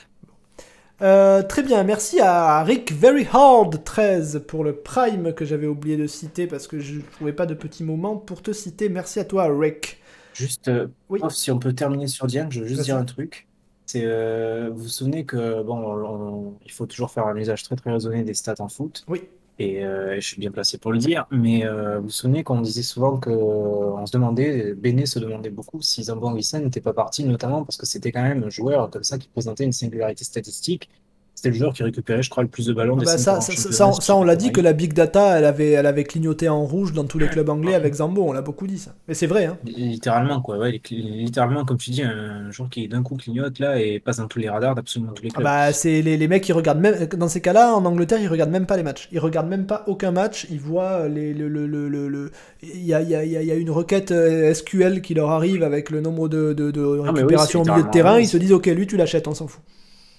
[1.01, 5.97] Euh, très bien, merci à Rick Very Hard 13 pour le Prime que j'avais oublié
[5.97, 8.87] de citer parce que je trouvais pas de petit moment pour te citer.
[8.87, 9.99] Merci à toi, Rick.
[10.35, 11.17] Juste euh, Oui.
[11.19, 13.47] prof, si on peut terminer sur Dieng, je veux juste dire un truc.
[13.87, 17.63] C'est euh, vous vous souvenez que bon on- on- il faut toujours faire un usage
[17.63, 19.03] très très raisonné des stats en foot.
[19.07, 19.23] Oui.
[19.61, 22.61] Et euh, je suis bien placé pour le dire, mais euh, vous vous souvenez qu'on
[22.61, 26.93] disait souvent que on se demandait, Béné se demandait beaucoup si Zambo Anguissa n'était pas
[26.93, 30.23] parti, notamment parce que c'était quand même un joueur comme ça qui présentait une singularité
[30.23, 30.89] statistique.
[31.33, 34.15] C'était le joueur qui récupérait, je crois, le plus de ballons des Bah, ça, ça,
[34.15, 37.05] on l'a dit que la Big Data, elle avait, elle avait clignoté en rouge dans
[37.05, 38.23] tous les clubs anglais avec Zambo.
[38.23, 38.91] On l'a beaucoup dit ça.
[39.07, 39.57] Mais c'est vrai, hein.
[39.65, 40.57] Littéralement, quoi.
[40.59, 44.27] Ouais, littéralement, comme tu dis, un joueur qui d'un coup clignote là et passe dans
[44.27, 45.43] tous les radars d'absolument tous les Ah clubs.
[45.45, 47.07] bah, c'est les, les mecs qui regardent même.
[47.17, 49.09] Dans ces cas-là, en Angleterre, ils regardent même pas les matchs.
[49.11, 50.45] Ils regardent même pas aucun match.
[50.51, 51.33] Ils voient les.
[51.33, 54.11] Le, le, le, le, Il y a, il y, a, il y a- une requête
[54.11, 57.65] euh, SQL qui leur arrive avec le nombre de, de, de Ah, oui, récupérations au
[57.65, 58.19] milieu de terrain.
[58.19, 59.61] Ils se disent, ok, lui, tu l'achètes, on s'en fout.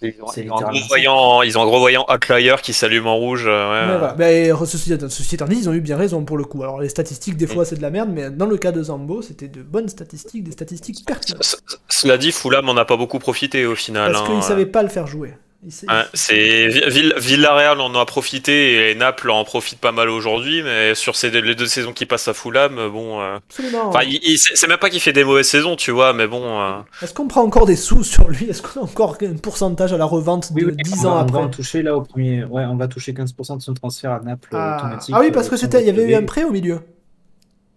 [0.03, 2.73] Ils ont, C'est ils ont un gros voyant, ils ont un gros voyant outlier qui
[2.73, 3.45] s'allume en rouge.
[3.47, 3.87] euh, ouais.
[3.87, 4.15] Mais voilà.
[4.19, 6.63] Mais ceci, ceci étant dit, ils ont eu bien raison pour le coup.
[6.63, 9.23] Alors, les statistiques, des fois, c'est de la merde, mais dans le cas de Zambo,
[9.23, 11.61] c'était de bonnes statistiques, des statistiques pertinentes.
[11.89, 14.13] Cela dit, Fulham en a pas beaucoup profité au final.
[14.13, 14.33] Parce hein.
[14.33, 15.35] qu'ils savaient pas le faire jouer.
[15.65, 20.95] Ouais, c'est Vill- Villarreal en a profité et Naples en profite pas mal aujourd'hui, mais
[20.97, 23.21] sur ces deux- les deux saisons qui passent à Fulham, bon.
[23.21, 26.61] euh, c'est même pas qu'il fait des mauvaises saisons, tu vois, mais bon.
[26.61, 28.51] euh, Est-ce qu'on prend encore des sous sur lui?
[28.51, 31.17] Est-ce qu'on a encore un pourcentage à la revente de Oui, oui, 10 on ans
[31.17, 32.43] on après va en toucher là au premier.
[32.45, 34.79] Ouais, on va toucher 15% de son transfert à Naples ah.
[34.79, 35.15] automatique.
[35.17, 36.81] Ah oui, parce que c'était, il y avait eu un prêt au milieu.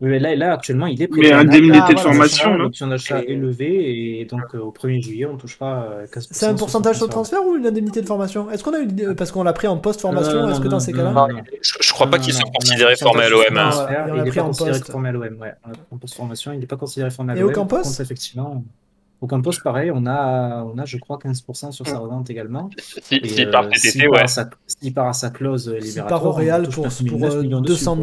[0.01, 1.47] Mais là, là, actuellement, il est Mais à Naples.
[1.55, 5.01] indemnité Ah, de voilà, formation, non L'option d'achat Et- élevée et donc euh, au 1er
[5.01, 8.05] juillet, on touchera euh, 15% C'est un pourcentage sur le transfert ou une indemnité de
[8.05, 8.51] formation?
[8.51, 9.15] Est-ce qu'on a une...
[9.15, 11.11] Parce qu'on l'a pris en post-formation, Euh, est-ce que dans ces cas-là?
[11.11, 11.41] non, non.
[11.61, 13.29] Je, je crois pas Non, qu'il non, soit non, on a considéré un formé à
[13.29, 13.57] l'OM.
[13.57, 13.87] hein.
[14.09, 14.91] il n'est pris pas en considéré poste.
[14.91, 15.37] formé à l'OM.
[15.39, 15.53] Ouais.
[15.91, 17.49] En post-formation, il n'est pas considéré formé à Et l'OM.
[17.49, 18.63] au Par Campos contre, effectivement,
[19.25, 22.69] au Campos, pareil, on a, on a je crois, 15% sur sa revente également.
[23.01, 24.23] Si- Et, S'il part euh, cet s'il été, part ouais.
[24.23, 26.97] à sa- S'il part à sa clause S'il libératoire, part au on Real pour, 9
[26.97, 27.97] 000, pour 9 euh, millions 200.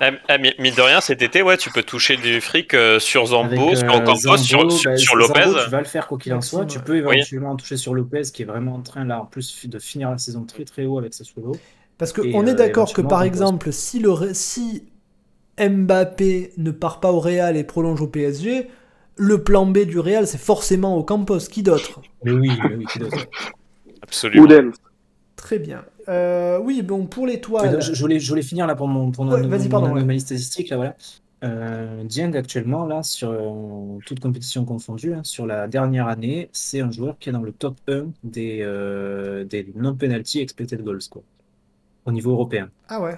[0.00, 2.98] Ah, ah, mi- mine de rien, cet été, ouais, tu peux toucher du fric euh,
[2.98, 5.64] sur Zambo, Avec, sur euh, Campos, Zambo, sur, sur, bah, sur Zambo, Lopez.
[5.64, 6.64] tu vas le faire quoi qu'il en soit.
[6.66, 6.98] Tu peux Oui.
[7.16, 10.18] éventuellement toucher sur Lopez, qui est vraiment en train, là, en plus, de finir la
[10.18, 11.52] saison très très haut avec Sassuolo.
[11.98, 14.84] Parce Et, qu'on est euh, d'accord que par exemple, si, le, si
[15.60, 18.68] Mbappé ne part pas au Real et prolonge au PSG,
[19.18, 21.38] le plan B du Real, c'est forcément au Campos.
[21.50, 22.00] Qui d'autre?
[22.24, 23.26] Mais oui, mais oui, qui d'autre?
[24.02, 24.44] Absolument.
[24.44, 24.70] Oudel.
[25.36, 25.84] Très bien.
[26.08, 27.72] Euh, oui, bon, pour l'étoile.
[27.72, 29.98] donc, je, je voulais, je voulais finir là pour mon, pour Ouais, mon pardon, ouais.
[29.98, 30.70] anomalie statistique.
[30.70, 30.96] Là, voilà.
[31.44, 36.80] Euh, Dieng, actuellement, là, sur euh, toute compétition confondue, hein, sur la dernière année, c'est
[36.80, 41.22] un joueur qui est dans le top 1 des, euh, des non-penalty expected goals, quoi,
[42.06, 42.70] au niveau européen.
[42.88, 43.16] Ah ouais.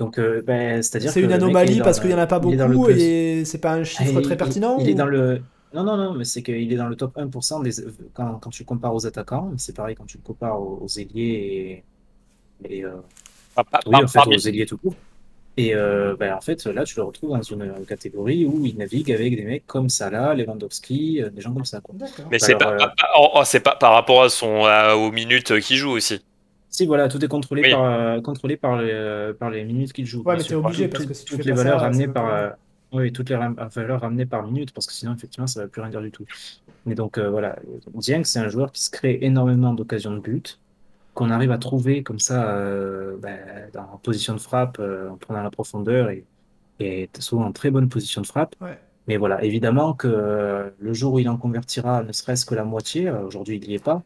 [0.00, 2.38] Donc, euh, ben, c'est-à-dire C'est que une anomalie dans parce qu'il n'y en a pas
[2.40, 5.04] beaucoup et c'est pas un chiffre Ah, il- très il- pertinent Il, est ou- dans
[5.06, 5.42] le.
[5.74, 7.70] Non, non, non, mais c'est qu'il est dans le top 1% des...
[8.14, 9.52] quand, quand tu compares aux attaquants.
[9.58, 11.84] C'est pareil quand tu le compares aux, aux ailiers
[12.64, 12.76] et.
[12.78, 12.96] et, euh,
[13.86, 14.94] Oui, en fait, aux ailiers tout court.
[15.58, 19.12] Et euh, ben, en fait, là, tu le retrouves dans une catégorie où il navigue
[19.12, 21.80] avec des mecs comme Salah, Lewandowski, euh, des gens comme ça.
[21.82, 21.94] Quoi.
[22.30, 25.10] Mais c'est Alors, pas, euh, oh, oh, c'est pas par rapport à son, à- aux
[25.12, 26.22] minutes qu'il joue aussi.
[26.70, 27.70] Si, voilà, tout est contrôlé Oui.
[27.72, 30.22] par, euh, contrôlé par, les, euh, par les minutes qu'il joue.
[30.22, 31.86] Ouais, mais t'es obligé, Toutes- parce que si tu toutes fais les pas valeurs ça,
[31.86, 32.32] ramenées par.
[32.32, 32.50] euh,
[32.92, 35.80] oui, toutes les ram- valeurs ramenées par minute, parce que sinon, effectivement, ça va plus
[35.82, 36.24] rien dire du tout.
[36.86, 37.56] Mais donc, euh, voilà,
[37.94, 40.60] Dieng, c'est un joueur qui se crée énormément d'occasions de but,
[41.14, 43.38] qu'on arrive à trouver comme ça, euh, ben,
[43.72, 46.24] dans, en position de frappe, euh, en prenant la profondeur, et,
[46.78, 48.54] et souvent en très bonne position de frappe.
[48.60, 48.78] Ouais.
[49.08, 52.64] Mais voilà, évidemment que euh, le jour où il en convertira ne serait-ce que la
[52.64, 54.02] moitié, aujourd'hui il n'y est pas,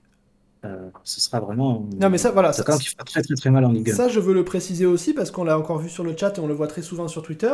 [0.64, 3.64] euh, ce sera vraiment Non, mais ça, voilà, ça- qui fera très très très mal
[3.64, 3.94] en Ligue 1.
[3.94, 6.40] Ça, je veux le préciser aussi parce qu'on l'a encore vu sur le chat et
[6.40, 7.52] on le voit très souvent sur Twitter.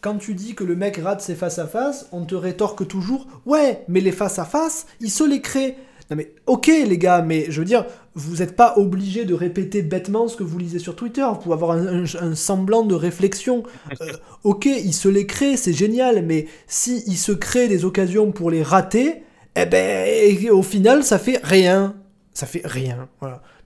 [0.00, 4.00] Quand tu dis que le mec rate ses face-à-face, on te rétorque toujours Ouais, mais
[4.00, 5.76] les face-à-face, il se les crée.
[6.10, 9.80] Non, mais ok, les gars, mais je veux dire, vous n'êtes pas obligé de répéter
[9.80, 11.22] bêtement ce que vous lisez sur Twitter.
[11.30, 13.62] Vous pouvez avoir un, un- un semblant de réflexion.
[14.02, 14.06] Euh,
[14.42, 18.62] ok, il se les crée, c'est génial, mais si se crée des occasions pour les
[18.64, 19.22] rater,
[19.54, 21.94] eh ben, au final, ça fait rien.
[22.34, 23.08] Ça fait rien.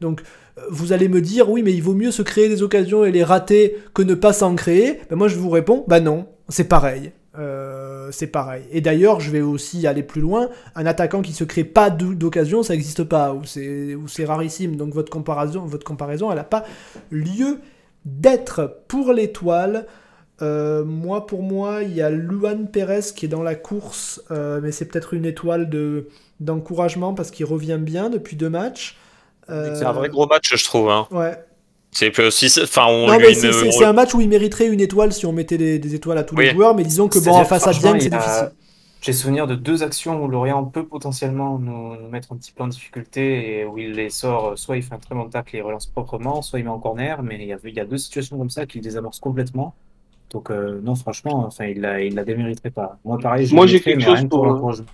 [0.00, 0.22] Donc,
[0.58, 3.12] euh, vous allez me dire, oui, mais il vaut mieux se créer des occasions et
[3.12, 5.00] les rater que ne pas s'en créer.
[5.08, 7.12] Ben, moi, je vous réponds, bah non, c'est pareil.
[7.38, 8.64] Euh, c'est pareil.
[8.72, 10.48] Et d'ailleurs, je vais aussi aller plus loin.
[10.74, 14.74] Un attaquant qui se crée pas d'o- d'occasion, ça n'existe pas, ou c'est rarissime.
[14.76, 16.64] Donc votre comparaison, votre comparaison, elle n'a pas
[17.10, 17.58] lieu
[18.04, 19.86] d'être pour l'étoile.
[20.42, 24.72] euh, moi, pour moi, il y a Luan Perez qui est dans la course, mais
[24.72, 26.08] c'est peut-être une étoile de
[26.40, 28.96] d'encouragement parce qu'il revient bien depuis deux matchs.
[29.48, 30.90] Euh, C'est un vrai gros match, je trouve.
[30.90, 31.06] Hein.
[31.10, 31.36] Ouais.
[31.92, 32.86] C'est que si, c'est- enfin,
[33.34, 36.24] c'est- un match où il mériterait une étoile si on mettait des, des étoiles à
[36.24, 38.50] tous les joueurs, mais disons que bon, en face à Dieng, c'est difficile.
[39.02, 42.64] J'ai souvenir de deux actions où Lorient peut potentiellement nous, nous mettre un petit peu
[42.64, 45.54] en difficulté et où il les sort, euh, soit il fait un très bon tacle
[45.54, 47.78] et il relance proprement, soit il met en corner, mais il y a, il y
[47.78, 49.74] a deux situations comme ça qu'il désamorce complètement.
[50.30, 52.98] Donc euh, non, franchement, enfin, il la, il la démériterait pas.
[53.04, 54.84] Moi, pareil, je Moi, j'ai quelque chose pour, pour euh.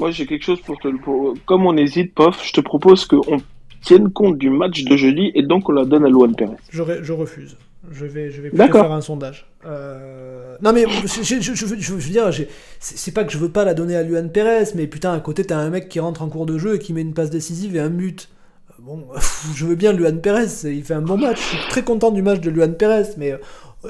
[0.00, 0.98] Moi, j'ai quelque chose pour te le.
[0.98, 3.36] pour- Comme on hésite, pof, je te propose qu'on
[3.82, 6.56] tienne compte du match de jeudi et donc on la donne à Luan Perez.
[6.70, 7.56] Je, je refuse.
[7.90, 8.82] Je vais, je vais plutôt D'accord.
[8.82, 9.46] faire un sondage.
[9.66, 12.48] Euh, Non mais je, je- je- je veux, je veux dire, j'ai-
[12.78, 15.20] c'est c'est pas que je veux pas la donner à Luan Perez, mais putain, à
[15.20, 17.30] côté t'as un mec qui rentre en cours de jeu et qui met une passe
[17.30, 18.28] décisive et un but.
[18.70, 19.04] Euh, Bon,
[19.56, 21.38] je veux bien Luan Perez, il fait un bon match.
[21.40, 23.38] Je suis très content du match de Luan Perez, mais euh,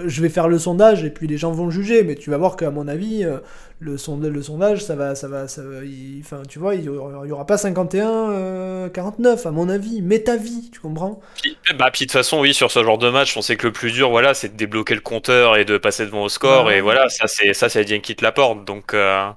[0.05, 2.05] je vais faire le sondage et puis les gens vont le juger.
[2.05, 3.39] Mais tu vas voir qu'à mon avis, euh,
[3.81, 5.85] le, sonde- le sondage, ça va, ça va, ça va.
[5.85, 10.01] il- Enfin, tu vois, il y aura, pas 51, euh, 49 à mon avis.
[10.03, 11.21] Mets ta vie, tu comprends?
[11.43, 13.67] Puis, bah, puis de toute façon, oui, sur ce genre de match, on sait que
[13.67, 16.67] le plus dur, voilà, c'est de débloquer le compteur et de passer devant au score.
[16.67, 16.79] Ouais.
[16.79, 18.65] Et voilà, ça, c'est ça, c'est Dieng qui te l'apporte.
[18.65, 19.29] Donc, euh,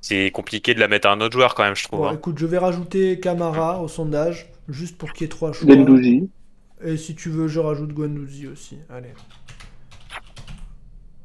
[0.00, 2.00] c'est compliqué de la mettre à un autre joueur quand même, je trouve.
[2.00, 2.14] Bon, hein.
[2.14, 5.72] écoute, je vais rajouter Camara au sondage, juste pour qu'il y ait trois choix.
[5.74, 6.28] Gendouzi.
[6.84, 8.78] Et si tu veux, je rajoute Guendouzi aussi.
[8.90, 9.08] Allez.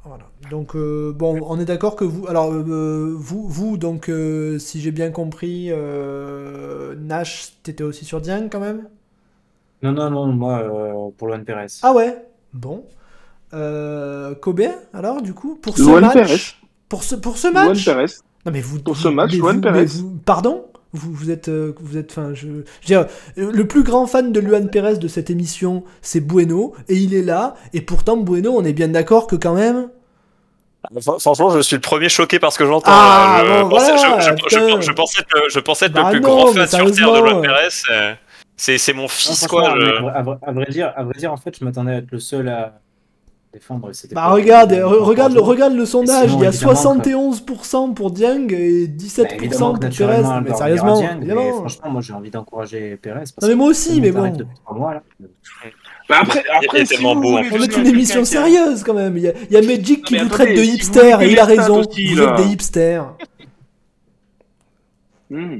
[0.03, 0.23] Voilà.
[0.49, 2.27] Donc, euh, bon, on est d'accord que vous.
[2.27, 8.19] Alors, euh, vous, vous, donc, euh, si j'ai bien compris, euh, Nash, t'étais aussi sur
[8.19, 8.87] Dieng quand même?
[9.83, 11.67] Non, non, non, moi, euh, pour Luan Perez.
[11.83, 12.17] Ah ouais?
[12.53, 12.83] Bon.
[13.53, 14.61] Euh, Kobe,
[14.93, 16.37] alors, du coup, pour ce Luan match Perez.
[16.89, 18.05] Pour ce, pour ce Luan match Perez.
[18.45, 19.79] Non mais vous Pour ce match, mais Luan vous- Perez.
[19.81, 20.65] mais vous- pardon?
[20.93, 23.05] Vous, vous êtes euh, vous êtes enfin je, je veux dire,
[23.37, 27.13] euh, le plus grand fan de Luan Perez de cette émission c'est Bueno et il
[27.13, 29.89] est là et pourtant Bueno on est bien d'accord que quand même
[30.99, 32.89] Fran- Franchement, je suis le premier choqué par ce que j'entends.
[32.91, 34.81] Ah, je, bon, pensais, voilà, je- je- je- putain.
[34.81, 37.19] je pensais que, je pensais être Bah le plus non, grand fan sur Terre de
[37.19, 37.41] Luan.
[37.43, 37.67] Perez.
[37.91, 38.13] euh,
[38.57, 39.69] C'est, c'est mon fils, quoi.
[39.73, 42.19] à, vrai, à vrai dire, à vrai dire, en fait, je m'attendais à être le
[42.19, 42.79] seul à
[43.53, 43.89] défendre.
[43.89, 47.93] et c'était Bah regarde, regarde, le, regarde le sondage, sinon, il y a évidemment, 71%
[47.93, 50.23] pour Dieng et Bah, 17% évidemment pour Perez.
[50.43, 53.19] Mais sérieusement, Dieng, mais franchement, moi j'ai envie d'encourager Perez.
[53.19, 54.33] Parce Non, mais moi aussi, mais bon.
[54.73, 55.03] mois, là.
[56.09, 58.93] Bah après, après si tellement vous beau, voulez en On est une émission sérieuse quand
[58.93, 59.15] même.
[59.17, 61.17] Il y a, il y a Magic qui vous attendez, traite de si vous hipster
[61.21, 61.79] et il a raison.
[61.79, 63.13] aussi, vous êtes des hipsters.
[65.29, 65.59] Hmm.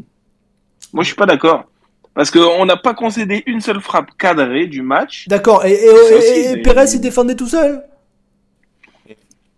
[0.93, 1.65] Moi, je suis pas d'accord.
[2.13, 5.27] Parce qu'on n'a pas concédé une seule frappe cadrée du match.
[5.27, 7.83] D'accord, et, et, et- et Perez il défendait tout seul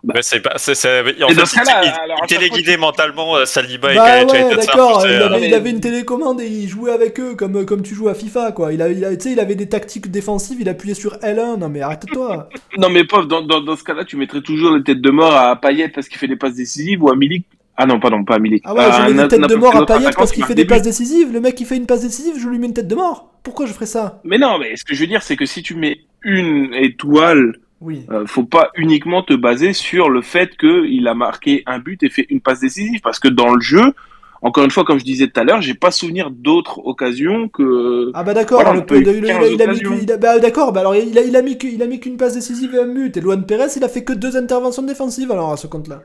[0.06, 1.70] Ouais, c'est pas, c'est, c'est- en Et fait, il-
[2.04, 5.70] alors, téléguidait mentalement Saliba et Bah Khaled ouais, d'accord, il, euh, avait, mais- il avait
[5.70, 8.74] une télécommande et il jouait avec eux comme, comme tu joues à FIFA quoi.
[8.74, 11.58] Il, a, il, a, tu sais, il avait des tactiques défensives, il appuyait sur L1.
[11.58, 12.50] Non mais arrête-toi.
[12.78, 15.34] Non, mais pauvre, dans, dans, dans ce cas-là, tu mettrais toujours les têtes de mort
[15.34, 17.46] à Payet parce qu'il fait des passes décisives ou à Milik.
[17.76, 18.62] Ah non, pardon, pas à Milik.
[18.66, 20.54] Ah ouais, je mets un- des têtes de mort à Payet parce qui qu'il fait
[20.56, 21.32] des passes décisives.
[21.34, 23.34] Le mec qui fait une passe décisive, je lui mets une tête de mort.
[23.42, 24.22] Pourquoi je ferais ça?
[24.24, 27.58] Mais non, mais ce que je veux dire, c'est que si tu mets une étoile,
[27.82, 28.06] Oui.
[28.12, 32.10] euh, faut pas uniquement te baser sur le fait qu'il a marqué un but et
[32.10, 33.02] fait une passe décisive.
[33.02, 33.82] Parce que dans le jeu,
[34.44, 38.12] encore une fois, comme je disais tout à l'heure, j'ai pas souvenir d'autres occasions que.
[38.14, 40.82] Ah bah d'accord, Voilà, il, a, 15 il a mis il a- bah d'accord, bah
[40.82, 43.18] alors il a, il a mis il a mis qu'une passe décisive et un but.
[43.18, 46.04] Et Luan Perez, il a fait que deux interventions défensives alors à ce compte-là.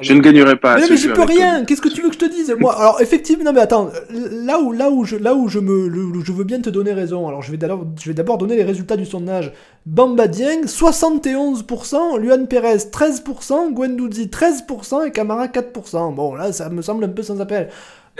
[0.00, 0.76] Je ne gagnerai pas.
[0.76, 1.64] Mais non, mais j'y jeu peux rien.
[1.64, 4.60] Qu'est-ce que tu veux que je te dise Moi, alors effectivement, non mais attends, là
[4.60, 7.26] où là où je là où je me le- je veux bien te donner raison.
[7.28, 9.52] Alors je vais d'abord je vais d'abord donner les résultats du sondage.
[9.86, 16.14] Bamba Dieng 71%, Luan Perez 13%, Guendouzi 13% et Camara 4%.
[16.14, 17.68] Bon là, ça me semble un peu sans appel.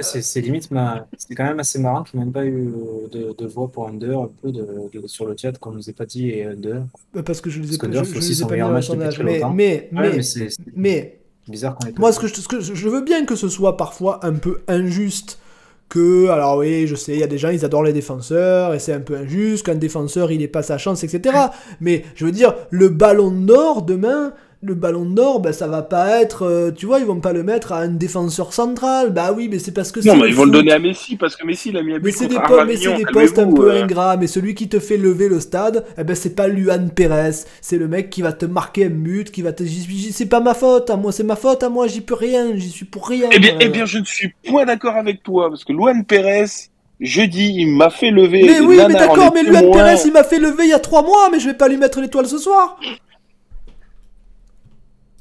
[0.00, 1.08] C'est limite, ma...
[1.16, 3.66] c'est quand même assez marrant qu'il n'y ait même pas eu euh, de, de voix
[3.66, 6.44] pour Under, un peu de, de- sur le chat, qu'on nous ait pas dit et
[6.46, 6.82] Under.
[7.16, 8.54] Euh, Parce que je les ai Parce que pas, je, je aussi les ai pas
[8.54, 9.14] mis dans le sondage.
[9.14, 9.52] très Mais longtemps.
[9.52, 11.17] mais Ouais, mais mais c'est c'est mais
[11.50, 13.48] bizarre qu'on ait Moi, ce que, je, ce que je je veux bien que ce
[13.48, 15.38] soit parfois un peu injuste.
[15.88, 18.78] Que, alors oui, je sais, il y a des gens, ils adorent les défenseurs, et
[18.78, 21.34] c'est un peu injuste, qu'un défenseur, il ait pas sa chance, etc.
[21.80, 26.20] Mais, je veux dire, le ballon d'or, demain, le ballon d'or, ben, ça va pas
[26.20, 29.12] être, euh, tu vois, ils vont pas le mettre à un défenseur central.
[29.12, 31.14] Bah oui, mais c'est parce que c'est Non, mais ils vont le donner à Messi
[31.16, 33.52] parce que Messi, il a mis un Mais c'est des, po- mais des postes un
[33.52, 33.84] peu euh.
[33.84, 37.44] ingrats, mais celui qui te fait lever le stade, eh ben c'est pas Luan Perez,
[37.60, 39.62] c'est le mec qui va te marquer un but, qui va te...
[39.64, 42.70] C'est pas ma faute à moi, c'est ma faute à moi, j'y peux rien, j'y
[42.70, 43.28] suis pour rien.
[43.30, 43.58] Eh bien, euh.
[43.60, 46.46] eh bien, je ne suis point d'accord avec toi parce que Luan Perez,
[46.98, 48.42] jeudi, il m'a fait lever.
[48.42, 49.70] Mais oui, mais d'accord, mais Luan.
[49.70, 51.76] Perez il m'a fait lever il y a trois mois, mais je vais pas lui
[51.76, 52.80] mettre l'étoile ce soir.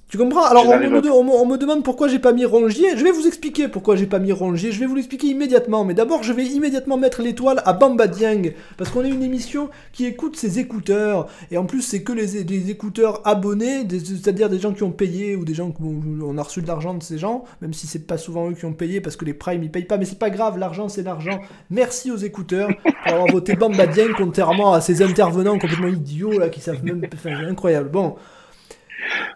[0.09, 0.45] Tu comprends?
[0.45, 1.09] Alors on me, pas.
[1.09, 2.95] on me- on me demande pourquoi j'ai pas mis Rongier.
[2.95, 4.71] Je vais vous expliquer pourquoi j'ai pas mis Rongier.
[4.71, 5.83] Je vais vous l'expliquer immédiatement.
[5.83, 8.53] Mais d'abord, je vais immédiatement mettre l'étoile à Bamba Dieng.
[8.77, 11.27] Parce qu'on est une émission qui écoute ses écouteurs.
[11.51, 15.35] Et en plus, c'est que les, les écouteurs abonnés, c'est-à-dire des gens qui ont payé
[15.35, 17.43] ou des gens qui ont, on a reçu de l'argent de ces gens.
[17.61, 19.83] Même si c'est pas souvent eux qui ont payé parce que les primes ils payent
[19.83, 19.97] pas.
[19.97, 21.39] Mais c'est pas grave, l'argent c'est l'argent.
[21.69, 22.69] Merci aux écouteurs
[23.03, 27.01] pour avoir voté Bamba Dieng contrairement à ces intervenants complètement idiots là qui savent même.
[27.13, 27.89] Enfin, c'est incroyable.
[27.89, 28.15] Bon.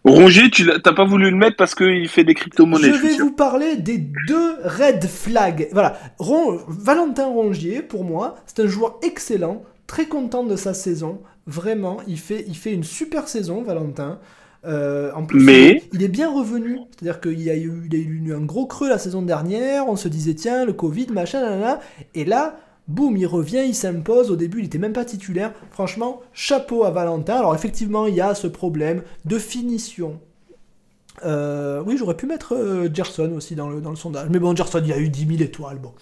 [0.03, 2.87] Rongier, tu t'as pas voulu le mettre parce qu'il fait des crypto-monnaies.
[2.91, 5.69] Je vais vous parler des deux red flags.
[5.73, 11.21] Voilà, Ron- Valentin Rongier, pour moi, c'est un joueur excellent, très content de sa saison.
[11.45, 14.19] Vraiment, il fait, il fait une super saison, Valentin.
[14.65, 16.79] Euh, en plus, Mais- il, est bien revenu.
[16.91, 19.87] C'est-à-dire qu'il y a eu, il y a eu un gros creux la saison dernière.
[19.87, 21.79] On se disait, tiens, le Covid, machin, nanana.
[22.15, 24.31] Et là, boum, il revient, il s'impose.
[24.31, 25.53] Au début, il était même pas titulaire.
[25.71, 27.35] Franchement, chapeau à Valentin.
[27.35, 30.19] Alors, effectivement, il y a ce problème de finition.
[31.25, 34.29] Euh, oui, j'aurais pu mettre euh, Gerson aussi dans le, dans le sondage.
[34.29, 35.77] Mais bon, Gerson, il y a eu 10 000 étoiles.
[35.77, 35.93] Bon.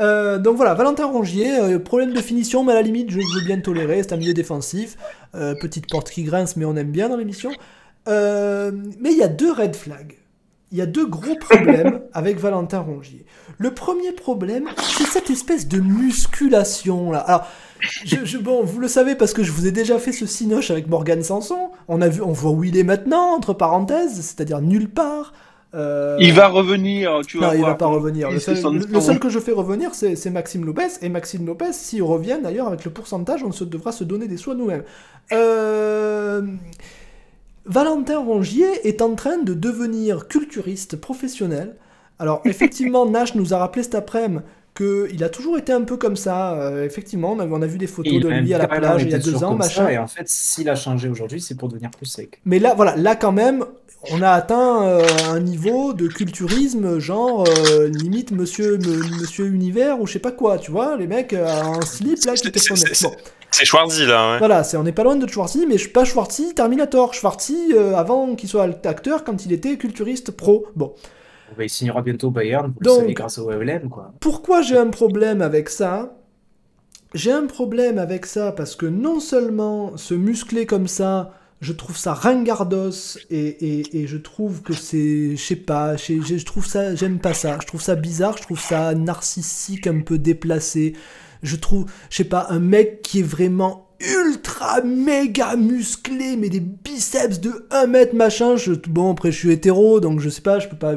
[0.00, 3.44] Euh, donc voilà, Valentin Rongier, euh, problème de finition, mais à la limite, je veux
[3.46, 4.02] bien tolérer.
[4.02, 4.96] C'est un milieu défensif.
[5.32, 7.50] Petite porte qui grince, mais on aime bien dans l'émission.
[8.06, 10.14] Mais il y a deux red flags.
[10.72, 13.24] Il y a deux gros problèmes avec Valentin Rongier.
[13.58, 14.64] Le premier problème,
[14.96, 17.18] c'est cette espèce de musculation là.
[17.20, 17.46] Alors,
[18.04, 20.70] je, je- bon, vous le savez parce que je vous ai déjà fait ce cinoche
[20.70, 21.70] avec Morgan Sanson.
[21.86, 25.32] On a vu, on voit où il est maintenant, entre parenthèses, c'est-à-dire nulle part.
[25.74, 27.70] Euh, Il va revenir, tu vas non, il voir.
[27.70, 28.30] va pas revenir.
[28.30, 28.78] Le Il seul, le-
[29.12, 30.86] le que je fais revenir, c'est c'est Maxime Lopez.
[31.02, 34.36] Et Maxime Lopez, s'il revient d'ailleurs avec le pourcentage, on se devra se donner des
[34.36, 34.84] soins nous-mêmes.
[35.32, 36.42] Euh,
[37.66, 41.76] Valentin Rongier est en train de devenir culturiste professionnel.
[42.18, 44.42] Alors, effectivement, Nash nous a rappelé cet après-midi
[44.74, 46.54] qu'il a toujours été un peu comme ça.
[46.54, 49.04] Euh, effectivement, on a, on a vu des photos il de lui à la plage
[49.04, 49.88] il y a deux ans, comme ça, machin.
[49.88, 52.40] et en fait, s'il a changé aujourd'hui, c'est pour devenir plus sec.
[52.44, 53.64] Mais là, voilà, là quand même,
[54.12, 60.00] on a atteint euh, un niveau de culturisme, genre euh, limite Monsieur, me- Monsieur Univers
[60.00, 62.58] ou je sais pas quoi, tu vois, les mecs euh, en slip là qui te
[62.58, 63.12] C'est- Bon,
[63.52, 64.38] Schwarzy là, ouais.
[64.38, 67.94] voilà, c'est on n'est pas loin de Schwarzy, mais je pas Schwarzy Terminator, Schwarzy euh,
[67.94, 70.66] avant qu'il soit acteur quand il était culturiste pro.
[70.74, 70.92] Bon,
[71.56, 74.12] Bah, il signera bientôt Bayern, vous Donc- le savez, grâce au WLM, quoi.
[74.20, 76.16] pourquoi j'ai un problème avec ça?
[77.14, 81.30] J'ai un problème avec ça parce que non seulement se muscler comme ça,
[81.64, 86.66] je trouve ça ringardos et, et, je trouve que c'est, je sais pas, je, trouve
[86.66, 87.58] ça, j'aime pas ça.
[87.62, 90.92] Je trouve ça bizarre, je trouve ça narcissique, un peu déplacé.
[91.42, 96.60] Je trouve, je sais pas, un mec qui est vraiment ultra méga musclé, mais des
[96.60, 98.56] biceps de 1 mètre machin.
[98.56, 100.94] Je, bon, après je suis hétéro, donc je sais pas, je peux pas,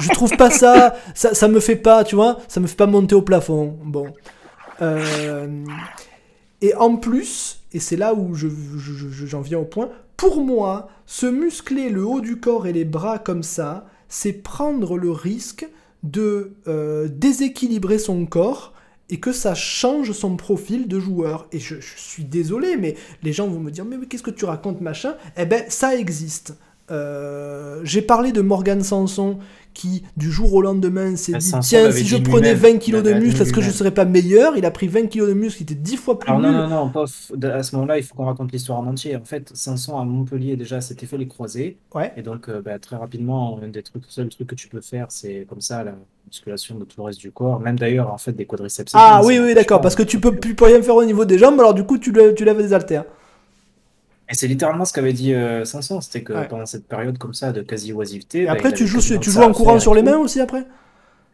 [0.00, 2.86] je trouve pas ça, ça, ça me fait pas, tu vois, ça me fait pas
[2.86, 3.78] monter au plafond.
[3.84, 4.12] Bon.
[4.80, 5.64] Euh,
[6.60, 10.44] et en plus, et c'est là où je, je- je- j'en viens au point, pour
[10.44, 15.10] moi, se muscler le haut du corps et les bras comme ça, c'est prendre le
[15.10, 15.66] risque
[16.02, 18.72] de euh, déséquilibrer son corps
[19.10, 21.46] et que ça change son profil de joueur.
[21.52, 24.44] Et je, suis désolé, mais les gens vont me dire, mais, mais qu'est-ce que tu
[24.44, 25.14] racontes, machin?
[25.36, 26.56] Eh ben, ça existe.
[26.90, 29.38] Euh, J'ai parlé de Morgan Sanson
[29.74, 32.72] qui, du jour au lendemain, s'est Ah, dit Tiens, si je prenais lui-même.
[32.74, 35.06] 20 kilos Il de muscle, est-ce que je serais pas meilleur Il a pris 20
[35.06, 36.58] kilos de muscle, il était 10 fois plus Alors non, nul.
[36.58, 39.16] non, non, pas f- à ce moment-là, il faut qu'on raconte l'histoire en entier.
[39.16, 41.76] En fait, Sanson à Montpellier déjà s'était fait les croisés.
[41.94, 42.12] Ouais.
[42.16, 45.06] Et donc, euh, bah, très rapidement, un des trucs, seul truc que tu peux faire,
[45.10, 45.94] c'est comme ça, la
[46.26, 47.60] musculation de tout le reste du corps.
[47.60, 48.92] Même d'ailleurs, en fait, des quadriceps.
[48.94, 50.06] Ah oui, oui, d'accord, parce que hein.
[50.08, 52.34] tu peux, tu peux rien faire au niveau des jambes, alors du coup, tu, lèves-
[52.34, 53.04] tu lèves des haltères.
[54.32, 56.48] Et c'est littéralement ce qu'avait dit euh, Sanson, c'était que Ouais.
[56.48, 59.20] pendant cette période comme ça de quasi-oisivité, Et bah, après, il tu avait joues, quasiment
[59.20, 60.66] tu que joues ça en à courant faire sur les mains aussi après?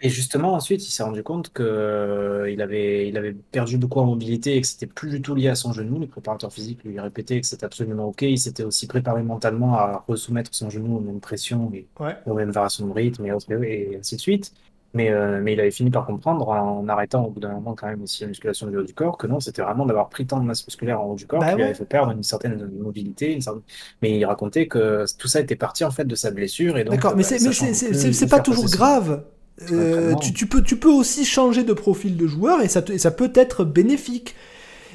[0.00, 3.98] Et justement, ensuite, il s'est rendu compte que euh, il avait, il avait perdu beaucoup
[3.98, 5.98] en mobilité et que c'était plus du tout lié à son genou.
[5.98, 8.22] Le préparateur physique lui répétait que c'était absolument OK.
[8.22, 12.16] Il s'était aussi préparé mentalement à resoumettre son genou aux mêmes pressions et Ouais.
[12.26, 14.52] aux mêmes variations de rythme et, autres, et ainsi de suite.
[14.94, 17.86] Mais, euh, mais il avait fini par comprendre en arrêtant au bout d'un moment quand
[17.89, 20.40] même aussi la musculation du haut du corps que non, c'était vraiment d'avoir pris tant
[20.40, 21.69] de masse musculaire en haut du corps Bah qui lui ouais.
[21.69, 23.35] avait fait perdre une certaine mobilité.
[23.35, 23.62] une certaine-
[24.01, 26.94] Mais il racontait que tout ça était parti en fait de sa blessure et donc
[26.94, 28.65] D'accord, mais bah, c'est mais sachant c'est- c'est- plus c'est- c'est où pas faire toujours
[28.65, 29.24] passer son- grave.
[29.73, 30.19] Euh, entraînement.
[30.20, 32.98] tu, tu peux, tu peux aussi changer de profil de joueur et ça, te- et
[32.98, 34.36] ça peut être bénéfique.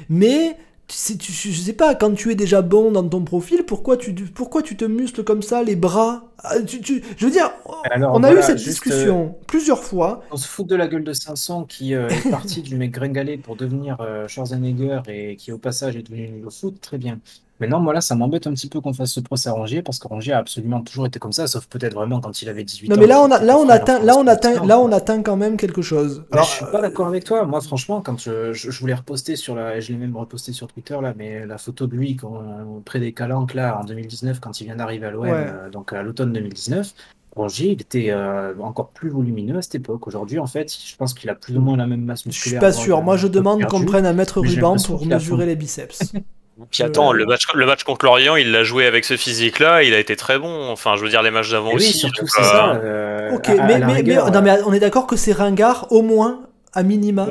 [0.08, 4.12] Mais tu je sais pas, quand tu es déjà bon dans ton profil, pourquoi tu,
[4.14, 6.24] pourquoi tu te muscles comme ça, les bras?
[6.42, 7.50] Ah, tu- tu- Je veux dire,
[7.90, 10.22] Alors, on a voilà, eu cette discussion plusieurs fois.
[10.30, 13.38] On se fout de la gueule de Sanson qui euh, est parti du mec gringalé
[13.38, 17.18] pour devenir euh, Schwarzenegger et qui au passage est devenu au foot, très bien.
[17.60, 20.00] Maintenant, moi là, ça m'embête un petit peu qu'on fasse ce procès à Rongier parce
[20.00, 22.88] que Rongier a absolument toujours été comme ça, sauf peut-être vraiment quand il avait 18
[22.88, 22.98] Non ans.
[23.00, 25.56] mais là on a là on atteint là on atteint là on atteint quand même
[25.56, 26.24] quelque chose.
[26.30, 27.44] Mais Alors, je suis pas d'accord avec toi.
[27.46, 30.66] Moi, franchement, quand je, je, je voulais reposter sur la, je l'ai même reposté sur
[30.66, 32.42] Twitter là, mais la photo de lui quand,
[32.84, 35.30] près des Calanques là en 2019 quand il vient d'arriver à l'OM, Ouais.
[35.32, 36.92] euh, donc à l'automne 2019.
[37.36, 40.06] Rongier, il était euh, encore plus volumineux à cette époque.
[40.06, 42.60] Aujourd'hui, en fait, je pense qu'il a plus ou moins la même masse je musculaire.
[42.60, 43.02] suis pas sûr.
[43.02, 46.12] Moi je demande qu'on prenne un mètre mais ruban pour mesurer les biceps.
[46.70, 49.92] Puis attends, le match, le match contre Lorient, il l'a joué avec ce physique-là, il
[49.94, 50.70] a été très bon.
[50.70, 51.98] Enfin, je veux dire, les matchs d'avant Et oui, aussi.
[51.98, 52.72] surtout, donc, c'est euh, ça.
[52.76, 56.42] euh, Ok, à- à mais, mais, non, on est d'accord que c'est ringard au moins
[56.72, 57.26] à minima.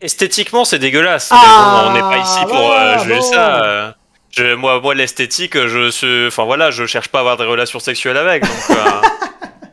[0.00, 1.28] Esthétiquement, c'est dégueulasse.
[1.32, 3.22] Ah, mais bon, on n'est pas ici pour voilà, euh, juger bon.
[3.22, 3.64] ça.
[3.64, 3.90] euh.
[4.30, 7.78] Je, moi, moi l'esthétique, je suis, enfin voilà, je cherche pas à avoir des relations
[7.78, 8.42] sexuelles avec.
[8.42, 8.74] Donc, euh,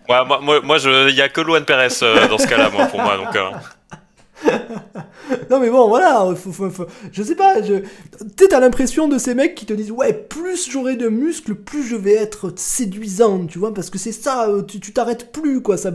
[0.08, 2.70] moi, moi, moi, moi, je, il y a que Luan Perez euh, dans ce cas-là,
[2.70, 3.18] moi, pour moi.
[3.18, 3.50] Donc, euh.
[5.50, 6.28] Non mais bon voilà,
[7.12, 7.76] je sais pas, je...
[8.48, 11.96] t'as l'impression de ces mecs qui te disent ouais plus j'aurai de muscles, plus je
[11.96, 15.92] vais être séduisante, tu vois, parce que c'est ça, euh, tu t'arrêtes plus quoi, ça,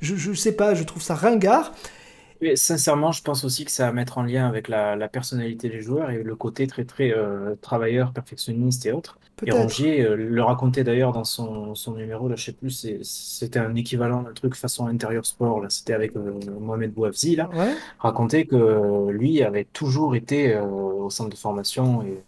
[0.00, 1.72] je, je sais pas, je trouve ça ringard.
[2.56, 5.80] Sincèrement, je pense aussi que ça va mettre en lien avec la, la personnalité des
[5.80, 9.18] joueurs et le côté très très euh, travailleur, perfectionniste et autres.
[9.46, 9.50] Et.
[9.52, 13.74] Rongier euh, le racontait d'ailleurs dans son, son numéro, là, je sais plus, c'était un
[13.74, 17.74] équivalent d'un truc façon intérieur sport, là, c'était avec euh, Mohamed Bouafzi, là, Ouais.
[17.98, 22.22] racontait que lui avait toujours été au centre de formation et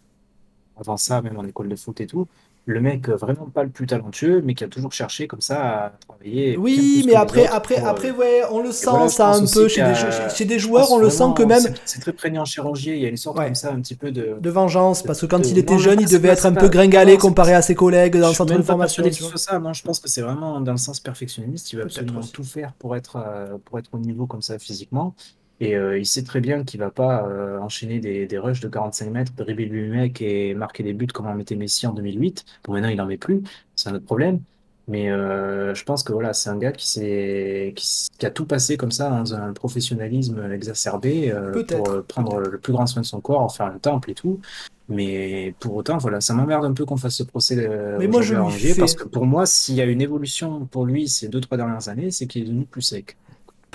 [0.76, 2.26] avant ça, même en école de foot et tout,
[2.66, 5.84] le mec euh, vraiment pas le plus talentueux, mais qui a toujours cherché comme ça
[5.86, 6.56] à travailler.
[6.56, 9.68] Oui, mais après, après, pour, euh, après, ouais, on le sent voilà, ça un peu
[9.68, 9.94] chez des,
[10.34, 13.10] chez, joueurs, on le sent que même c'est- très prégnant chez Rongier, il y a
[13.10, 13.44] une sorte Ouais.
[13.46, 14.36] comme ça, un petit peu de.
[14.40, 16.68] de vengeance, parce que quand de- il était non, jeune, il devait être un peu
[16.68, 19.04] gringalé comparé à ses collègues dans le centre de formation.
[19.36, 19.58] ça.
[19.58, 21.72] Non, je pense que c'est vraiment dans le sens perfectionniste.
[21.72, 24.58] Il va Peut-être absolument tout faire pour être, euh, pour être au niveau comme ça
[24.58, 25.14] physiquement.
[25.60, 28.68] Et euh, il sait très bien qu'il va pas euh, enchaîner des, des rushs de
[28.68, 32.44] 45 mètres, dribbler lui mec et marquer des buts comme en mettait Messi en 2008.
[32.64, 33.42] Bon, maintenant, il en met plus.
[33.76, 34.42] C'est un autre problème.
[34.86, 38.30] Mais euh, je pense que voilà, c'est un gars qui, s'est, qui, s- qui a
[38.30, 42.50] tout passé comme ça dans un professionnalisme exacerbé euh, pour euh, prendre peut-être.
[42.50, 44.40] le plus grand soin de son corps, en faire un temple et tout.
[44.88, 48.22] Mais pour autant, voilà, ça m'emmerde un peu qu'on fasse ce procès euh, Mais moi,
[48.22, 48.80] je aujourd'hui à lui Angers, fais.
[48.80, 51.88] parce que pour moi, s'il y a une évolution pour lui ces deux, trois dernières
[51.88, 53.16] années, c'est qu'il est devenu plus sec.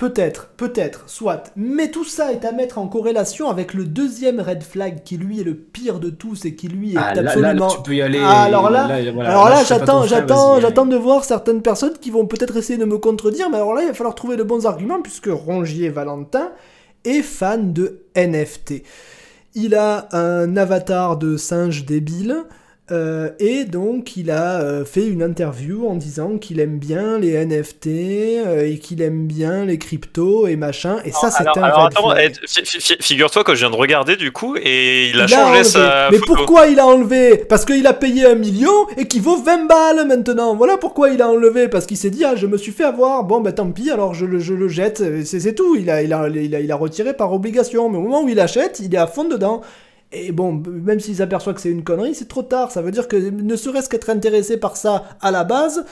[0.00, 1.52] Peut-être, peut-être, soit.
[1.56, 5.42] Mais tout ça est à mettre en corrélation avec le deuxième red flag qui lui
[5.42, 7.68] est le pire de tous et qui lui est Ah, là, là, absolument.
[7.68, 8.18] tu peux y aller.
[8.24, 12.56] Ah, alors là, voilà, alors là, j'attends, j'attends de voir certaines personnes qui vont peut-être
[12.56, 15.28] essayer de me contredire, mais alors là, il va falloir trouver de bons arguments puisque
[15.30, 16.50] Rongier Valentin
[17.04, 18.82] est fan de NFT.
[19.54, 22.44] Il a un avatar de singe débile.
[22.92, 27.44] Euh, et donc il a euh, fait une interview en disant qu'il aime bien les
[27.44, 30.98] NFT euh, et qu'il aime bien les cryptos et machin.
[31.04, 33.76] Et ça, c'est un alors, attends, eh, fi- fi- fi- figure-toi que je viens de
[33.76, 35.64] regarder du coup et il a Il a changé enlevé.
[35.64, 36.34] sa Mais photo.
[36.34, 37.36] pourquoi il a enlevé?
[37.48, 40.54] Parce qu'il a payé un million et qu'il vaut 20 balles maintenant.
[40.56, 41.68] Voilà pourquoi il a enlevé.
[41.68, 43.24] Parce qu'il s'est dit, ah, je me suis fait avoir.
[43.24, 45.02] Bon, bah tant pis, alors je le, je le jette.
[45.24, 45.76] C'est c'est tout.
[45.76, 47.88] Il a, il, a, il, a, il a retiré par obligation.
[47.88, 49.60] Mais au moment où il achète, il est à fond dedans.
[50.12, 52.72] Et bon, même s'il s'aperçoit que c'est une connerie, c'est trop tard.
[52.72, 55.84] Ça veut dire que ne serait-ce qu'être intéressé par ça à la base,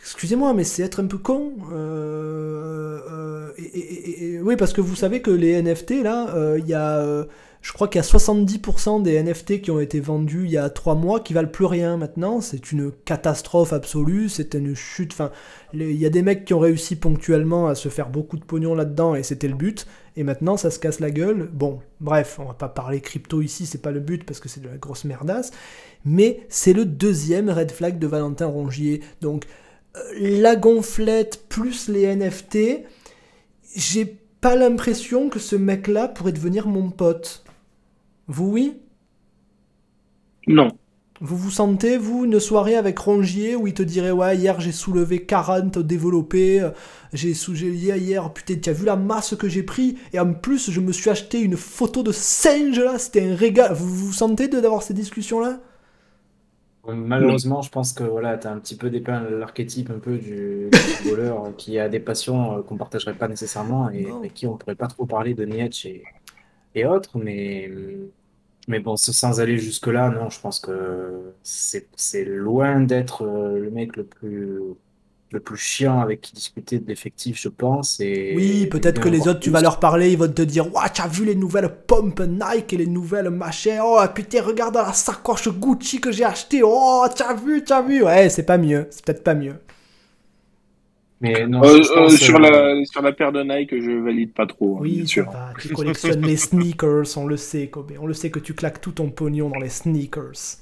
[0.00, 1.52] excusez-moi, mais c'est être un peu con.
[1.72, 6.74] Euh, euh, et, oui, parce que vous savez que les NFT, là, euh, il y
[6.74, 7.24] a.
[7.62, 10.68] je crois qu'il y a 70% des NFT qui ont été vendus il y a
[10.68, 12.40] 3 mois qui valent plus rien maintenant.
[12.40, 15.12] C'est une catastrophe absolue, c'est une chute.
[15.12, 15.30] Enfin,
[15.72, 18.74] il y a des mecs qui ont réussi ponctuellement à se faire beaucoup de pognon
[18.74, 19.86] là-dedans et c'était le but.
[20.16, 21.48] Et maintenant, ça se casse la gueule.
[21.52, 24.60] Bon, bref, on va pas parler crypto ici, c'est pas le but parce que c'est
[24.62, 25.52] de la grosse merdasse.
[26.04, 29.02] Mais c'est le deuxième red flag de Valentin Rongier.
[29.20, 29.44] Donc,
[29.96, 32.84] euh, la gonflette plus les NFT,
[33.76, 37.44] j'ai pas l'impression que ce mec-là pourrait devenir mon pote.
[38.26, 38.80] Vous, oui?
[40.46, 40.68] Non.
[41.20, 44.72] Vous vous sentez, vous, une soirée avec Rongier où il te dirait Ouais, hier j'ai
[44.72, 46.70] soulevé 40 développés, euh,
[47.14, 50.34] j'ai sou- j'ai- hier, putain, tu as vu la masse que j'ai pris, et en
[50.34, 53.72] plus, je me suis acheté une photo de singe là, c'était un régal.
[53.74, 55.60] Vous vous sentez d'avoir ces discussions-là?
[56.88, 60.70] Malheureusement, je pense que voilà, tu as un petit peu dépeint l'archétype un peu du,
[60.72, 64.56] du footballeur qui a des passions euh, qu'on partagerait pas nécessairement et avec qui on
[64.56, 65.88] pourrait pas trop parler de Nietzsche
[66.74, 67.70] et, et autres, mais,
[68.66, 73.70] mais bon, sans- aller jusque-là, non, je pense que c'est c'est loin d'être euh, le
[73.70, 74.60] mec le plus,
[75.32, 78.00] le plus chiant avec qui discuter de l'effectif, je pense.
[78.00, 80.88] Et, Oui, peut-être que les autres, tu vas leur parler, ils vont te dire Ouah,
[80.90, 83.78] tu as vu les nouvelles pompes Nike et les nouvelles machins?
[83.82, 87.82] Oh putain, regarde la sacoche Gucci que j'ai acheté Oh, tu as vu, tu as
[87.82, 89.54] vu Ouais, c'est pas mieux, c'est peut-être pas mieux.
[91.20, 93.90] Mais non, Euh, je euh, pense, sur, euh, la, sur la paire de Nike, je
[94.02, 95.26] valide pas trop, hein, Oui, bien sûr.
[95.58, 97.92] tu collectionnes les sneakers, on le sait, Kobe.
[98.00, 100.58] On le sait que tu claques tout ton pognon dans les sneakers.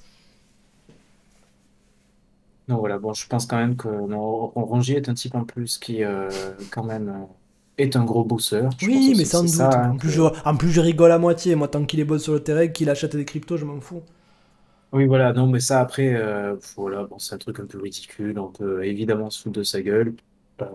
[2.68, 5.76] Non, voilà, bon, je pense quand même que non, Rongier est un type en plus
[5.78, 7.26] qui, euh, quand même, euh,
[7.76, 8.70] est un gros bosseur.
[8.78, 9.50] Je Oui, mais sans doute.
[9.50, 11.54] ça, hein, en, plus, que- je, en plus, je rigole à moitié.
[11.56, 14.02] Moi, tant qu'il est bon sur le terrain, qu'il achète des cryptos, je m'en fous.
[14.92, 18.38] Oui, voilà, non, mais ça, après, euh, voilà, bon, c'est un truc un peu ridicule,
[18.38, 20.14] on peut évidemment se foutre de sa gueule.
[20.62, 20.66] Euh,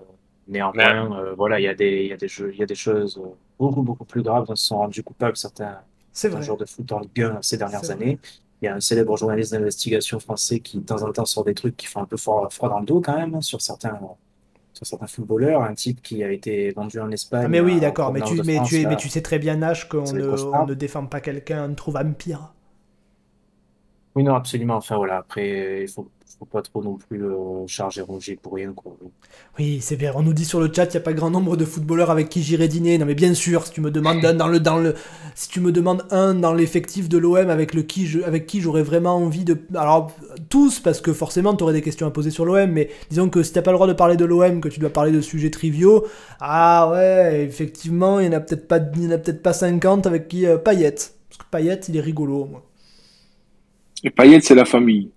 [0.48, 2.66] néanmoins, euh, voilà, il y a des, il y a des jeux, il y a
[2.66, 5.80] des choses euh, beaucoup, beaucoup plus graves dont se sont rendus coupables certains,
[6.12, 7.92] certains joueurs de foot en Ligue 1 ces dernières vrai.
[7.94, 8.20] années.
[8.62, 11.54] Il y a un célèbre journaliste d'investigation français qui, de temps en temps, sort des
[11.54, 13.98] trucs qui font un peu froid, froid dans le dos quand même, hein, sur certains,
[14.74, 15.64] sur certains footballeurs.
[15.64, 17.44] Un type qui a été vendu en Espagne.
[17.46, 18.12] Ah, mais oui, d'accord.
[18.12, 18.90] Mais tu, mais, France, tu, là.
[18.90, 21.74] mais tu sais très bien, Nash, qu'on le ne, on ne défend pas quelqu'un, on
[21.74, 22.54] trouve un pire.
[24.16, 24.76] Oui, non, absolument.
[24.76, 28.74] Enfin, voilà, après, il faut, faut pas trop non plus euh, charger Rongier pour rien,
[28.74, 28.98] quoi.
[29.58, 30.14] Oui, c'est bien.
[30.16, 32.30] On nous dit sur le chat, il n'y a pas grand nombre de footballeurs avec
[32.30, 32.98] qui j'irai dîner.
[32.98, 34.96] Non, mais bien sûr, si tu me demandes un dans le, dans le,
[35.36, 38.62] si tu me demandes un dans l'effectif de l'OM avec le qui, je- avec qui
[38.62, 40.12] j'aurais vraiment envie de, alors
[40.50, 43.44] tous, parce que forcément, tu aurais des questions à poser sur l'OM, mais disons que
[43.44, 45.52] si t'as pas le droit de parler de l'OM, que tu dois parler de sujets
[45.52, 46.06] triviaux,
[46.40, 49.54] ah ouais, effectivement, il y en a peut-être pas, il y en a peut-être pas
[49.54, 52.64] 50 avec qui euh, Payet, parce que Payet, il est rigolo, moi.
[54.04, 55.14] Et Payet, c'est la famille.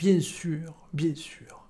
[0.00, 1.66] Bien sûr, bien sûr.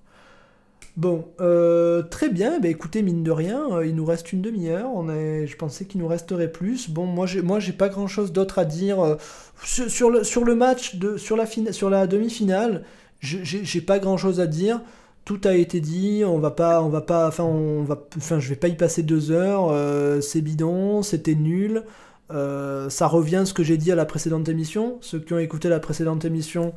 [0.96, 2.60] Bon, euh, très bien.
[2.60, 4.88] Bah, écoutez, mine de rien, euh, il nous reste une demi-heure.
[4.94, 6.90] On est, je pensais qu'il nous resterait plus.
[6.90, 9.16] Bon, moi, j'ai, moi, j'ai pas grand-chose d'autre à dire euh,
[9.64, 12.84] sur, le, sur le match de, sur la sur la demi-finale.
[13.18, 14.80] J'ai, j'ai pas grand-chose à dire.
[15.24, 16.22] Tout a été dit.
[16.24, 19.02] On va pas, on va pas, enfin, on va, enfin, je vais pas y passer
[19.02, 20.22] deux heures.
[20.22, 21.82] c'est bidon, c'était nul.
[22.30, 24.98] Ça revient à ce que j'ai dit à la précédente émission.
[25.00, 26.74] Ceux qui ont écouté la précédente émission,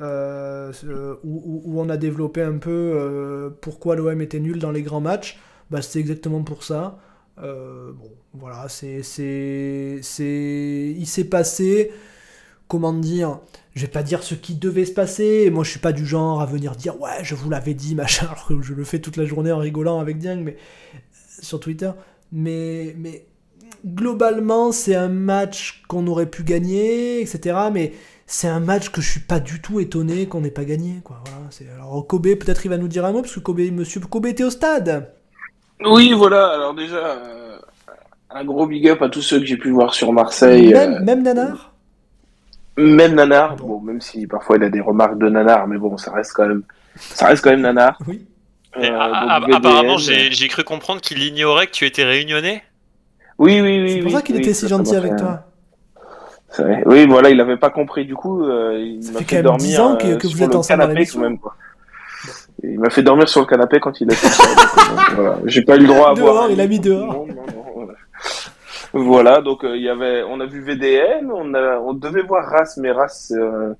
[0.00, 0.72] euh,
[1.24, 5.38] où on a développé un peu euh, pourquoi l'OM était nul dans les grands matchs,
[5.70, 6.98] bah, c'est exactement pour ça.
[7.38, 11.92] Euh, bon, voilà, c'est, c'est, c'est, il s'est passé,
[12.68, 13.40] comment dire,
[13.74, 15.50] je vais pas dire ce qui devait se passer.
[15.50, 18.26] Moi, je suis pas du genre à venir dire ouais, je vous l'avais dit, machin,
[18.30, 20.56] alors que je le fais toute la journée en rigolant avec Dieng, mais
[21.40, 21.90] sur Twitter.
[22.32, 23.26] Mais, mais
[23.86, 27.56] globalement, c'est un match qu'on aurait pu gagner, etc.
[27.72, 27.92] Mais
[28.32, 31.00] c'est un match que je suis pas du tout étonné qu'on n'ait pas gagné.
[31.04, 31.22] Quoi.
[31.26, 34.26] Voilà, alors Kobe, peut-être il va nous dire un mot, parce que Kobe, monsieur Kobe
[34.26, 35.12] était au stade.
[35.84, 36.48] Oui, voilà.
[36.48, 37.58] Alors déjà, euh,
[38.30, 40.72] un gros big up à tous ceux que j'ai pu voir sur Marseille.
[40.72, 41.72] Même, euh, même Nanar
[42.78, 43.56] même Nanar.
[43.56, 43.66] Bon.
[43.66, 46.48] Bon, même si parfois il a des remarques de Nanar, mais bon, ça reste quand
[46.48, 46.62] même,
[46.96, 47.98] ça reste quand même Nanar.
[48.08, 48.26] Oui.
[48.78, 52.62] Euh, a- apparemment, j'ai cru comprendre qu'il ignorait que tu étais réunionnais.
[53.36, 53.90] Oui, oui, oui.
[53.90, 55.51] C'est pour oui, ça qu'il oui, était si gentil avec toi.
[56.86, 58.44] Oui, voilà, il avait pas compris du coup.
[58.44, 60.60] euh, il m'a fait fait dormir 10 ans que- euh, que vous sur êtes le
[60.66, 61.38] canapé quand même.
[61.38, 61.54] Quoi.
[62.62, 64.44] Il m'a fait dormir sur le canapé quand il a fait ça.
[64.44, 65.38] donc, euh, voilà.
[65.46, 67.12] J'ai pas eu le droit à Dehors, il a mis dehors.
[67.12, 67.92] non, non, non, voilà.
[68.94, 72.74] Voilà, donc euh, y avait, on a vu VDN, on a, on devait voir Ras,
[72.76, 73.72] mais Ras, euh,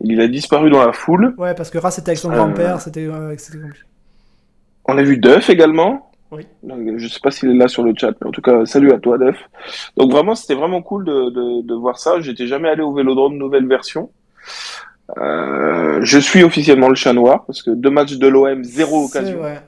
[0.00, 1.34] il a disparu dans la foule.
[1.38, 3.08] Ouais, parce que Ras était avec son grand-père, c'était
[3.38, 3.84] c'était compliqué.
[4.86, 6.10] On a vu Duff également.
[6.32, 6.46] Oui.
[6.62, 8.92] Donc, je sais pas s'il est là sur le chat, mais en tout cas, salut
[8.92, 9.36] à toi, Duff.
[9.96, 12.20] Donc vraiment, c'était vraiment cool de, de, de voir ça.
[12.20, 14.10] J'étais jamais allé au Vélodrome nouvelle version.
[15.18, 19.38] Euh, je suis officiellement le chat noir parce que deux matchs de l'OM, zéro occasion.
[19.38, 19.62] vrai.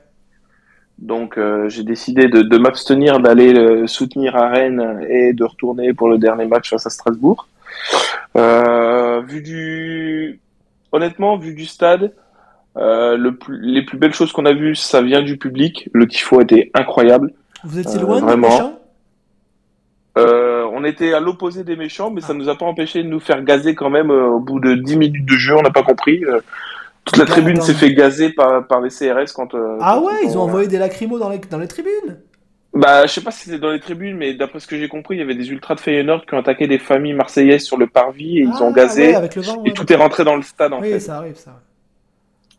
[0.97, 5.93] Donc euh, j'ai décidé de, de m'abstenir d'aller euh, soutenir à Rennes et de retourner
[5.93, 7.47] pour le dernier match face à Strasbourg.
[8.35, 10.41] Euh, vu du,
[10.91, 12.11] honnêtement, vu du stade,
[12.79, 15.89] euh, le plus, les plus belles choses qu'on a vues, ça vient du public.
[15.93, 17.33] Le tifo était incroyable.
[17.63, 18.49] Vous étiez Euh, loin des vraiment.
[18.49, 18.79] méchants?
[20.17, 23.19] Euh, on était à l'opposé des méchants, mais ça nous a pas empêché de nous
[23.19, 25.55] faire gazer quand même euh, au bout de 10 minutes de jeu.
[25.55, 26.23] On n'a pas compris.
[26.25, 26.39] Euh,
[27.05, 29.53] toute la tribune s'est fait gazer par, par les CRS quand.
[29.55, 32.17] euh, Ah quand ouais, ils ont euh, envoyé des lacrymos dans les, dans les tribunes?
[32.73, 35.15] Bah, je sais pas si c'était dans les tribunes, mais d'après ce que j'ai compris,
[35.15, 37.87] il y avait des ultras de Feyenoord qui ont attaqué des familles marseillaises sur le
[37.87, 39.07] parvis et ils Ah, ont gazé.
[39.07, 40.99] ouais, avec le vent, ouais, et tout est rentré dans le stade en Oui, fait.
[40.99, 41.59] ça arrive, ça.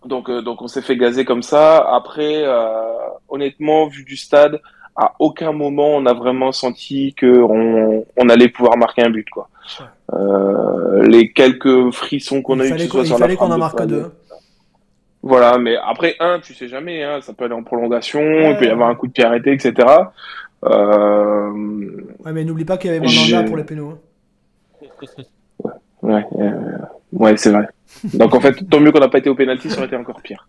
[0.04, 1.78] Donc, euh, donc on s'est fait gazer comme ça.
[1.94, 2.82] Après, euh,
[3.28, 4.60] honnêtement, vu du stade,
[4.96, 9.28] à aucun moment on a vraiment senti que on, on allait pouvoir marquer un but
[9.30, 9.48] quoi.
[9.78, 9.86] Ouais.
[10.18, 13.24] Euh, les quelques frissons qu'on a eu, fallait que ce qu'on soit il sur la
[13.26, 13.88] fallait qu'on en marque Fred.
[13.88, 14.10] deux.
[15.22, 18.52] Voilà, mais après un, tu sais jamais, hein, ça peut aller en prolongation, Ouais.
[18.52, 19.74] il peut y avoir un coup de pied arrêté, etc.
[20.64, 21.50] Euh,
[22.24, 23.90] Ouais, mais n'oublie pas qu'il y avait Mandanda pour les pénaux.
[23.90, 24.86] hein.
[26.02, 26.52] Ouais, euh, ouais,
[27.36, 27.68] c'est vrai.
[28.14, 30.20] Donc en fait, tant mieux qu'on n'a pas été au pénalty, ça aurait été encore
[30.22, 30.48] pire.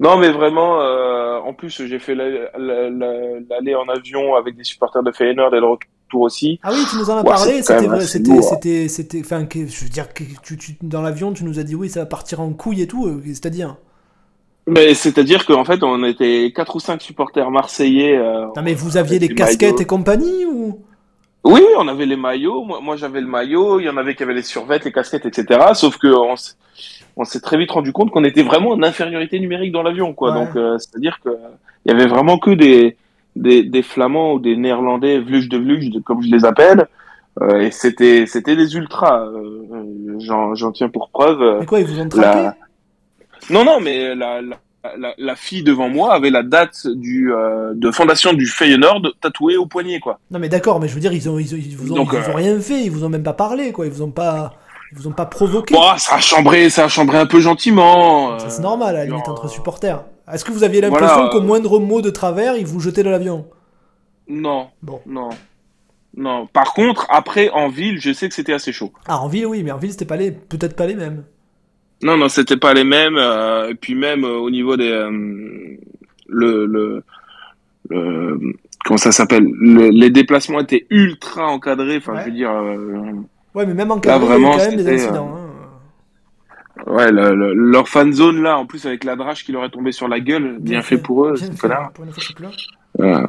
[0.00, 4.56] Non, mais vraiment, euh, en plus, j'ai fait la- la- la- l'aller en avion avec
[4.56, 6.58] des supporters de Feyenoord et le retour aussi.
[6.64, 10.24] Ah oui, tu nous en as Ouais, parlé, c'était c'était, enfin, je veux dire que
[10.42, 12.86] tu, tu- dans l'avion, tu nous as dit oui, ça va partir en couille et
[12.88, 13.76] tout, euh, c'est-à-dire.
[14.66, 18.16] Mais c'est-à-dire qu'en fait, on était quatre ou cinq supporters marseillais.
[18.16, 19.80] euh, Non mais vous aviez des casquettes maillots.
[19.82, 20.80] et compagnie ou?
[21.44, 22.62] Oui, on avait les maillots.
[22.64, 23.80] Moi, moi j'avais le maillot.
[23.80, 25.58] Il y en avait qui avaient les survêtes, les casquettes, etc.
[25.74, 26.34] Sauf que on,
[27.16, 30.32] on s'est très vite rendu compte qu'on était vraiment en infériorité numérique dans l'avion, quoi.
[30.32, 30.44] Ouais.
[30.44, 31.30] Donc, euh, c'est-à-dire que
[31.86, 32.96] il y avait vraiment que des
[33.36, 36.86] des, des Flamands ou des Néerlandais, vluch de vluch, de- comme je les appelle.
[37.40, 39.20] Euh, et c'était c'était des ultras.
[39.26, 41.40] euh, euh, J'en j'en tiens pour preuve.
[41.40, 42.54] euh, Mais quoi, ils vous ont la-
[43.48, 44.56] Non, non, mais la, la,
[44.98, 49.56] la, la fille devant moi avait la date du euh, de fondation du Feyenoord tatouée
[49.56, 50.18] au poignet, quoi.
[50.30, 52.26] Non mais d'accord, mais je veux dire, ils ont, ils, vous ont, Donc, ils vous
[52.28, 54.54] ont euh, rien fait, ils vous ont même pas parlé, quoi, ils vous ont pas,
[54.92, 55.74] ils vous ont pas provoqué.
[55.74, 58.38] Bon, ça a chambré, ça a chambré un peu gentiment.
[58.38, 60.02] Ça, euh, c'est normal, à la limite, entre supporters.
[60.32, 63.02] Est-ce que vous aviez l'impression Voilà, qu'au euh, moindre mot de travers, ils vous jetaient
[63.02, 63.46] de l'avion?
[64.28, 65.00] Non, Bon.
[65.06, 65.30] non,
[66.16, 66.46] non.
[66.46, 68.92] Par contre, après en ville, je sais que c'était assez chaud.
[69.06, 71.24] Ah, en ville, oui, mais en ville, c'était pas les, peut-être pas les mêmes.
[72.02, 73.16] Non, non, c'était pas les mêmes.
[73.18, 75.10] euh, et puis même euh, au niveau des euh,
[76.28, 77.02] le le,
[77.90, 78.38] le-
[78.84, 81.96] comment ça s'appelle Le- Les déplacements étaient ultra encadrés.
[81.98, 82.20] Enfin, Ouais.
[82.20, 82.52] je veux dire.
[83.54, 85.34] Ouais, mais même en cadre, il y a eu vraiment, quand même des incidents.
[85.36, 85.46] hein.
[86.86, 89.70] Ouais, le- le- leur fan zone là, en plus avec la drache qui leur est
[89.70, 91.68] tombée sur la gueule, bien, fait, pour eux, bien fait.
[91.94, 93.26] Pour une fois,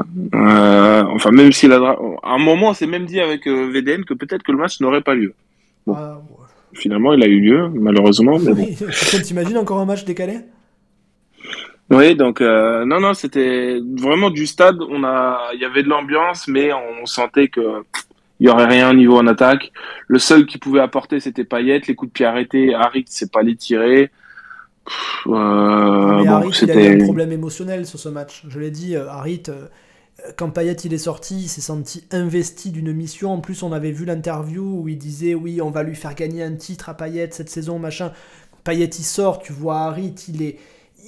[1.14, 4.14] enfin, même si la dra- à un moment, on s'est même dit avec VDN que
[4.14, 5.34] peut-être que le match n'aurait pas lieu.
[5.86, 5.96] Bon.
[5.98, 6.41] Ah, ouais.
[6.74, 8.40] Finalement, il a eu lieu, malheureusement.
[8.40, 8.64] Mais bon.
[8.64, 10.40] Oui, putain, t'imagines encore un match décalé?
[11.90, 14.78] Oui, donc euh, non, non, c'était vraiment du stade.
[14.90, 17.84] On a, il y avait de l'ambiance, mais on sentait que
[18.42, 19.72] il y aurait rien au niveau en attaque.
[20.08, 21.82] Le seul qui pouvait apporter, c'était Payet.
[21.88, 24.10] Les coups de pied arrêtés, Harit, c'est pas les tirer.
[24.84, 28.44] Pff, euh, Mais bon, Harit, il a eu un problème émotionnel sur ce match.
[28.50, 29.68] Je l'ai dit, euh, Harit, euh,
[30.38, 33.34] quand Payet il est sorti, il s'est senti investi d'une mission.
[33.34, 36.44] En plus, on avait vu l'interview où il disait oui, on va lui faire gagner
[36.44, 38.12] un titre à Payet cette saison, machin.
[38.64, 40.58] Payet il sort, tu vois Harit, il est,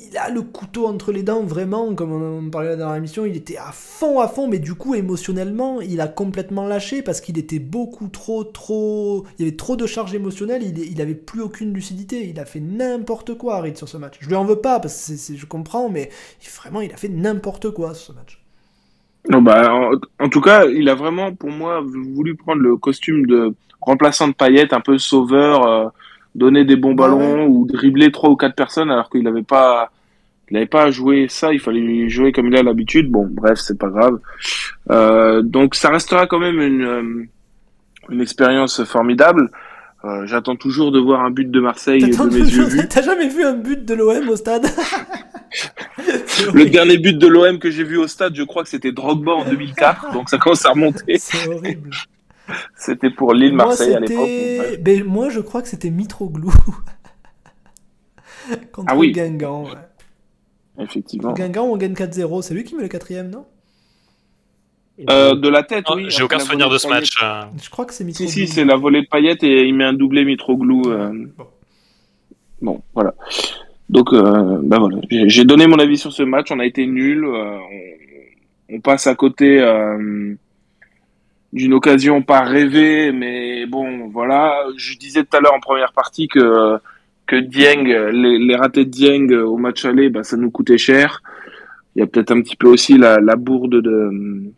[0.09, 3.35] il a le couteau entre les dents, vraiment, comme on, parlait dans la émission, il
[3.35, 7.37] était à fond, à fond, mais du coup, émotionnellement, il a complètement lâché parce qu'il
[7.37, 9.25] était beaucoup trop, trop.
[9.37, 12.27] Il y avait trop de charges émotionnelles, il, il plus aucune lucidité.
[12.27, 14.15] Il a fait n'importe quoi, Harit, sur ce match.
[14.19, 16.09] Je lui en veux pas, parce que je comprends, mais
[16.57, 18.42] vraiment, il a fait n'importe quoi sur ce match.
[19.29, 19.73] Non, bah,
[20.19, 24.33] en, tout cas, il a vraiment, pour moi, voulu prendre le costume de remplaçant de
[24.33, 25.65] paillettes, un peu sauveur.
[25.67, 25.87] Euh,
[26.35, 29.91] donner des bons ballons ou dribbler trois ou quatre personnes alors qu'il n'avait pas
[30.49, 33.09] il n'avait pas à jouer ça, il fallait jouer comme il a l'habitude.
[33.09, 34.19] Bon, bref, c'est pas grave.
[34.91, 37.25] Euh, donc ça restera quand même une, euh,
[38.09, 39.49] une expérience formidable.
[40.05, 42.87] Euh, J'attends toujours de voir un but de Marseille de mes yeux vus.
[42.89, 44.67] T'as jamais vu un but de l'OM au stade
[46.53, 49.31] Le dernier but de l'OM que j'ai vu au stade, je crois que c'était Drogba
[49.31, 51.17] en 2004, donc ça commence à remonter.
[51.17, 51.91] C'est horrible.
[52.75, 54.81] C'était pour Lille Marseille à l'époque.
[54.81, 56.53] Ben, moi, je crois que c'était Mitroglou.
[58.73, 59.11] Contre ah oui.
[59.13, 59.67] Guingamp.
[60.77, 61.33] Effectivement.
[61.33, 62.41] Guingamp, on gagne 4-0.
[62.41, 63.45] C'est lui qui met le quatrième, non?
[65.09, 66.05] Euh, de la tête, oui.
[66.09, 67.09] J'ai aucun souvenir de ce match.
[67.21, 67.43] Euh.
[67.61, 68.31] Je crois que c'est Mitroglou.
[68.31, 70.83] Si, si, c'est la volée de paillettes et il met un doublé Mitroglou.
[70.87, 71.11] Euh...
[71.35, 71.47] Bon.
[72.61, 72.81] bon.
[72.93, 73.13] voilà.
[73.89, 74.97] Donc, euh, ben voilà.
[75.09, 76.51] J'ai donné mon avis sur ce match.
[76.51, 77.25] On a été nul.
[77.25, 77.59] On...
[78.75, 79.59] on, passe à côté
[81.51, 84.63] d'une occasion pas rêvée, mais bon, voilà.
[84.77, 86.77] Je disais tout à l'heure en première partie que
[87.25, 91.23] que Dieng, les, les, ratés de Dieng au match aller, bah, ça nous coûtait cher.
[91.95, 94.51] Il y a peut-être un petit peu aussi la, la bourde de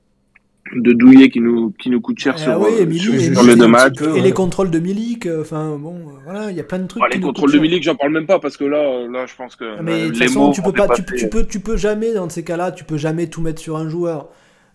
[0.81, 4.01] de Douillet qui nous qui nous coûte cher sur, oui, sur, et les deux matchs.
[4.15, 6.87] Et les contrôles de Milik, euh, enfin bon, euh, voilà, il y a plein de
[6.87, 7.03] trucs.
[7.05, 9.55] Ah, les contrôles de Milik, j'en parle même pas parce que là, là, je pense
[9.55, 9.77] que.
[9.77, 12.29] Ah, mais de toute façon, tu peux pas, tu, tu, peux, tu peux jamais dans
[12.29, 14.29] ces cas-là, tu peux jamais tout mettre sur un joueur.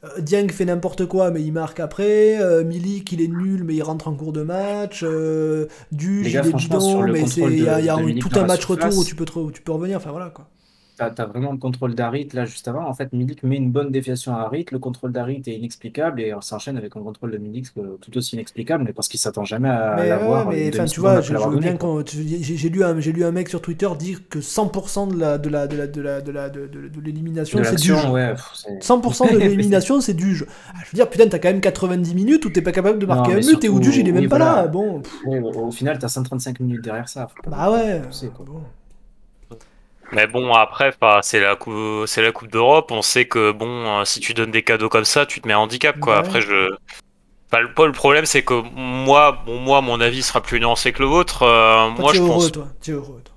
[0.05, 2.41] Euh, Dieng fait n'importe quoi, mais il marque après.
[2.41, 5.03] Euh, Milik, il est nul, mais il rentre en cours de match.
[5.03, 9.05] Euh, il est bidon, mais il y a, y a tout un match retour où
[9.05, 9.99] tu, peux tu peux revenir.
[9.99, 10.47] Enfin voilà quoi
[11.09, 12.87] tu as, vraiment le contrôle d'Arit là juste avant.
[12.87, 14.67] En fait, Milik met une bonne déviation à Harit.
[14.73, 18.37] Le contrôle d'Arit est inexplicable et on s'enchaîne avec un contrôle de Milik tout aussi
[18.37, 20.49] inexplicable, mais parce qu'il s'attend jamais à l'avoir.
[20.49, 21.79] mais tu vois, je, bien
[22.43, 25.67] j'ai lu, un, lu un mec sur Twitter dire que 100% de la de la
[25.67, 27.95] de la de la de la de, de, l'élimination c'est du jeu.
[27.95, 30.47] 100% de l'élimination c'est du jeu.
[30.69, 33.07] Ah, je veux dire, putain, t'as quand même 90 minutes où t'es pas capable de
[33.07, 34.67] marquer un but et où du il est même pas là.
[34.67, 35.03] Bon.
[35.27, 37.29] au final, t'as 135 minutes derrière ça.
[37.47, 38.03] Bah ouais.
[40.12, 40.93] Mais bon, après,
[41.23, 42.91] c'est la coupe, c'est la coupe d'Europe.
[42.91, 45.55] On sait que bon, euh, si tu donnes des cadeaux comme ça, tu te mets
[45.55, 46.19] handicap, quoi.
[46.19, 46.70] Après, je,
[47.51, 51.01] pas le, le problème, c'est que moi, bon, moi, mon avis sera plus nuancé que
[51.01, 51.43] le vôtre.
[51.43, 52.53] Euh, moi, je heureux, pense.
[52.53, 52.69] Toi.
[52.87, 53.35] Es heureux, toi.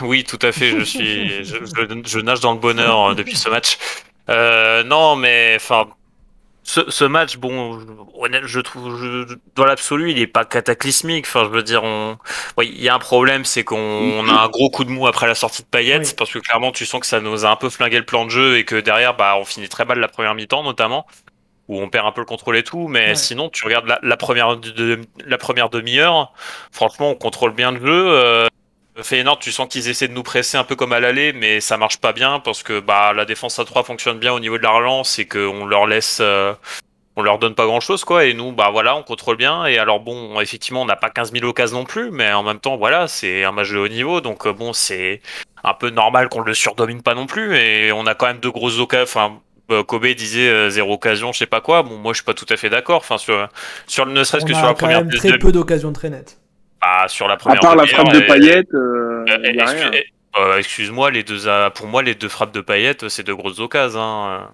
[0.06, 0.70] oui, tout à fait.
[0.70, 1.56] Je suis, je,
[2.04, 3.78] je, nage dans le bonheur euh, depuis ce match.
[4.28, 5.88] Euh, non, mais enfin,
[6.68, 7.80] ce, match, bon,
[8.44, 11.24] je trouve, dans l'absolu, il est pas cataclysmique.
[11.26, 12.18] Enfin, je veux dire, on,
[12.60, 15.34] il y a un problème, c'est qu'on a un gros coup de mou après la
[15.34, 17.96] sortie de Payet, parce que clairement, tu sens que ça nous a un peu flingué
[17.96, 20.62] le plan de jeu et que derrière, bah, on finit très mal la première mi-temps,
[20.62, 21.06] notamment,
[21.68, 22.86] où on perd un peu le contrôle et tout.
[22.86, 26.34] Mais sinon, tu regardes la, première, de, la première demi-heure,
[26.70, 28.08] franchement, on contrôle bien le jeu.
[28.10, 28.46] Euh,
[29.02, 31.76] Feyenoord, tu sens qu'ils essaient de nous presser un peu comme à l'aller, mais ça
[31.76, 34.62] marche pas bien parce que bah la défense à 3 fonctionne bien au niveau de
[34.62, 36.52] la relance et qu'on leur laisse, euh,
[37.16, 38.24] on leur donne pas grand chose quoi.
[38.24, 39.66] Et nous, bah voilà, on contrôle bien.
[39.66, 42.58] Et alors bon, effectivement, on n'a pas 15 000 occasions non plus, mais en même
[42.58, 45.20] temps, voilà, c'est un match de haut niveau, donc euh, bon, c'est
[45.62, 47.56] un peu normal qu'on le surdomine pas non plus.
[47.56, 49.04] Et on a quand même de grosses occasions.
[49.04, 51.82] Enfin, euh, Kobe disait zéro occasion, je sais pas quoi.
[51.82, 52.98] Bon, moi, je suis pas tout à fait d'accord.
[52.98, 53.48] Enfin, sur,
[53.86, 55.04] sur ne serait-ce que sur la première.
[55.04, 56.38] Même très peu d'occasions très nettes.
[56.80, 57.58] Bah, sur la première.
[57.58, 59.24] À part la frappe de paillettes, euh,
[60.38, 61.40] euh, excuse-moi, les deux,
[61.74, 64.00] pour moi, les deux frappes de paillettes, c'est de grosses occasions.
[64.00, 64.50] Hein.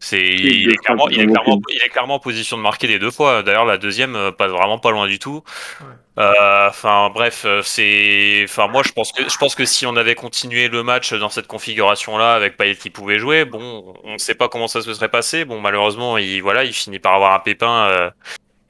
[0.00, 3.00] C'est, il, est clairement, il, est clairement, il est clairement en position de marquer les
[3.00, 3.42] deux fois.
[3.42, 5.42] D'ailleurs, la deuxième euh, passe vraiment pas loin du tout.
[6.16, 10.68] Enfin, bref, c'est, enfin, moi, je pense que, je pense que si on avait continué
[10.68, 14.48] le match dans cette configuration-là avec Payet qui pouvait jouer, bon, on ne sait pas
[14.48, 15.44] comment ça se serait passé.
[15.44, 18.12] Bon, malheureusement, il, voilà, il finit par avoir un pépin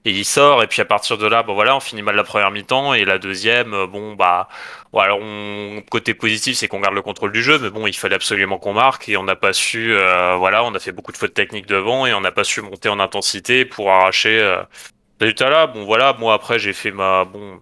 [0.09, 2.25] et il sort et puis à partir de là bon voilà on finit mal la
[2.25, 4.49] première mi-temps et la deuxième euh, bon bah
[4.95, 8.59] on côté positif c'est qu'on garde le contrôle du jeu mais bon il fallait absolument
[8.59, 11.35] qu'on marque et on n'a pas su euh, voilà on a fait beaucoup de fautes
[11.35, 14.63] techniques devant et on n'a pas su monter en intensité pour arracher euh,
[15.21, 17.61] résultat là bon voilà moi après j'ai fait ma bon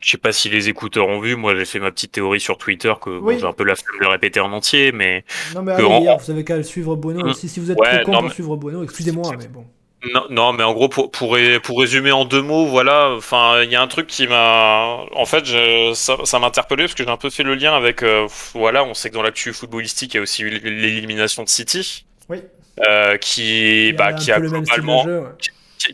[0.00, 2.58] je sais pas si les écouteurs ont vu, moi j'ai fait ma petite théorie sur
[2.58, 5.24] Twitter que j'ai un peu la flemme de répéter en entier, mais.
[5.54, 7.24] Non mais allez, vous avez qu'à suivre Bono.
[7.24, 7.34] Hum.
[7.34, 9.64] Si, si vous êtes trop con pour suivre Bono, excusez-moi, mais bon.
[10.04, 13.70] Non, non, mais en gros, pour, pour, pour résumer en deux mots, voilà, enfin, il
[13.70, 15.04] y a un truc qui m'a.
[15.14, 17.72] En fait, je, ça, ça m'a interpellé parce que j'ai un peu fait le lien
[17.72, 18.02] avec.
[18.02, 21.48] Euh, voilà, on sait que dans l'actu footballistique, il y a aussi eu l'élimination de
[21.48, 22.04] City.
[22.28, 22.42] Oui.
[22.88, 25.06] Euh, qui, bah, qui a globalement.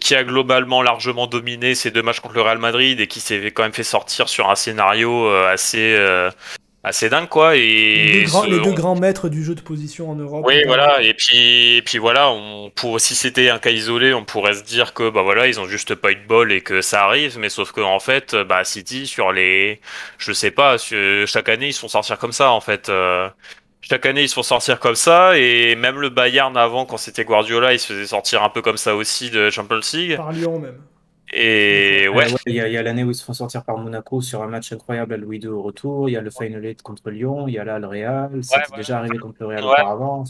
[0.00, 3.50] Qui, a globalement largement dominé ces deux matchs contre le Real Madrid et qui s'est
[3.52, 6.30] quand même fait sortir sur un scénario euh,
[6.88, 7.54] assez dingue quoi.
[7.54, 10.14] Les Et deux, grands, ce- les deux on- grands maîtres du jeu de position en
[10.16, 10.44] Europe.
[10.46, 11.00] Oui, voilà.
[11.02, 14.64] Et puis, et puis voilà, on pour si c'était un cas isolé, on pourrait se
[14.64, 17.38] dire que bah voilà, ils ont juste pas eu de bol et que ça arrive.
[17.38, 19.80] Mais sauf que en fait, bah City sur les,
[20.18, 22.88] je sais pas, sur- chaque année ils se font sortir comme ça en fait.
[22.88, 23.28] Euh,
[23.80, 27.24] chaque année ils se font sortir comme ça et même le Bayern avant quand c'était
[27.24, 30.16] Guardiola, il se faisait sortir un peu comme ça aussi de Champions League.
[30.16, 30.78] Par Lyon même.
[31.32, 34.46] Et ouais, Il y a, l'année où ils se font sortir par Monaco sur un
[34.46, 36.08] match incroyable à Louis II au retour.
[36.08, 37.48] Il y a le Final Eight contre Lyon.
[37.48, 38.30] Il y a là le Real.
[38.34, 39.70] Ouais, déjà arrivé contre le Real Ouais.
[39.72, 40.24] auparavant.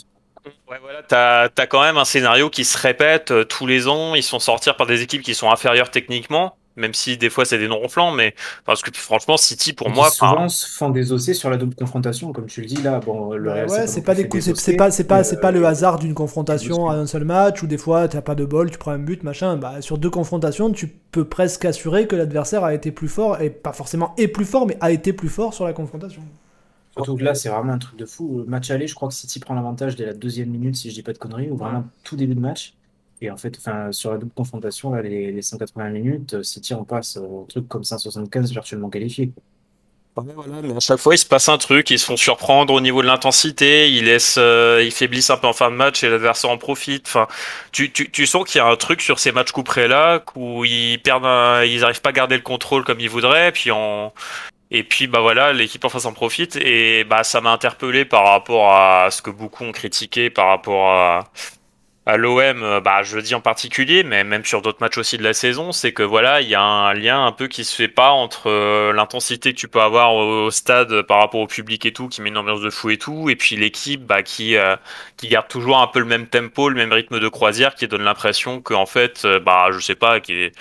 [0.69, 4.15] Ouais, voilà, t'as, t'as quand même un scénario qui se répète euh, tous les ans.
[4.15, 7.45] Ils se font sortir par des équipes qui sont inférieures techniquement, même si des fois
[7.45, 8.13] c'est des non-ronflants.
[8.13, 8.35] Mais
[8.65, 12.33] parce que franchement, City pour Et moi, souvent se font désosser sur la double confrontation,
[12.33, 13.01] comme tu le dis là.
[13.01, 15.41] Bon, le Ouais, Real, ouais, c'est non pas des coups, c'est pas, c'est pas, c'est
[15.41, 18.35] pas le euh, hasard d'une confrontation à un seul match où des fois t'as pas
[18.35, 19.57] de bol, tu prends un but, machin.
[19.57, 23.51] Bah, sur deux confrontations, tu peux presque assurer que l'adversaire a été plus fort et
[23.51, 26.23] pas forcément est plus fort, mais a été plus fort sur la confrontation.
[26.93, 28.39] Surtout que là, c'est vraiment un truc de fou.
[28.39, 30.95] Le match aller, je crois que City prend l'avantage dès la deuxième minute, si je
[30.95, 32.75] dis pas de conneries, ou vraiment tout début de match.
[33.21, 36.75] Et en fait, enfin, sur la double confrontation, là, les, les 180 minutes, euh, City,
[36.75, 39.33] on passe au truc comme 175 virtuellement qualifié.
[40.17, 42.75] Ouais, voilà, mais à chaque fois il se passe un truc, ils se font surprendre
[42.75, 46.03] au niveau de l'intensité, ils laissent, euh, ils faiblissent un peu en fin de match
[46.03, 47.07] et l'adversaire en profite.
[47.07, 47.29] Enfin,
[47.71, 50.65] tu, tu, tu sens qu'il y a un truc sur ces matchs couperés là où
[50.65, 54.13] ils perdent, un- ils arrivent pas à garder le contrôle comme ils voudraient, puis en
[54.71, 58.25] et puis bah voilà, l'équipe en face en profite et bah ça m'a interpellé par
[58.29, 61.31] rapport à ce que beaucoup ont critiqué par rapport à
[62.09, 65.19] à l'OM, euh, bah, je le dis en particulier, mais même sur d'autres matchs aussi
[65.19, 67.75] de la saison, c'est que voilà, il y a un lien un peu qui se
[67.77, 71.47] fait pas entre euh, l'intensité que tu peux avoir au, au stade par rapport au
[71.47, 74.23] public et tout, qui met une ambiance de fou et tout, et puis l'équipe bah,
[74.23, 74.75] qui euh,
[75.19, 78.03] qui garde toujours un peu le même tempo, le même rythme de croisière, qui donne
[78.03, 80.53] l'impression que en fait, euh, bah, je sais pas, qui est-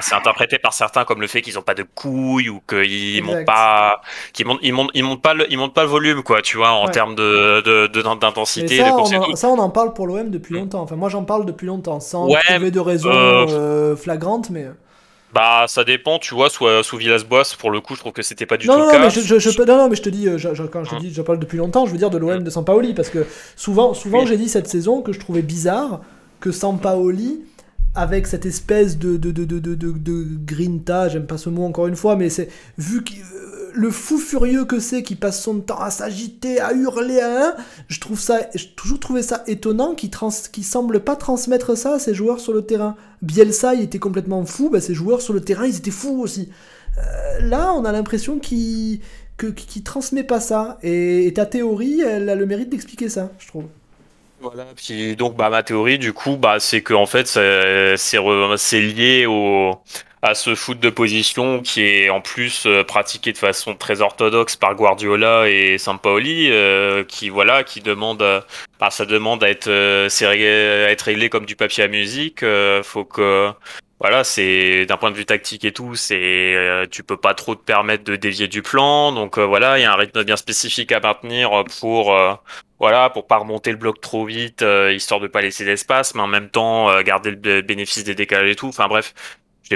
[0.00, 3.44] c'est interprété par certains comme le fait qu'ils ont pas de couilles ou qu'ils montent
[3.44, 4.00] pas,
[4.32, 6.56] qu'ils montent, ils montent, ils montent pas le, ils montent pas le volume quoi, tu
[6.56, 6.90] vois, en Ouais.
[6.90, 10.54] termes de de- de- Et d'intensité, ça en, ça, on en parle pour l'OM depuis
[10.54, 10.86] longtemps.
[10.92, 14.66] Enfin, moi, j'en parle depuis longtemps, sans Ouais, trouver de raison euh, euh, flagrante, mais.
[15.32, 18.46] Bah, ça dépend, tu vois, soit sous Villas-Boas, pour le coup, je trouve que c'était
[18.46, 19.00] pas du Non, tout non, le non, cas.
[19.00, 20.94] mais je, je, je- non, non, mais je te dis, euh, je- quand je te
[20.94, 21.00] Hum.
[21.00, 23.92] dis, je parle depuis longtemps, je veux dire de l'OM de Sampaoli, parce que souvent,
[23.92, 24.26] souvent Oui.
[24.26, 26.02] j'ai dit cette saison que je trouvais bizarre
[26.38, 27.40] que Sampaoli,
[27.94, 31.64] avec cette espèce de, de, de, de, de, de, de grinta, j'aime pas ce mot
[31.64, 32.48] encore une fois, mais c'est
[32.78, 37.20] vu euh, le fou furieux que c'est qui passe son temps à s'agiter, à hurler
[37.20, 37.54] à un,
[37.88, 41.98] je trouve ça, j'ai toujours trouvé ça étonnant qu'il trans, semble pas transmettre ça à
[41.98, 42.96] ses joueurs sur le terrain.
[43.22, 46.50] Bielsa, il était complètement fou, bah, ses joueurs sur le terrain, ils étaient fous aussi.
[46.98, 49.00] Euh, là, on a l'impression qu'il
[49.36, 50.78] que, qu'il transmet pas ça.
[50.82, 53.64] Et, ta théorie, elle a le mérite d'expliquer ça, je trouve.
[54.40, 59.26] Voilà, puis donc, bah, ma théorie, du coup, bah, c'est que, en fait, c'est lié
[59.26, 59.78] au,
[60.22, 64.54] à ce foot de position qui est en plus euh, pratiqué de façon très orthodoxe
[64.56, 68.40] par Guardiola et Sampaoli, euh, qui, voilà, qui demande, euh,
[68.78, 72.82] bah, ça demande à être, euh, à être réglé comme du papier à musique, euh,
[72.84, 73.50] faut que,
[74.00, 77.54] Voilà, c'est d'un point de vue tactique et tout, c'est euh, tu peux pas trop
[77.54, 79.12] te permettre de dévier du plan.
[79.12, 82.12] Donc voilà, il y a un rythme bien spécifique à maintenir pour
[82.80, 86.20] voilà pour pas remonter le bloc trop vite, euh, histoire de pas laisser d'espace, mais
[86.22, 88.66] en même temps euh, garder le bénéfice des décalages et tout.
[88.66, 89.14] Enfin bref,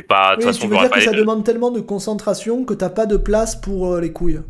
[0.02, 0.36] pas.
[0.36, 3.06] De Oui, façon, tu veux dire que ça demande tellement de concentration que t'as pas
[3.06, 4.40] de place pour euh, les couilles.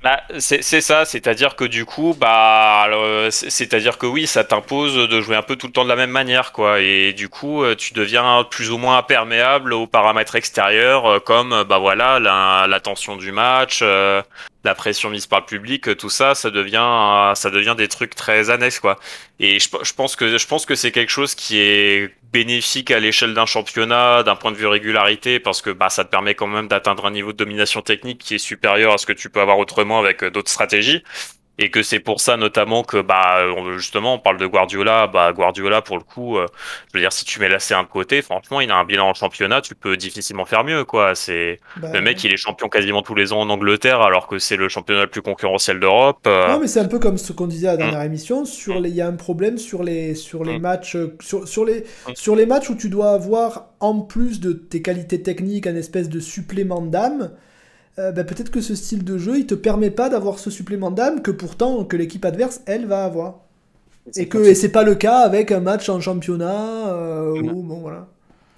[0.00, 4.44] Bah, c'est c'est ça, c'est-à-dire que du coup, bah, euh, c'est- c'est-à-dire que oui, ça
[4.44, 6.80] t'impose de jouer un peu tout le temps de la même manière, quoi.
[6.80, 11.78] Et du coup, euh, tu deviens plus ou moins imperméable aux paramètres extérieurs, comme bah
[11.78, 14.22] voilà, la, la tension du match, euh,
[14.64, 18.14] la pression mise par le public, euh, tout ça, ça devient, ça devient des trucs
[18.14, 18.98] très annexes, quoi.
[19.38, 22.98] Et je, je pense que je pense que c'est quelque chose qui est bénéfique à
[23.00, 26.46] l'échelle d'un championnat, d'un point de vue régularité, parce que bah ça te permet quand
[26.46, 29.40] même d'atteindre un niveau de domination technique qui est supérieur à ce que tu peux
[29.40, 31.02] avoir autrement avec euh, d'autres stratégies.
[31.60, 33.38] Et que c'est pour ça notamment que bah
[33.76, 36.46] justement on parle de Guardiola, bah Guardiola pour le coup, euh,
[36.92, 39.08] je veux dire si tu mets la C1 de côté, franchement il a un bilan
[39.08, 41.16] en championnat, tu peux difficilement faire mieux quoi.
[41.16, 44.38] C'est Bah, le mec il est champion quasiment tous les ans en Angleterre alors que
[44.38, 46.20] c'est le championnat le plus concurrentiel d'Europe.
[46.28, 48.44] euh, Non, mais c'est un peu comme ce qu'on disait à la dernière émission.
[48.44, 50.62] Sur les, il y a un problème sur les, sur les Mm.
[50.62, 52.12] matchs, euh, sur, sur les, Mm.
[52.14, 56.08] sur les matchs où tu dois avoir en plus de tes qualités techniques un espèce
[56.08, 57.32] de supplément d'âme.
[57.98, 60.90] Euh, bah, peut-être que ce style de jeu, il te permet pas d'avoir ce supplément
[60.90, 63.40] d'âme que pourtant que l'équipe adverse elle va avoir.
[64.16, 67.48] Et que et c'est pas le cas avec un match en championnat euh, Mm.
[67.50, 68.06] où bon voilà.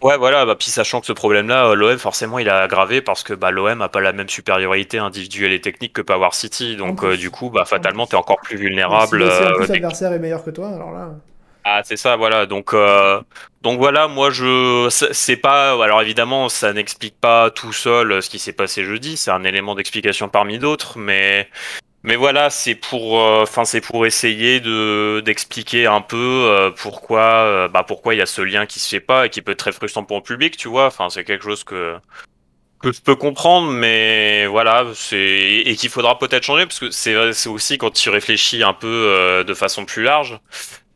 [0.03, 3.23] Ouais, voilà, bah, puis sachant que ce problème-là, euh, l'OM, forcément, il a aggravé parce
[3.23, 6.77] que bah, l'OM a pas la même supériorité individuelle et technique que avoir City.
[6.77, 8.11] Donc, euh, du coup, bah, fatalement, En plus.
[8.11, 9.23] t'es encore plus vulnérable.
[9.31, 11.19] si, euh, l'adversaire est meilleur que toi, alors là.
[11.65, 12.47] Ah, c'est ça, voilà.
[12.47, 13.21] Donc, euh,
[13.63, 18.31] donc voilà, moi, je, c'est pas, alors évidemment, ça n'explique pas tout seul euh, ce
[18.31, 19.19] qui s'est passé jeudi.
[19.19, 21.47] C'est un élément d'explication parmi d'autres, mais,
[22.03, 27.69] mais voilà, c'est pour, euh, enfin, c'est pour essayer de d'expliquer un peu euh, pourquoi,
[27.69, 29.59] bah, pourquoi il y a ce lien qui se fait pas et qui peut être
[29.59, 30.87] très frustrant pour le public, tu vois.
[30.87, 31.97] Enfin, c'est quelque chose que
[32.81, 35.19] que je peux comprendre, mais voilà, c'est
[35.67, 37.15] et qu'il faudra peut-être changer parce que c'est
[37.47, 40.41] aussi quand tu réfléchis un peu de façon plus large.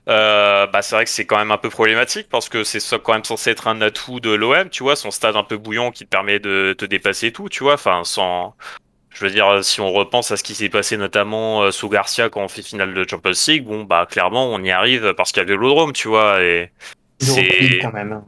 [0.06, 3.14] Euh, bah c'est vrai que c'est quand même un peu problématique parce que c'est quand
[3.14, 6.04] même censé être un atout de l'OM, tu vois, son stade un peu bouillon qui
[6.04, 8.54] te permet de te dépasser tout, tu vois, enfin sans
[9.14, 12.28] je veux dire, si on repense à ce qui s'est passé notamment euh, sous Garcia
[12.28, 15.40] quand on fait finale de Champions League, bon, bah, clairement, on y arrive parce qu'il
[15.40, 16.72] y a le Vélodrome, tu vois, et
[17.20, 17.78] c'est...
[17.80, 18.24] quand même, hein,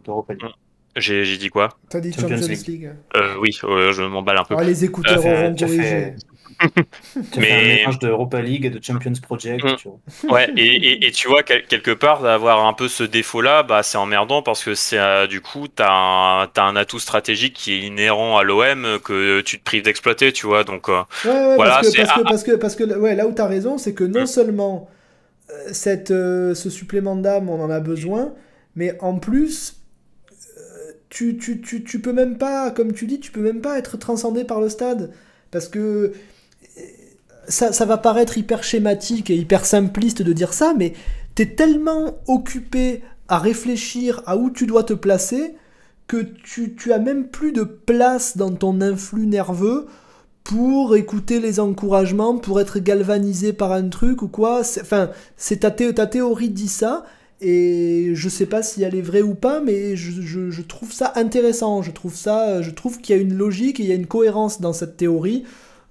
[0.94, 1.70] J'ai, j'ai dit quoi?
[1.90, 2.92] T'as dit Champions, League.
[3.16, 4.54] Euh, oui, je m'emballe un peu.
[4.56, 6.14] Oh, les écouteurs auront corrigé.
[7.32, 7.52] tu mais...
[7.52, 9.64] un mélange de Europa League et de Champions Project.
[9.64, 9.76] Mm.
[9.76, 9.98] Tu vois.
[10.36, 13.98] Ouais, et, et, et, tu vois, quelque part, d'avoir un peu ce défaut-là, bah, c'est
[13.98, 17.80] emmerdant parce que c'est euh, du coup, tu as, as, un atout stratégique qui est
[17.80, 20.64] inhérent à l'OM que tu te prives d'exploiter, tu vois.
[20.64, 23.26] Donc, euh, ouais, ouais, voilà, parce, que, parce, que, parce, que, parce, que, ouais, là
[23.26, 24.26] où tu as raison, c'est que non mm.
[24.26, 24.90] seulement
[25.50, 28.32] euh, cette, ce supplément d'âme, on en a besoin,
[28.74, 29.76] mais en plus,
[31.08, 33.96] tu, tu, tu, tu, peux même pas, comme tu dis, tu peux même pas être
[33.96, 35.12] transcendé par le stade.
[35.50, 36.12] Parce que
[37.48, 40.92] ça, va paraître hyper schématique et hyper simpliste de dire ça, mais
[41.34, 45.54] t'es tellement occupé à réfléchir à où tu dois te placer
[46.06, 49.86] que tu, tu as même plus de place dans ton influx nerveux
[50.44, 54.60] pour écouter les encouragements, pour être galvanisé par un truc ou quoi.
[54.60, 57.04] Enfin, c'est ta, théorie dit ça,
[57.40, 61.82] et je sais pas si elle est vraie ou pas, mais je trouve ça intéressant.
[61.82, 64.06] Je trouve ça, je trouve qu'il y a une logique et il y a une
[64.06, 65.42] cohérence dans cette théorie.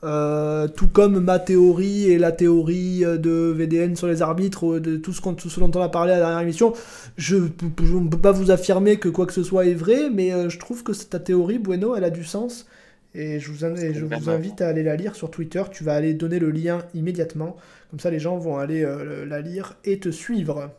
[0.06, 4.98] Euh, tout comme ma théorie et la théorie euh, de VDN sur les arbitres, de
[4.98, 6.73] tout ce, ce dont on a parlé à la dernière émission,
[7.18, 10.48] je ne peux pas vous affirmer que quoi que ce soit est vrai, mais euh,
[10.48, 12.68] je trouve que ta théorie, Bueno, elle a du sens.
[13.15, 15.64] Et je vous, je vous invite à aller la lire sur Twitter.
[15.72, 17.56] Tu vas aller donner le lien immédiatement.
[17.90, 18.86] Comme ça, les gens vont aller
[19.26, 20.69] la lire et te suivre.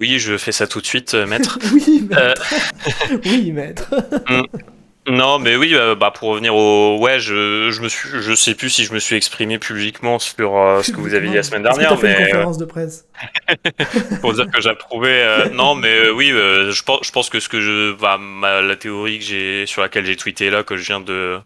[0.00, 1.58] Oui, je fais ça tout de suite, maître.
[1.74, 2.42] oui, maître.
[3.26, 3.94] oui, maître.
[5.08, 8.54] Non, mais oui, euh, bah pour revenir au, ouais, je, je me suis, je sais
[8.54, 11.44] plus si je me suis exprimé publiquement sur euh, ce que vous avez dit la
[11.44, 13.06] semaine dernière, mais fait une conférence de presse?
[14.20, 15.22] pour dire que j'approuvais.
[15.22, 18.18] Euh, non, mais oui, je pense, je pense que ce que je, bah,
[18.62, 21.38] la théorie que j'ai sur laquelle j'ai tweeté là, que je viens de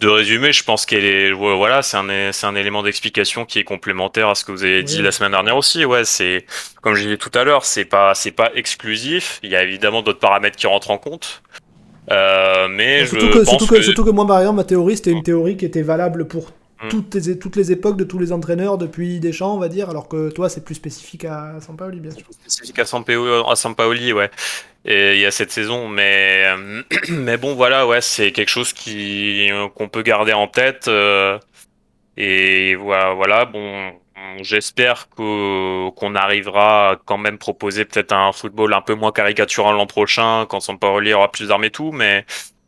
[0.00, 3.64] de résumer, je pense qu'elle est, voilà, c'est un, c'est un élément d'explication qui est
[3.64, 5.84] complémentaire à ce que vous avez dit la semaine dernière aussi.
[5.84, 6.46] Ouais, c'est,
[6.80, 9.38] comme j'ai dit tout à l'heure, c'est pas, c'est pas exclusif.
[9.42, 11.42] Il y a évidemment d'autres paramètres qui rentrent en compte.
[12.10, 14.96] Euh, mais surtout je que, pense surtout que, surtout que moi, par exemple, ma théorie,
[14.96, 16.50] c'était une théorie qui était valable pour
[16.82, 16.88] mm.
[16.88, 20.08] toutes les, toutes les époques de tous les entraîneurs depuis Deschamps, on va dire, alors
[20.08, 22.24] que toi, c'est plus spécifique à Sampaoli, bien sûr.
[22.30, 24.30] Spécifique à Sampaoli, à Sampaoli ouais.
[24.84, 28.72] Et il y a cette saison, mais euh, mais bon, voilà, ouais, c'est quelque chose
[28.72, 30.88] qui qu'on peut garder en tête.
[30.88, 31.38] Euh,
[32.16, 33.92] et voilà, voilà, bon,
[34.42, 39.86] J'espère qu'on arrivera à quand même proposer peut-être un football un peu moins caricatural l'an
[39.86, 42.24] prochain quand Sampaoli aura plus d'armes et tout, mais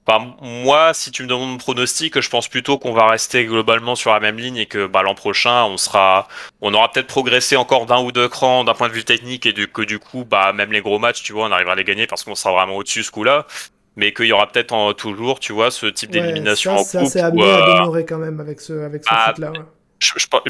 [0.06, 3.94] bah, moi, si tu me demandes mon pronostic, je pense plutôt qu'on va rester globalement
[3.94, 6.26] sur la même ligne et que bah, l'an prochain, on sera,
[6.60, 9.54] on aura peut-être progressé encore d'un ou deux crans d'un point de vue technique et
[9.54, 12.08] que du coup, bah, même les gros matchs, tu vois, on arrivera à les gagner
[12.08, 13.46] parce qu'on sera vraiment au-dessus ce coup-là.
[13.94, 16.86] Mais qu'il y aura peut-être toujours, tu vois, ce type d'élimination en coupe.
[16.86, 19.52] Ça, c'est à euh, demeurer quand même avec ce, avec ce ah, là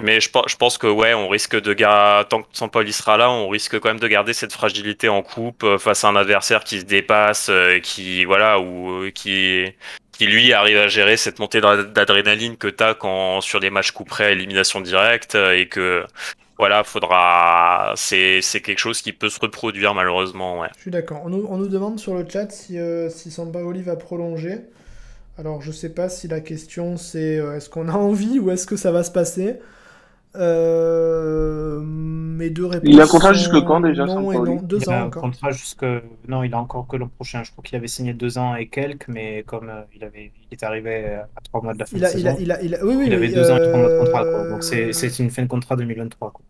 [0.03, 3.49] mais je, pense que ouais, on risque de garder tant que Sampaoli sera là, on
[3.49, 6.81] risque quand même de garder cette fragilité en coupe euh, face à un adversaire qui
[6.81, 9.65] se dépasse, euh, qui voilà ou euh, qui
[10.13, 14.05] qui lui arrive à gérer cette montée d'adrénaline que t'as quand sur des matchs coup
[14.05, 16.05] près élimination directe et que
[16.59, 20.69] voilà, faudra c'est quelque chose qui peut se reproduire malheureusement, ouais.
[20.77, 21.23] Je suis d'accord.
[21.25, 22.79] On on nous demande sur le chat si
[23.11, 24.61] si Sampaoli va prolonger.
[25.39, 28.67] Alors je sais pas si la question c'est euh, est-ce qu'on a envie ou est-ce
[28.67, 29.59] que ça va se passer.
[30.35, 32.89] Euh, mes deux réponses.
[32.91, 35.07] Il a un contrat jusque quand déjà Non et non, deux il ans a un
[35.07, 35.23] encore.
[35.23, 35.85] contrat jusque
[36.29, 37.43] non, il a encore que l'an prochain.
[37.45, 40.55] Je crois qu'il avait signé deux ans et quelques, mais comme euh, il avait, il
[40.55, 41.05] est arrivé
[41.37, 42.95] à trois mois de la fin il de a, saison, il a, il a, oui,
[42.97, 44.25] oui, il avait deux ans et trois mois de contrat.
[44.25, 44.49] Quoi.
[44.49, 46.31] Donc c'est une fin de contrat 2023.
[46.33, 46.45] Quoi.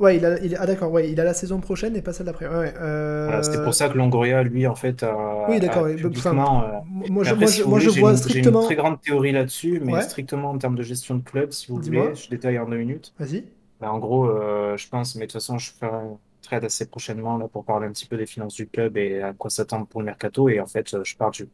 [0.00, 2.26] Ouais, il a, il ah d'accord, ouais, il a la saison prochaine et pas celle
[2.26, 2.48] d'après.
[2.48, 3.26] Ouais, euh...
[3.26, 5.86] voilà, C'était pour ça que Longoria, lui, en fait, a, oui, d'accord.
[5.86, 6.64] publiquement.
[6.64, 6.72] Euh...
[7.10, 8.60] Moi, je, moi, je, moi, je vois strictement.
[8.60, 10.02] J'ai une très grande théorie là-dessus, mais ouais.
[10.02, 13.14] strictement en termes de gestion de club, si vous voulez, je détaille en deux minutes.
[13.20, 13.44] Vas-y.
[13.80, 16.86] Bah, en gros, euh, je pense, mais de toute façon, je ferai un trade assez
[16.86, 19.86] prochainement là pour parler un petit peu des finances du club et à quoi s'attendre
[19.86, 20.48] pour le mercato.
[20.48, 21.48] Et en fait, je pars du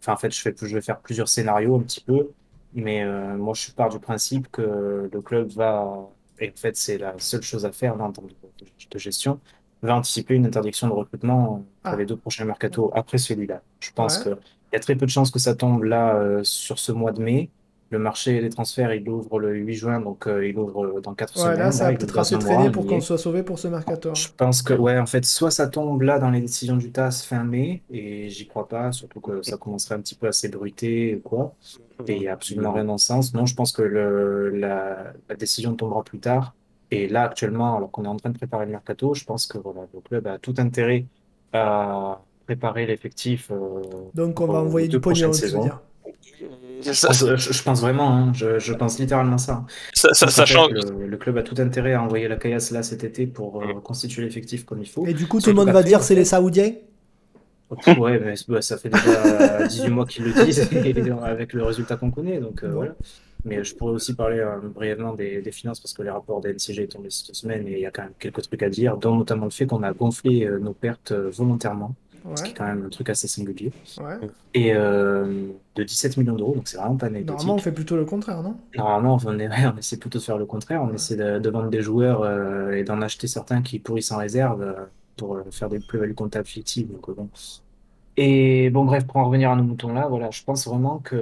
[0.00, 2.30] enfin, en fait, je fais, je vais faire plusieurs scénarios un petit peu,
[2.74, 3.04] mais
[3.36, 6.08] moi, je pars du principe que le club va
[6.40, 8.28] et en fait c'est la seule chose à faire en termes
[8.90, 9.40] de, gestion,
[9.82, 11.96] va anticiper une interdiction de recrutement pour ah.
[11.96, 13.62] les deux prochains mercato après celui-là.
[13.80, 14.36] Je pense qu'il
[14.72, 17.22] y a très peu de chances que ça tombe là euh, sur ce mois de
[17.22, 17.50] mai.
[17.90, 21.36] Le marché des transferts, il ouvre le 8 juin, donc euh, il ouvre dans 4
[21.36, 21.58] Ouais, semaines.
[21.58, 24.14] là, ça là, a il peut-être assez mois, pour qu'on soit sauvé pour ce mercato.
[24.14, 27.22] Je pense que, ouais, en fait, soit ça tombe là dans les décisions du TAS
[27.24, 31.16] fin mai, et j'y crois pas, surtout que ça commencerait un petit peu à s'ébruiter
[31.16, 31.54] ou quoi,
[32.08, 33.34] et il n'y a absolument rien dans ce sens.
[33.34, 36.54] Non, je pense que le, la, la décision tombera plus tard.
[36.90, 39.58] Et là, actuellement, alors qu'on est en train de préparer le mercato, je pense que
[39.58, 41.06] voilà, le club a tout intérêt
[41.52, 43.82] à préparer l'effectif euh,
[44.14, 45.68] Donc, on va envoyer du pognon, tu veux saisons.
[46.82, 49.64] Je pense, je- je pense vraiment, hein, je, je pense littéralement ça.
[49.94, 53.26] Sachant fait, le, le club a tout intérêt à envoyer la caillasse là cet été
[53.26, 55.06] pour euh, constituer l'effectif comme il faut.
[55.06, 56.72] Et du coup, tout le monde va qu'après, dire c'est les Saoudiens
[57.98, 60.60] Ouais, mais bah, ça fait déjà 18 mois qu'ils le disent
[61.24, 62.38] avec le résultat qu'on connaît.
[62.38, 62.94] Donc euh, voilà.
[63.44, 66.52] Mais je pourrais aussi parler euh, brièvement des, des finances parce que les rapports des
[66.52, 69.14] NCG tombés cette semaine et il y a quand même quelques trucs à dire, dont
[69.16, 71.30] notamment le fait qu'on a gonflé euh, nos pertes euh,
[72.34, 74.18] ce qui est quand même un truc assez singulier, ouais.
[74.54, 77.28] et euh, de 17 millions d'euros, donc c'est vraiment pas anecdotique.
[77.28, 78.56] Normalement, on fait plutôt le contraire, non?
[78.74, 80.82] Normalement, on, est- on essaie plutôt de faire le contraire.
[80.82, 80.94] On Ouais.
[80.94, 84.62] essaie de, de vendre des joueurs euh, et d'en acheter certains qui pourrissent en réserve
[84.62, 84.86] euh,
[85.16, 86.90] pour faire des plus-values comptables fictives.
[86.90, 87.30] Donc, bon.
[88.18, 91.16] Et bon, bref, pour en revenir à nos moutons là, voilà, je pense vraiment que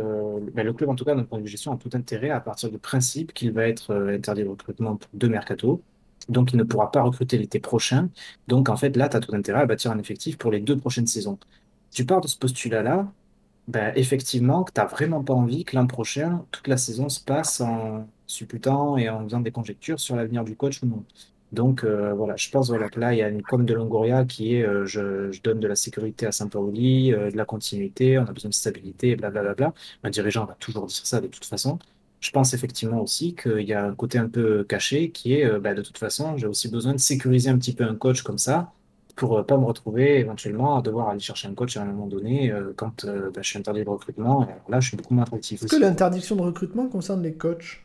[0.53, 2.41] ben, le club, en tout cas, d'un point de vue gestion, a tout intérêt à
[2.41, 5.83] partir du principe qu'il va être interdit de recrutement pour deux mercato.
[6.29, 8.09] Donc, il ne pourra pas recruter l'été prochain.
[8.49, 10.77] Donc, en fait, là, tu as tout intérêt à bâtir un effectif pour les deux
[10.77, 11.39] prochaines saisons.
[11.91, 13.13] Tu pars de ce postulat-là,
[13.69, 17.21] ben, effectivement, que tu n'as vraiment pas envie que l'an prochain, toute la saison se
[17.21, 21.05] passe en supputant et en faisant des conjectures sur l'avenir du coach ou non.
[21.55, 24.25] Donc euh, voilà, je pense voilà, que là, il y a une com de Longoria
[24.25, 28.25] qui est euh, je, donne de la sécurité à Saint-Pauli, euh, de la continuité, on
[28.27, 29.73] a besoin de stabilité, blablabla.
[30.03, 31.79] Un dirigeant va toujours dire ça de toute façon.
[32.25, 35.61] Je pense effectivement aussi qu'il y a un côté un peu caché qui est euh,
[35.61, 38.39] bah, de toute façon, j'ai aussi besoin de sécuriser un petit peu un coach comme
[38.39, 38.73] ça
[39.17, 42.07] pour euh, pas me retrouver éventuellement à devoir aller chercher un coach à un moment
[42.07, 44.43] donné euh, quand euh, bah, je suis interdit de recrutement.
[44.43, 47.35] Et alors là, je suis beaucoup moins attractif Est-ce que l'interdiction de recrutement concerne les
[47.35, 47.84] coachs?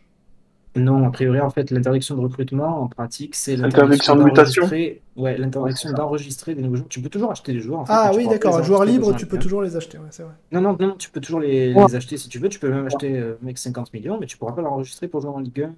[0.75, 5.01] Non, a priori, en fait, l'interdiction de recrutement, en pratique, c'est Interdiction de mutation d'enregistrer-
[5.17, 6.89] Ouais, l'interdiction d'enregistrer des nouveaux joueurs.
[6.89, 8.57] Tu peux toujours acheter des joueurs, en fait, Ah tu oui, pourras d'accord.
[8.57, 9.41] Un joueur enregistrer libre, dans tu peux lien.
[9.41, 10.33] toujours les acheter, ouais, c'est vrai.
[10.51, 11.85] Non, non, non, tu peux toujours les, Ouais.
[11.87, 12.49] les acheter si tu veux.
[12.49, 15.31] Tu peux même acheter euh, mec 50 millions, mais tu pourras pas l'enregistrer pour jouer
[15.31, 15.71] en Ligue 1.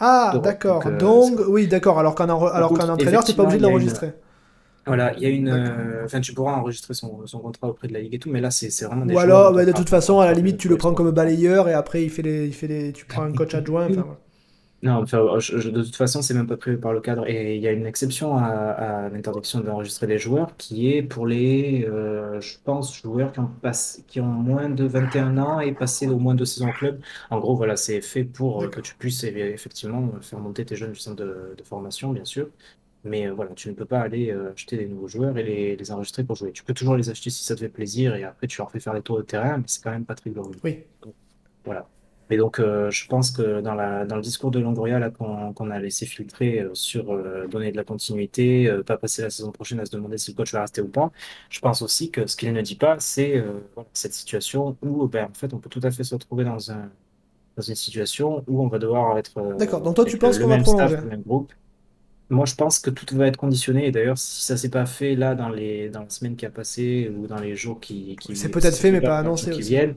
[0.00, 0.44] Ah, d'Europe.
[0.44, 0.82] d'accord.
[0.82, 1.98] Donc, euh, Donc, oui, d'accord.
[1.98, 3.88] Alors qu'un en- alors contre, qu'un entraîneur, t'es pas obligé de effectivement, il y a
[3.88, 4.12] une- l'enregistrer.
[4.88, 5.48] Voilà, il y a une.
[5.48, 8.40] Euh, Enfin, tu pourras enregistrer son, son contrat auprès de la Ligue et tout, mais
[8.40, 10.68] là, c'est c'est vraiment des Ou alors, bah, de toute façon, à la limite, tu
[10.68, 13.32] le prends comme balayeur et après, il fait les, il fait les, tu prends un
[13.32, 13.86] coach adjoint.
[13.86, 14.20] Enfin, voilà.
[14.80, 17.26] Non, enfin, je- je- de toute façon, c'est même pas prévu par le cadre.
[17.28, 21.26] Et il y a une exception à, à l'interdiction d'enregistrer les joueurs qui est pour
[21.26, 25.72] les, euh, je pense, joueurs qui ont, passé, qui ont moins de 21 ans et
[25.74, 27.00] passé au moins deux saisons au club.
[27.30, 28.80] En gros, voilà, c'est fait pour euh, que D'accord.
[28.80, 32.24] tu puisses eh bien, effectivement faire monter tes jeunes du centre de, de formation, bien
[32.24, 32.48] sûr.
[33.08, 35.76] Mais euh, voilà, tu ne peux pas aller euh, acheter des nouveaux joueurs et les,
[35.76, 36.52] les enregistrer pour jouer.
[36.52, 38.80] Tu peux toujours les acheter si ça te fait plaisir et après tu leur fais
[38.80, 40.58] faire les tours de terrain, mais c'est quand même pas très glorieux.
[40.62, 40.84] Oui.
[41.64, 41.86] Voilà.
[42.30, 45.78] Mais donc, euh, je pense que dans la, dans le discours de Longoria qu'on a
[45.78, 49.86] laissé filtrer euh, sur euh, donner de la continuité, pas passer la saison prochaine à
[49.86, 51.10] se demander si le coach va rester ou pas,
[51.48, 53.42] je pense aussi que ce qu'il ne dit pas, c'est
[53.92, 56.90] cette situation où ben, en fait, on peut tout à fait se retrouver dans, un,
[57.56, 59.80] dans une situation où on va devoir être D'accord.
[59.80, 60.96] Donc, toi, tu penses qu'on va staff, prolonger?
[60.96, 61.52] le même groupe.
[62.30, 63.86] Moi, je pense que tout va être conditionné.
[63.86, 66.50] Et d'ailleurs, si ça s'est pas fait là dans les dans la semaine qui a
[66.50, 69.62] passé ou dans les jours qui, qui C'est peut-être fait, mais pas annoncé qui aussi.
[69.62, 69.96] viennent,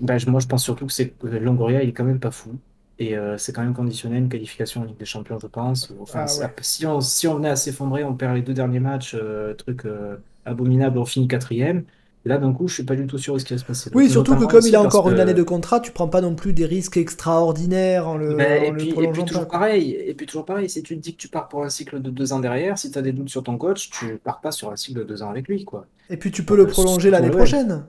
[0.00, 2.30] ben, je- moi, je pense surtout que c'est que Longoria, il est quand même pas
[2.32, 2.60] fou.
[2.98, 5.90] Et euh, c'est quand même conditionné à une qualification en Ligue des Champions, je pense.
[5.90, 8.80] Ou, Enfin, Ah si on si on venait à s'effondrer, on perd les deux derniers
[8.80, 11.84] matchs, euh, truc euh, abominable, on finit quatrième.
[12.24, 13.90] Là, d'un coup, je suis pas du tout sûr de ce qui va se passer.
[13.94, 16.20] Oui, Donc, surtout que comme il a encore une année de contrat, tu prends pas
[16.20, 19.22] non plus des risques extraordinaires en le, en et le puis, et pas.
[19.22, 21.70] toujours pareil, et puis toujours pareil, si tu te dis que tu pars pour un
[21.70, 24.40] cycle de deux ans derrière, si tu as des doutes sur ton coach, tu pars
[24.40, 25.86] pas sur un cycle de deux ans avec lui, quoi.
[26.10, 27.84] Et puis tu peux le prolonger l'année prochaine.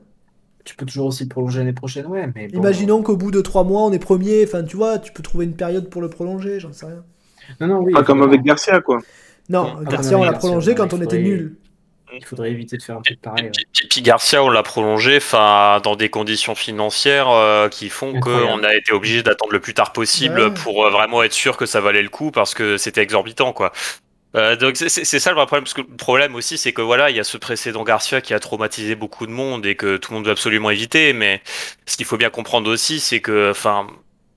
[0.63, 2.59] Tu peux toujours aussi le prolonger l'année prochaine, ouais, mais bon.
[2.59, 4.43] Imaginons qu'au bout de trois mois, on est premier.
[4.43, 7.03] Enfin, tu vois, tu peux trouver une période pour le prolonger, j'en sais rien.
[7.59, 8.99] Non, non, oui, Pas comme avec Garcia, quoi.
[9.49, 11.55] Non, Ah, Garcia, non, on l'a Garcia, prolongé quand on était nul.
[12.13, 13.45] Il faudrait éviter de faire un truc pareil.
[13.45, 13.51] ouais.
[13.51, 18.63] Puis, puis- puis Garcia, on l'a prolongé, dans des conditions financières euh, qui font qu'on
[18.63, 20.53] a été obligé d'attendre le plus tard possible Ouais.
[20.53, 23.71] pour euh, vraiment être sûr que ça valait le coup parce que c'était exorbitant, quoi.
[24.35, 27.09] Euh, donc c'est ça le vrai problème, parce que le problème aussi, c'est que voilà,
[27.09, 30.11] il y a ce précédent Garcia qui a traumatisé beaucoup de monde et que tout
[30.11, 31.13] le monde veut absolument éviter.
[31.13, 31.41] Mais
[31.87, 33.87] ce qu'il faut bien comprendre aussi, c'est que, enfin,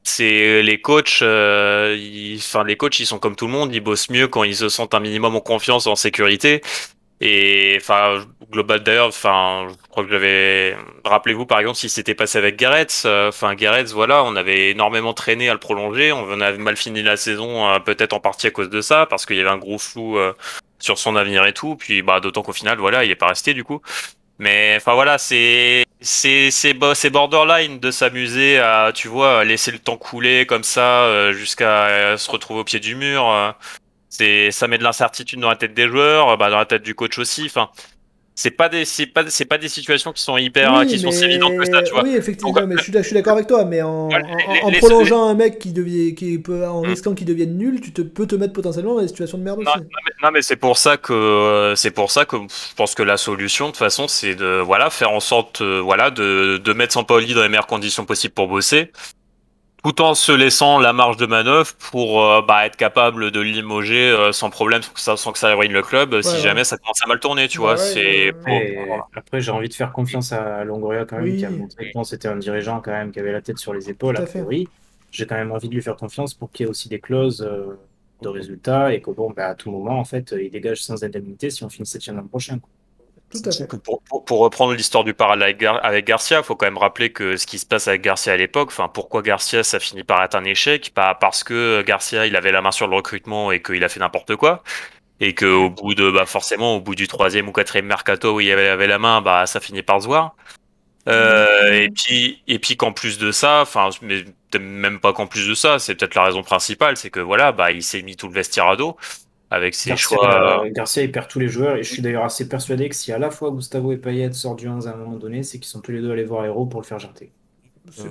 [0.03, 3.81] c'est les coachs, euh, ils- enfin les coachs, ils sont comme tout le monde, ils
[3.81, 6.63] bossent mieux quand ils se sentent un minimum en confiance, en sécurité.
[7.25, 10.77] Et enfin, global d'ailleurs, enfin, je crois que j'avais.
[11.05, 13.03] Rappelez-vous par exemple si c'était passé avec Gareth.
[13.07, 16.11] euh, Enfin, Gareth, voilà, on avait énormément traîné à le prolonger.
[16.13, 19.25] On avait mal fini la saison, euh, peut-être en partie à cause de ça, parce
[19.25, 20.33] qu'il y avait un gros flou euh,
[20.81, 21.77] sur son avenir et tout.
[21.77, 23.81] Puis, bah, d'autant qu'au final, voilà, il est pas resté du coup.
[24.39, 29.71] Mais enfin voilà, c'est c'est c'est bo- c'est borderline de s'amuser à tu vois laisser
[29.71, 33.55] le temps couler comme ça jusqu'à se retrouver au pied du mur.
[34.21, 34.49] Euh.
[34.49, 36.83] C'est ça met de l'incertitude dans la tête des joueurs, euh, bah, dans la tête
[36.83, 37.45] du coach aussi.
[37.47, 37.71] Enfin,
[38.35, 41.11] c'est pas des c'est pas c'est pas des situations qui sont hyper Oui, qui sont
[41.11, 42.03] si évidentes que ça, tu vois.
[42.03, 44.53] Oui, effectivement, Donc, mais je suis, je suis d'accord avec toi, mais en, Ouais, en-
[44.55, 46.87] les- en les- prolongeant un mec qui devient, qui peut, en Mm.
[46.89, 49.61] risquant qu'il devienne nul, tu te, peux te mettre potentiellement dans des situations de merde
[49.61, 49.81] Non, aussi.
[49.81, 52.95] non, mais, non, mais c'est pour ça que euh, c'est pour ça que je pense
[52.95, 56.57] que la solution de toute façon c'est de voilà faire en sorte euh, voilà de
[56.63, 58.91] de mettre Sampaoli dans les meilleures conditions possibles pour bosser
[59.85, 64.11] tout en se laissant la marge de manœuvre pour euh, bah, être capable de limoger
[64.11, 66.41] euh, sans problème sans que ça sans que ça ruine le club euh, si Ouais,
[66.41, 68.33] jamais ça commence à mal tourner tu Ouais, vois ouais, c'est
[69.15, 71.37] après, j'ai envie de faire confiance à Longoria quand même, Oui.
[71.37, 73.91] qui a montré que c'était un dirigeant quand même qui avait la tête sur les
[73.91, 74.69] épaules, à priori.
[75.11, 77.43] J'ai quand même envie de lui faire confiance pour qu'il y ait aussi des clauses
[77.43, 77.77] euh,
[78.23, 81.51] de résultats et que bon, bah, à tout moment, en fait, il dégage sans indemnité
[81.51, 82.59] si on finit septième l'an prochain.
[82.59, 82.71] quoi.
[83.33, 83.67] Tout à fait.
[83.83, 86.77] Pour, pour- pour reprendre l'histoire du parallèle avec, Gar- avec Garcia, il faut quand même
[86.77, 90.05] rappeler que ce qui se passe avec Garcia à l'époque, enfin pourquoi Garcia ça finit
[90.05, 93.51] par être un échec, pas parce que Garcia il avait la main sur le recrutement
[93.51, 94.63] et qu'il a fait n'importe quoi,
[95.21, 98.41] et que au bout de bah forcément au bout du troisième ou quatrième mercato où
[98.41, 100.37] il avait, avait la main, bah ça finit par se voir.
[101.09, 104.25] Euh, et puis et puis qu'en plus de ça, enfin mais
[104.61, 107.73] même pas qu'en plus de ça, c'est peut-être la raison principale, c'est que voilà bah
[107.73, 108.97] il s'est mis tout le vestiaire à dos
[109.53, 110.65] avec ses Garcia, choix.
[110.65, 113.13] euh, Garcia, il perd tous les joueurs et je suis d'ailleurs assez persuadé que si
[113.13, 115.69] à la fois Gustavo et Payet sortent du 11 à un moment donné, c'est qu'ils
[115.69, 117.31] sont tous les deux allés voir Héros pour le faire jarter.
[118.01, 118.05] Euh,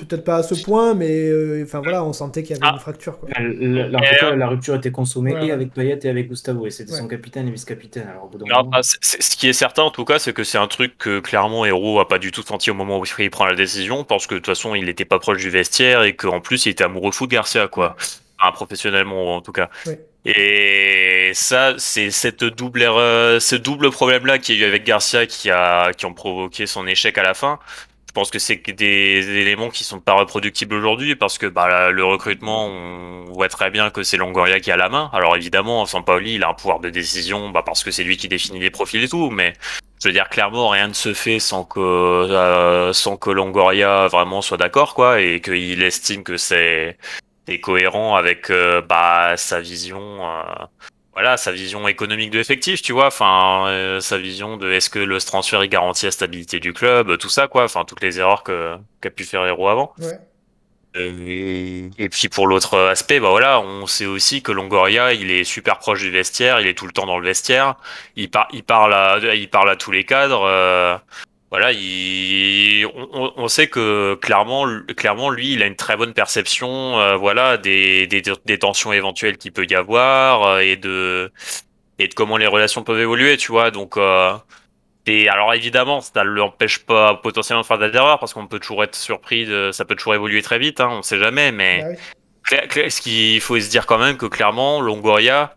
[0.00, 2.72] peut-être pas à ce point, mais euh, enfin voilà, on sentait qu'il y avait Ah.
[2.74, 3.20] une fracture.
[3.20, 3.28] Quoi.
[3.38, 5.50] La, cas, la rupture était consommée Ouais, et ouais.
[5.52, 6.98] avec Payet et avec Gustavo et c'était Ouais.
[6.98, 8.08] son capitaine et vice-capitaine.
[8.08, 10.32] Alors au bout d'un Non, moment, bah, ce qui est certain en tout cas, c'est
[10.32, 13.04] que c'est un truc que clairement Hero a pas du tout senti au moment où
[13.18, 16.02] il prend la décision, parce que de toute façon il était pas proche du vestiaire
[16.04, 17.96] et qu'en plus il était amoureux fou de Garcia, quoi.
[18.40, 19.68] Enfin, professionnellement en tout cas.
[19.86, 19.92] Oui.
[20.24, 25.26] Et ça, c'est cette double erreur, ce double problème-là qu'il y a eu avec Garcia
[25.26, 27.58] qui a, qui ont provoqué son échec à la fin.
[28.12, 32.04] Je pense que c'est des éléments qui sont pas reproductibles aujourd'hui parce que bah, le
[32.04, 35.08] recrutement, on voit très bien que c'est Longoria qui a la main.
[35.14, 38.28] Alors évidemment, Sampaoli, il a un pouvoir de décision bah, parce que c'est lui qui
[38.28, 39.54] définit les profils et tout, mais
[40.02, 44.42] je veux dire clairement rien ne se fait sans que euh, sans que Longoria vraiment
[44.42, 46.98] soit d'accord quoi et qu'il estime que c'est
[47.48, 50.42] est cohérent avec euh, bah sa vision euh,
[51.12, 54.98] voilà sa vision économique de l'effectif tu vois enfin euh, sa vision de est-ce que
[55.00, 58.42] le transfert il garantit la stabilité du club tout ça quoi enfin toutes les erreurs
[58.44, 60.18] que qu'a pu faire Hero avant Ouais.
[60.94, 65.42] et, et puis pour l'autre aspect, bah voilà, on sait aussi que Longoria, il est
[65.42, 67.76] super proche du vestiaire, il est tout le temps dans le vestiaire,
[68.14, 71.00] il, par, il parle à, il parle à tous les cadres.
[71.52, 74.66] Voilà, il, on, sait que clairement,
[74.96, 79.36] clairement, lui, il a une très bonne perception, euh, voilà, des, des, des tensions éventuelles
[79.36, 81.30] qu'il peut y avoir euh, et de
[81.98, 83.70] et de comment les relations peuvent évoluer, tu vois.
[83.70, 84.32] Donc, euh,
[85.04, 88.58] et alors évidemment, ça ne l'empêche pas potentiellement de faire des erreurs parce qu'on peut
[88.58, 91.52] toujours être surpris, de, ça peut toujours évoluer très vite, hein, on sait jamais.
[91.52, 91.84] Mais
[92.50, 95.54] Bah ce qu'il faut se dire quand même que clairement, Longoria,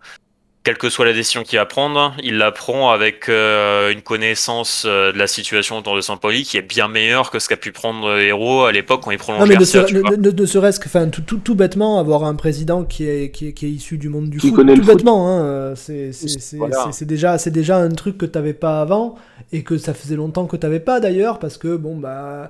[0.65, 4.83] quelle que soit la décision qu'il va prendre, il la prend avec euh, une connaissance
[4.87, 7.71] euh, de la situation autour de Sampoli qui est bien meilleure que ce qu'a pu
[7.71, 10.09] prendre Hero à l'époque quand il prolonge Non, mais ne, Garcia, ser- tu vois.
[10.11, 13.29] ne- ne- ne serait-ce que, enfin, tout, tout, tout bêtement, avoir un président qui est,
[13.29, 14.85] qui est, qui est issu du monde du Qui foot, tout le foot.
[14.95, 16.89] bêtement, hein, euh, c'est c'est- c'est- Voilà.
[17.01, 19.15] déjà, c'est déjà un truc que t'avais pas avant
[19.53, 22.49] et que ça faisait longtemps que t'avais pas d'ailleurs parce que bon bah,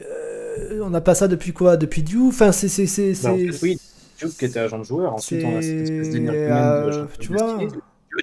[0.00, 2.68] euh, on n'a pas ça depuis quoi, depuis Diouf, enfin c'est
[4.24, 7.56] Diouf qui était agent de joueur, ensuite on a cette espèce euh, de tu vois.
[7.58, 7.68] Gaultier.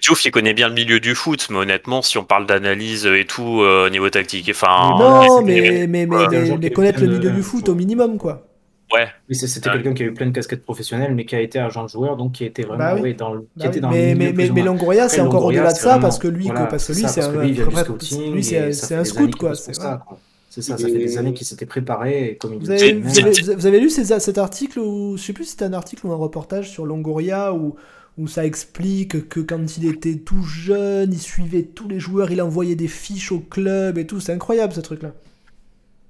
[0.01, 3.25] Diouf, il connaît bien le milieu du foot, mais honnêtement, si on parle d'analyse et
[3.25, 7.41] tout euh, au niveau tactique, enfin, non, mais, mais, mais, connaître le de- milieu du
[7.43, 8.47] foot au minimum quoi.
[8.93, 9.75] ouais, Oui, c'était Ouais.
[9.75, 12.15] quelqu'un qui a eu plein de casquettes professionnelles, mais qui a été agent de joueur,
[12.15, 13.01] donc qui était vraiment Bah oui.
[13.01, 14.61] ouais, dans le, qui Bah était oui, dans le mais, milieu mais, mais.
[14.61, 17.05] Longoria, c'est encore au-delà de ça vraiment- parce que lui, voilà, parce que c'est lui,
[17.05, 20.17] un, lui, c'est un scout c'est- ça, quoi.
[20.51, 23.19] C'est ça, ça fait des années qu'il s'était préparé et comme il Vous avez, vous,
[23.19, 26.05] avez, vous avez lu ces- cet article, ou je sais plus si c'était un article
[26.05, 27.75] ou un reportage sur Longoria où,
[28.17, 32.41] où ça explique que quand il était tout jeune, il suivait tous les joueurs, il
[32.41, 34.19] envoyait des fiches au club et tout.
[34.19, 35.13] C'est incroyable ce truc-là.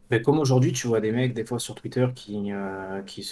[0.09, 3.29] Mais comme aujourd'hui, tu vois des mecs, des fois sur Twitter, qui, euh, qui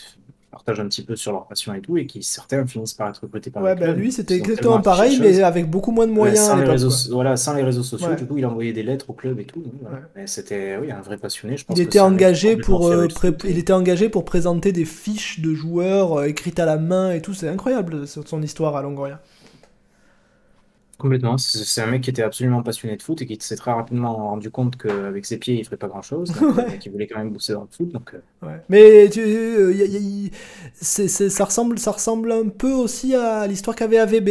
[0.52, 3.22] partagent un petit peu sur leur passion et tout, et qui certains finissent par être
[3.22, 6.40] recrutés par Ouais, bah lui c'était exactement pareil, mais avec beaucoup moins de moyens.
[6.48, 8.16] sans, les réseaux, voilà, sans les réseaux sociaux, Ouais.
[8.16, 9.64] du coup, il envoyait des lettres au club et tout.
[9.82, 10.00] voilà.
[10.16, 10.28] Ouais.
[10.28, 11.78] C'était oui, un vrai passionné, je pense.
[11.78, 13.08] Il était engagé pour euh,
[13.46, 17.22] il était engagé pour présenter des fiches de joueurs euh, écrites à la main et
[17.22, 17.34] tout.
[17.34, 19.20] C'est incroyable son histoire à Longoria.
[21.00, 21.38] Complètement.
[21.40, 24.16] C'est c'est un mec qui était absolument passionné de foot et qui s'est très rapidement
[24.16, 26.30] rendu compte qu'avec ses pieds, il ferait pas grand-chose.
[26.40, 26.66] Donc, Ouais.
[26.74, 27.90] euh, qui voulait quand même bosser dans le foot.
[27.92, 28.62] Donc, euh, Ouais.
[28.70, 30.32] Mais tu, euh, y a- y a- y-
[30.74, 34.30] c'est- c'est- ça, ressemble, ça ressemble un peu aussi à l'histoire qu'avait AVB.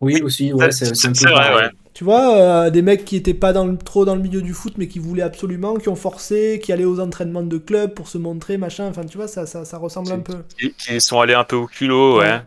[0.00, 1.70] Oui, aussi, ouais, c'est c'est un peu C'est vrai, pareil.
[1.94, 2.36] Tu vois,
[2.66, 4.88] euh, des mecs qui étaient pas dans le- trop dans le milieu du foot, mais
[4.88, 8.56] qui voulaient absolument, qui ont forcé, qui allaient aux entraînements de club pour se montrer,
[8.56, 8.86] machin.
[8.88, 10.38] Enfin, tu vois, ça, ça, ça ressemble un peu.
[10.58, 12.24] Qui, qui sont allés un peu au culot, ouais.
[12.30, 12.40] Ouais.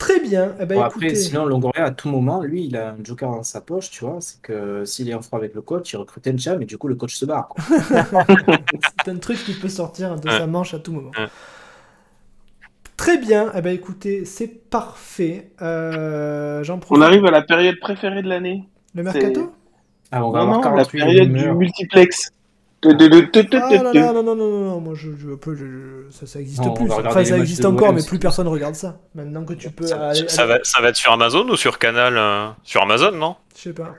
[0.00, 0.54] Très bien.
[0.58, 3.30] Eh ben, Bon, après, écoutez, sinon, Longoria, à tout moment, lui, il a un joker
[3.30, 4.16] dans sa poche, tu vois.
[4.20, 6.78] C'est que s'il est en froid avec le coach, il recrute un cham et du
[6.78, 7.54] coup, le coach se barre.
[9.04, 11.10] c'est un truc qui peut sortir de sa manche à tout moment.
[12.96, 13.52] Très bien.
[13.54, 15.52] Eh ben, écoutez, c'est parfait.
[15.60, 18.64] Euh, J'en On arrive à la période préférée de l'année.
[18.94, 19.52] Le mercato?
[20.10, 22.32] Ah, on va Non, avoir non, 48 la période du multiplex.
[22.82, 26.40] Ah là non, non, non, non, non, moi je, je, peux- je- je- ça, ça
[26.40, 26.90] existe plus.
[26.90, 28.98] Enfin, ça matchs existe encore, mais plus personne regarde ça.
[29.14, 30.28] Maintenant que tu peux Ça, aller.
[30.28, 33.36] ça aller- va, ça va être sur Amazon ou sur Canal euh, Sur Amazon, non?
[33.54, 33.94] Je sais pas.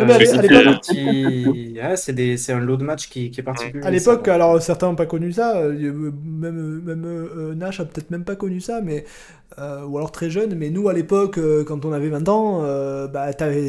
[0.00, 0.26] Euh, à l'é-
[2.36, 3.84] c'est un lot de match qui, qui est particulier.
[3.84, 8.10] à l'époque, alors certains n'ont pas connu ça, euh, même, même euh, Nash a peut-être
[8.10, 9.04] même pas connu ça, mais
[9.60, 10.54] euh, ou alors très jeune.
[10.56, 13.26] Mais nous, à l'époque, euh, quand on avait 20 ans, euh, bah,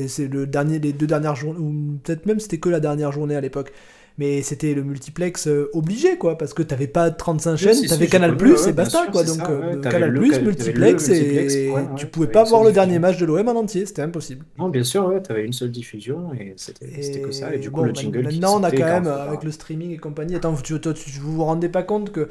[0.07, 3.35] c'est le dernier, les deux dernières journées, ou peut-être même c'était que la dernière journée
[3.35, 3.72] à l'époque.
[4.17, 7.87] Mais c'était le multiplex euh, obligé, quoi, parce que t'avais pas 35 chaînes, si, si,
[7.89, 9.23] t'avais Canal Plus ouais, et basta, sûr, quoi.
[9.23, 9.81] Donc ça, euh, ouais.
[9.81, 13.25] T'avais Canal Plus, multiplex, multiplex, et ouais, tu pouvais pas voir le dernier match de
[13.25, 14.45] l'OM en entier, c'était impossible.
[14.57, 17.53] Non, bien sûr, ouais, t'avais une seule diffusion et c'était que ça.
[17.53, 18.23] Et du coup, bon, le jingle.
[18.23, 20.79] Maintenant, on a quand même, avec le streaming et compagnie, attends, tu-
[21.19, 22.29] vous vous rendez pas compte que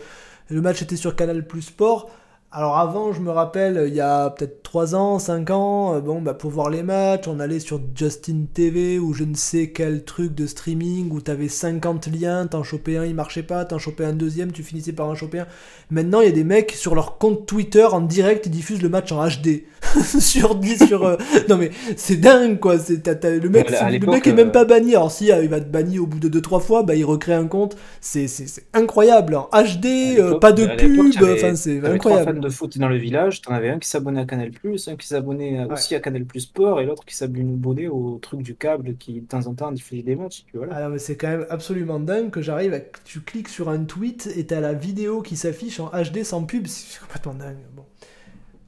[0.48, 2.11] le match était sur Canal Plus Sport
[2.56, 6.21] alors avant, je me rappelle, il y a peut-être 3 ans, 5 ans, euh, bon,
[6.21, 10.03] bah, pour voir les matchs, on allait sur Justin TV ou je ne sais quel
[10.03, 14.05] truc de streaming où t'avais 50 liens, t'en chopais un, il marchait pas, t'en chopais
[14.05, 15.47] un deuxième, tu finissais par en choper un.
[15.91, 18.89] Maintenant, il y a des mecs sur leur compte Twitter en direct, ils diffusent le
[18.89, 19.63] match en HD.
[20.19, 21.05] sur 10, sur...
[21.05, 21.17] euh,
[21.49, 24.49] Non mais c'est dingue quoi, c'est, t'as- t'as- le mec, c'est- le mec est même
[24.49, 26.97] euh, pas banni, alors si il va te bannir au bout de 2-3 fois, bah
[26.97, 31.55] il recrée un compte, c'est, c'est, c'est incroyable, en HD, euh, pas de pub, enfin
[31.55, 32.41] c'est T'avais trois fans incroyable.
[32.41, 35.65] de foot dans le village, t'en avais un qui s'abonnait à Canal+, un qui s'abonnait
[35.70, 39.27] aussi à Canal Plus Sport et l'autre qui s'abonnait au truc du câble qui de
[39.27, 40.45] temps en temps diffusait des matchs.
[40.55, 40.74] voilà.
[40.77, 42.81] Ah non, mais c'est quand même absolument dingue que j'arrive à...
[43.05, 46.66] Tu cliques sur un tweet et t'as la vidéo qui s'affiche en HD sans pub,
[46.66, 47.59] c'est complètement dingue.
[47.74, 47.85] Bon.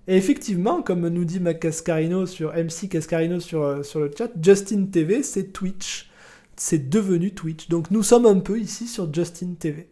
[0.09, 4.31] Et effectivement, comme nous dit Mac Cascarino sur MC Cascarino sur, euh, sur le chat,
[4.40, 6.10] Justin TV, c'est Twitch.
[6.56, 7.68] C'est devenu Twitch.
[7.68, 9.89] Donc nous sommes un peu ici sur Justin TV.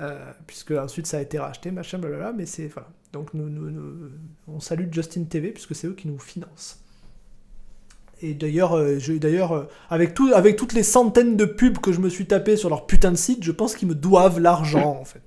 [0.00, 2.66] Euh, puisque ensuite ça a été racheté, machin, blablabla, mais c'est...
[2.68, 2.88] Voilà.
[3.14, 3.48] Donc nous,
[4.48, 6.80] on salue Justin TV, puisque c'est eux qui nous financent.
[8.22, 12.08] Et d'ailleurs, euh, euh, avec, tout, avec toutes les centaines de pubs que je me
[12.08, 15.22] suis tapé sur leur putain de site, je pense qu'ils me doivent l'argent, en fait.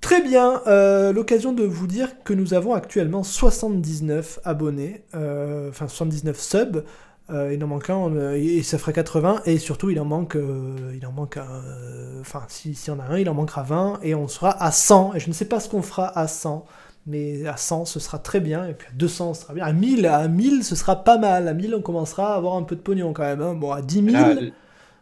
[0.00, 6.38] Très bien, euh, l'occasion de vous dire que nous avons actuellement 79 abonnés, enfin 79
[6.38, 6.84] subs,
[7.32, 10.36] euh, il en manque un, euh, et ça ferait 80, et surtout il en manque,
[10.36, 13.34] euh, il en manque, un, euh, enfin si- s'il y en a un, il en
[13.34, 16.06] manquera 20, et on sera à 100, et je ne sais pas ce qu'on fera
[16.18, 16.64] à 100,
[17.06, 19.72] mais à 100 ce sera très bien, et puis à 200 ce sera bien, à
[19.72, 22.76] 1000, à 1000 ce sera pas mal, à 1000 on commencera à avoir un peu
[22.76, 23.54] de pognon quand même, hein.
[23.54, 24.12] bon à 10 000...
[24.12, 24.34] Là,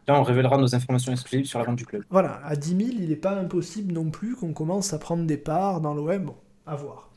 [0.06, 2.02] là, on révélera nos informations exclusives sur la vente du club.
[2.08, 5.36] Voilà, à 10 000, il n'est pas impossible non plus qu'on commence à prendre des
[5.36, 6.24] parts dans l'OM.
[6.24, 6.34] Bon,
[6.66, 7.07] à voir.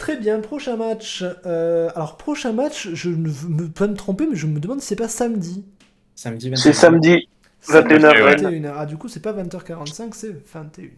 [0.00, 1.22] Très bien, prochain match.
[1.44, 4.80] Euh, alors, prochain match, je ne veux me, pas me tromper, mais je me demande
[4.80, 5.66] si c'est pas samedi.
[6.14, 6.62] Samedi 21.
[6.62, 7.28] C'est samedi.
[7.68, 8.36] 21h, ouais.
[8.36, 8.72] 21h.
[8.74, 10.88] Ah, du coup, c'est pas 20h45, c'est 21h.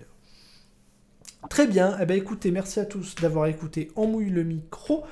[1.51, 5.03] Très bien, eh ben, écoutez, merci à tous d'avoir écouté On mouille le micro.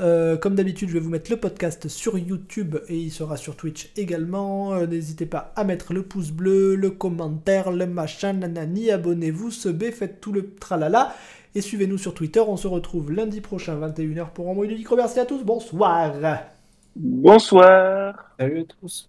[0.00, 3.56] Euh, comme d'habitude, je vais vous mettre le podcast sur YouTube et il sera sur
[3.56, 4.74] Twitch également.
[4.74, 9.90] Euh, N'hésitez pas à mettre le pouce bleu, le commentaire, le machin, nanani, abonnez-vous, subez,
[9.90, 11.14] faites tout le tralala.
[11.54, 14.96] Et suivez-nous sur Twitter, on se retrouve lundi prochain 21h pour mouille le micro.
[14.96, 16.14] Merci à tous, bonsoir
[16.94, 18.34] Bonsoir.
[18.38, 19.08] Salut à tous.